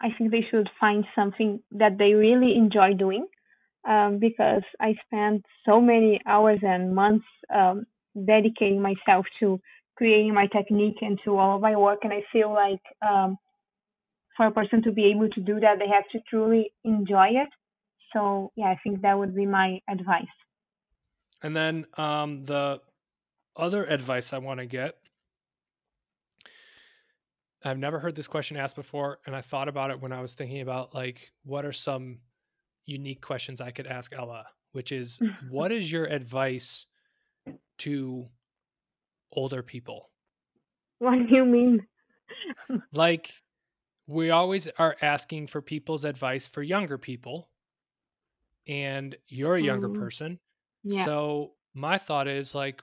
i 0.04 0.10
think 0.18 0.32
they 0.32 0.46
should 0.50 0.70
find 0.80 1.06
something 1.16 1.60
that 1.72 1.98
they 1.98 2.14
really 2.14 2.56
enjoy 2.56 2.94
doing 2.94 3.26
um, 3.88 4.20
because 4.20 4.64
i 4.80 4.94
spent 5.06 5.44
so 5.66 5.80
many 5.82 6.20
hours 6.28 6.60
and 6.62 6.94
months 6.94 7.26
um, 7.54 7.86
dedicating 8.26 8.82
myself 8.82 9.26
to 9.40 9.60
creating 9.96 10.34
my 10.34 10.48
technique 10.48 10.98
and 11.02 11.20
to 11.24 11.38
all 11.38 11.56
of 11.56 11.62
my 11.62 11.76
work 11.76 12.00
and 12.04 12.14
i 12.14 12.22
feel 12.32 12.54
like 12.54 12.84
um, 13.08 13.38
for 14.38 14.48
a 14.48 14.52
person 14.52 14.82
to 14.82 14.92
be 14.92 15.06
able 15.06 15.30
to 15.30 15.42
do 15.42 15.60
that 15.60 15.80
they 15.80 15.88
have 15.88 16.08
to 16.12 16.20
truly 16.30 16.72
enjoy 16.84 17.28
it 17.44 17.50
so 18.14 18.52
yeah 18.56 18.68
i 18.68 18.78
think 18.84 19.02
that 19.02 19.18
would 19.18 19.36
be 19.36 19.46
my 19.46 19.80
advice 19.90 20.36
And 21.44 21.54
then 21.56 21.86
um, 21.98 22.46
the 22.46 22.80
other 23.58 23.84
advice 23.84 24.32
I 24.34 24.38
want 24.38 24.60
to 24.62 24.66
get. 24.66 24.98
I've 27.64 27.78
never 27.78 28.00
heard 28.00 28.16
this 28.16 28.28
question 28.28 28.58
asked 28.58 28.76
before, 28.76 29.20
and 29.26 29.36
I 29.36 29.42
thought 29.42 29.68
about 29.70 29.92
it 29.92 30.00
when 30.02 30.12
I 30.12 30.22
was 30.22 30.36
thinking 30.36 30.62
about 30.62 30.94
like 30.94 31.32
what 31.44 31.66
are 31.66 31.72
some 31.72 32.20
unique 32.86 33.22
questions 33.22 33.62
I 33.62 33.72
could 33.72 33.88
ask 33.88 34.12
Ella, 34.14 34.46
which 34.74 34.92
is 34.92 35.20
what 35.50 35.72
is 35.72 35.92
your 35.92 36.06
advice 36.06 36.88
to 37.80 38.28
older 39.32 39.64
people? 39.64 40.10
what 41.00 41.16
do 41.28 41.36
you 41.36 41.46
mean 41.46 41.86
Like 42.94 43.34
we 44.08 44.30
always 44.30 44.68
are 44.80 44.96
asking 45.02 45.48
for 45.48 45.62
people's 45.62 46.06
advice 46.06 46.48
for 46.48 46.62
younger 46.62 46.98
people, 46.98 47.50
and 48.68 49.16
you're 49.28 49.56
a 49.56 49.62
younger 49.62 49.88
Mm, 49.88 49.98
person. 50.00 50.40
yeah 50.84 51.04
So 51.04 51.54
my 51.74 51.98
thought 51.98 52.28
is 52.28 52.54
like, 52.54 52.82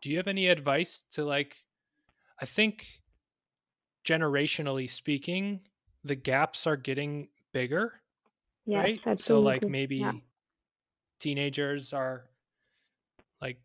do 0.00 0.10
you 0.10 0.16
have 0.16 0.28
any 0.28 0.48
advice 0.48 1.04
to 1.12 1.24
like? 1.24 1.56
I 2.40 2.46
think 2.46 2.86
generationally 4.08 4.88
speaking, 4.90 5.66
the 6.04 6.16
gaps 6.16 6.66
are 6.66 6.76
getting 6.76 7.30
bigger, 7.52 8.02
yes 8.66 8.90
right? 8.90 9.02
So 9.16 9.40
like 9.40 9.68
maybe 9.68 9.98
yeah 9.98 10.14
teenagers 11.20 11.92
are 11.92 12.30
like, 13.40 13.60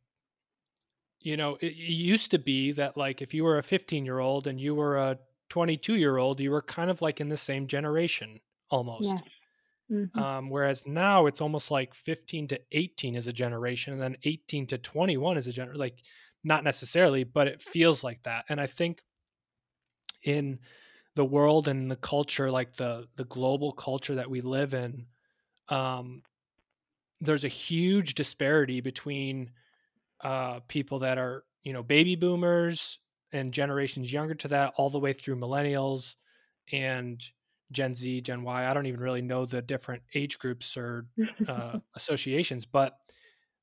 you 1.19 1.37
know, 1.37 1.55
it, 1.55 1.67
it 1.67 1.75
used 1.75 2.31
to 2.31 2.39
be 2.39 2.71
that 2.73 2.97
like 2.97 3.21
if 3.21 3.33
you 3.33 3.43
were 3.43 3.57
a 3.57 3.63
15 3.63 4.05
year 4.05 4.19
old 4.19 4.47
and 4.47 4.59
you 4.59 4.75
were 4.75 4.97
a 4.97 5.19
22 5.49 5.95
year 5.95 6.17
old, 6.17 6.39
you 6.39 6.51
were 6.51 6.61
kind 6.61 6.89
of 6.89 7.01
like 7.01 7.21
in 7.21 7.29
the 7.29 7.37
same 7.37 7.67
generation 7.67 8.39
almost. 8.69 9.23
yes 9.23 9.29
hmm 9.89 10.05
Um, 10.15 10.49
whereas 10.49 10.87
now 10.87 11.27
it's 11.27 11.41
almost 11.41 11.71
like 11.71 11.93
15 11.95 12.47
to 12.49 12.61
18 12.73 13.15
is 13.15 13.27
a 13.27 13.33
generation, 13.33 13.93
and 13.93 14.01
then 14.01 14.17
18 14.23 14.67
to 14.67 14.77
21 14.79 15.37
is 15.37 15.47
a 15.47 15.53
generation. 15.53 15.79
Like, 15.79 15.99
not 16.43 16.63
necessarily, 16.63 17.23
but 17.25 17.47
it 17.47 17.61
feels 17.61 18.03
like 18.03 18.23
that. 18.23 18.45
And 18.49 18.61
I 18.61 18.67
think 18.67 19.03
in 20.23 20.59
the 21.15 21.25
world 21.25 21.67
and 21.67 21.89
the 21.89 21.95
culture, 21.95 22.49
like 22.51 22.75
the 22.75 23.07
the 23.15 23.25
global 23.25 23.71
culture 23.71 24.15
that 24.15 24.29
we 24.29 24.41
live 24.41 24.73
in, 24.73 25.07
um, 25.69 26.23
there's 27.21 27.43
a 27.43 27.49
huge 27.49 28.15
disparity 28.15 28.81
between 28.81 29.51
uh, 30.21 30.59
people 30.61 30.99
that 30.99 31.17
are 31.17 31.45
you 31.63 31.73
know 31.73 31.83
baby 31.83 32.15
boomers 32.15 32.99
and 33.31 33.53
generations 33.53 34.13
younger 34.13 34.35
to 34.35 34.47
that, 34.49 34.73
all 34.77 34.89
the 34.89 34.99
way 34.99 35.13
through 35.13 35.35
millennials 35.35 36.15
and 36.71 37.23
Gen 37.71 37.95
Z, 37.95 38.21
Gen 38.21 38.43
Y. 38.43 38.69
I 38.69 38.73
don't 38.73 38.85
even 38.85 38.99
really 38.99 39.21
know 39.21 39.45
the 39.45 39.61
different 39.61 40.03
age 40.13 40.37
groups 40.39 40.77
or 40.77 41.07
uh, 41.47 41.79
associations, 41.95 42.65
but 42.65 42.99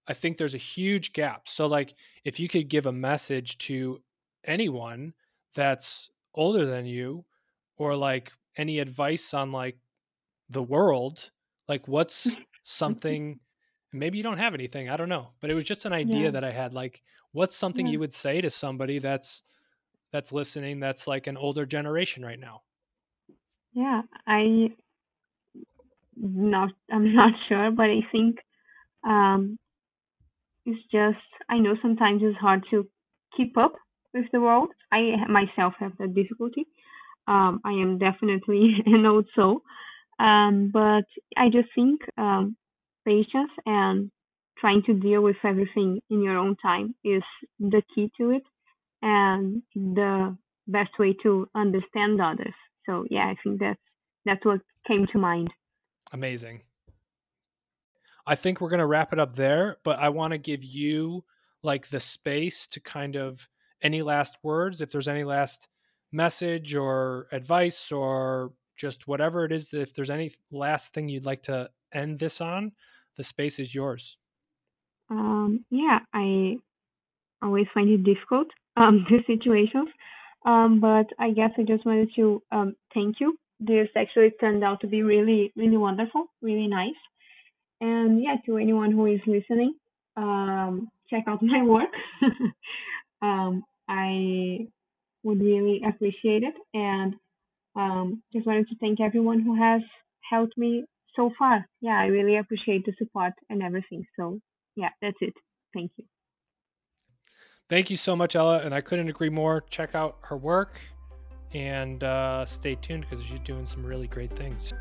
I 0.08 0.14
think 0.14 0.36
there's 0.36 0.54
a 0.54 0.58
huge 0.58 1.12
gap. 1.12 1.48
So, 1.48 1.66
like, 1.66 1.94
if 2.24 2.40
you 2.40 2.48
could 2.48 2.68
give 2.68 2.86
a 2.86 2.92
message 2.92 3.58
to 3.58 4.02
anyone 4.44 5.14
that's 5.54 6.10
older 6.34 6.66
than 6.66 6.86
you, 6.86 7.24
or 7.76 7.96
like 7.96 8.32
any 8.56 8.78
advice 8.78 9.34
on 9.34 9.52
like 9.52 9.78
the 10.48 10.62
world, 10.62 11.30
like 11.68 11.88
what's 11.88 12.28
something, 12.62 13.40
maybe 13.92 14.18
you 14.18 14.24
don't 14.24 14.38
have 14.38 14.54
anything, 14.54 14.88
I 14.90 14.96
don't 14.96 15.08
know, 15.08 15.28
but 15.40 15.50
it 15.50 15.54
was 15.54 15.64
just 15.64 15.84
an 15.84 15.92
idea 15.92 16.24
yeah 16.24 16.30
that 16.30 16.44
I 16.44 16.52
had. 16.52 16.74
Like, 16.74 17.02
what's 17.32 17.56
something 17.56 17.86
yeah 17.86 17.92
you 17.92 17.98
would 18.00 18.12
say 18.12 18.40
to 18.40 18.50
somebody 18.50 18.98
that's 18.98 19.42
that's 20.12 20.32
listening 20.32 20.80
that's 20.80 21.06
like 21.06 21.26
an 21.26 21.36
older 21.36 21.66
generation 21.66 22.24
right 22.24 22.38
now? 22.40 22.62
yeah 23.72 24.02
i 24.26 24.68
not 26.16 26.70
i'm 26.92 27.14
not 27.20 27.32
sure 27.48 27.70
but 27.70 27.84
i 27.86 28.00
think 28.12 28.38
um 29.06 29.58
it's 30.66 30.82
just 30.92 31.18
i 31.48 31.58
know 31.58 31.74
sometimes 31.80 32.22
it's 32.22 32.38
hard 32.38 32.64
to 32.70 32.86
keep 33.36 33.56
up 33.56 33.72
with 34.14 34.26
the 34.32 34.40
world. 34.40 34.70
I 34.92 35.16
myself 35.28 35.74
have 35.78 35.92
that 35.98 36.14
difficulty. 36.14 36.66
Um 37.26 37.60
i 37.64 37.72
am 37.72 37.98
definitely 37.98 38.76
an 38.86 39.06
old 39.06 39.26
soul. 39.34 39.60
Um 40.18 40.70
but 40.72 41.06
i 41.36 41.48
just 41.48 41.68
think 41.74 42.00
um 42.18 42.56
patience 43.04 43.52
and 43.66 44.10
trying 44.58 44.82
to 44.84 44.94
deal 44.94 45.22
with 45.22 45.36
everything 45.44 46.00
in 46.10 46.22
your 46.22 46.36
own 46.36 46.54
time 46.56 46.94
is 47.02 47.22
the 47.58 47.82
key 47.94 48.10
to 48.18 48.30
it 48.30 48.42
and 49.00 49.62
the 49.74 50.36
best 50.66 50.90
way 50.98 51.14
to 51.22 51.48
understand 51.54 52.20
others. 52.20 52.54
So 52.86 53.04
yeah 53.10 53.26
i 53.32 53.36
think 53.42 53.60
that's 53.60 53.80
that's 54.26 54.44
what 54.44 54.60
came 54.86 55.06
to 55.12 55.18
mind. 55.18 55.50
Amazing. 56.12 56.62
I 58.26 58.34
think 58.34 58.60
we're 58.60 58.70
going 58.70 58.80
to 58.80 58.86
wrap 58.86 59.12
it 59.12 59.18
up 59.18 59.34
there, 59.34 59.78
but 59.82 59.98
I 59.98 60.08
want 60.10 60.32
to 60.32 60.38
give 60.38 60.62
you 60.62 61.24
like 61.62 61.88
the 61.88 62.00
space 62.00 62.66
to 62.68 62.80
kind 62.80 63.16
of 63.16 63.48
any 63.82 64.02
last 64.02 64.38
words, 64.42 64.80
if 64.80 64.90
there's 64.90 65.08
any 65.08 65.24
last 65.24 65.68
message 66.12 66.74
or 66.74 67.26
advice 67.32 67.92
or 67.92 68.52
just 68.76 69.06
whatever 69.06 69.44
it 69.44 69.52
is, 69.52 69.72
if 69.72 69.94
there's 69.94 70.10
any 70.10 70.32
last 70.50 70.94
thing 70.94 71.08
you'd 71.08 71.26
like 71.26 71.42
to 71.44 71.70
end 71.92 72.18
this 72.18 72.40
on, 72.40 72.72
the 73.16 73.24
space 73.24 73.58
is 73.58 73.74
yours. 73.74 74.16
Um, 75.10 75.64
yeah, 75.70 75.98
I 76.14 76.56
always 77.42 77.66
find 77.74 77.88
it 77.90 78.04
difficult, 78.04 78.48
um, 78.76 79.06
these 79.10 79.26
situations. 79.26 79.88
Um, 80.46 80.80
but 80.80 81.06
I 81.18 81.32
guess 81.32 81.50
I 81.58 81.62
just 81.64 81.84
wanted 81.84 82.10
to 82.16 82.42
um, 82.50 82.74
thank 82.94 83.16
you. 83.20 83.36
This 83.58 83.88
actually 83.94 84.30
turned 84.40 84.64
out 84.64 84.80
to 84.80 84.86
be 84.86 85.02
really, 85.02 85.52
really 85.54 85.76
wonderful, 85.76 86.24
really 86.40 86.66
nice. 86.66 87.00
And 87.82 88.22
yeah, 88.22 88.36
to 88.46 88.56
anyone 88.56 88.90
who 88.90 89.04
is 89.06 89.20
listening, 89.26 89.74
um, 90.16 90.88
check 91.10 91.24
out 91.26 91.42
my 91.42 91.62
work. 91.62 91.90
um, 93.22 93.62
I 93.90 94.68
would 95.24 95.42
really 95.42 95.82
appreciate 95.86 96.44
it. 96.44 96.54
And 96.72 97.14
um, 97.74 98.22
just 98.32 98.46
wanted 98.46 98.68
to 98.68 98.76
thank 98.80 99.00
everyone 99.00 99.40
who 99.40 99.60
has 99.60 99.82
helped 100.30 100.56
me 100.56 100.84
so 101.16 101.30
far. 101.36 101.66
Yeah, 101.80 101.98
I 101.98 102.06
really 102.06 102.36
appreciate 102.36 102.86
the 102.86 102.92
support 102.98 103.32
and 103.50 103.62
everything. 103.62 104.04
So 104.18 104.38
yeah, 104.76 104.90
that's 105.02 105.16
it. 105.20 105.34
Thank 105.74 105.90
you. 105.96 106.04
Thank 107.68 107.90
you 107.90 107.96
so 107.96 108.16
much, 108.16 108.36
Ella. 108.36 108.60
And 108.60 108.74
I 108.74 108.80
couldn't 108.80 109.08
agree 109.08 109.28
more. 109.28 109.64
Check 109.70 109.94
out 109.94 110.18
her 110.22 110.36
work 110.36 110.80
and 111.52 112.02
uh, 112.04 112.44
stay 112.44 112.76
tuned 112.76 113.06
because 113.08 113.24
she's 113.24 113.40
doing 113.40 113.66
some 113.66 113.84
really 113.84 114.06
great 114.06 114.34
things. 114.36 114.72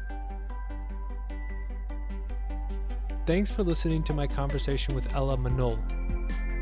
Thanks 3.26 3.52
for 3.52 3.64
listening 3.64 4.04
to 4.04 4.14
my 4.14 4.26
conversation 4.26 4.96
with 4.96 5.14
Ella 5.14 5.38
Manull. 5.38 5.78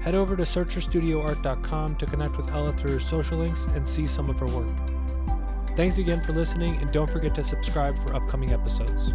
Head 0.02 0.16
over 0.16 0.36
to 0.36 0.44
searcherstudioart.com 0.44 1.96
to 1.98 2.06
connect 2.06 2.38
with 2.38 2.52
Ella 2.52 2.74
through 2.74 2.94
her 2.94 3.00
social 3.00 3.38
links 3.38 3.66
and 3.76 3.88
see 3.88 4.08
some 4.08 4.30
of 4.30 4.40
her 4.40 4.46
work. 4.48 4.68
Thanks 5.76 5.98
again 5.98 6.22
for 6.24 6.34
listening, 6.34 6.78
and 6.78 6.92
don't 6.92 7.10
forget 7.10 7.36
to 7.36 7.44
subscribe 7.44 7.98
for 8.00 8.16
upcoming 8.16 8.54
episodes. 8.54 9.12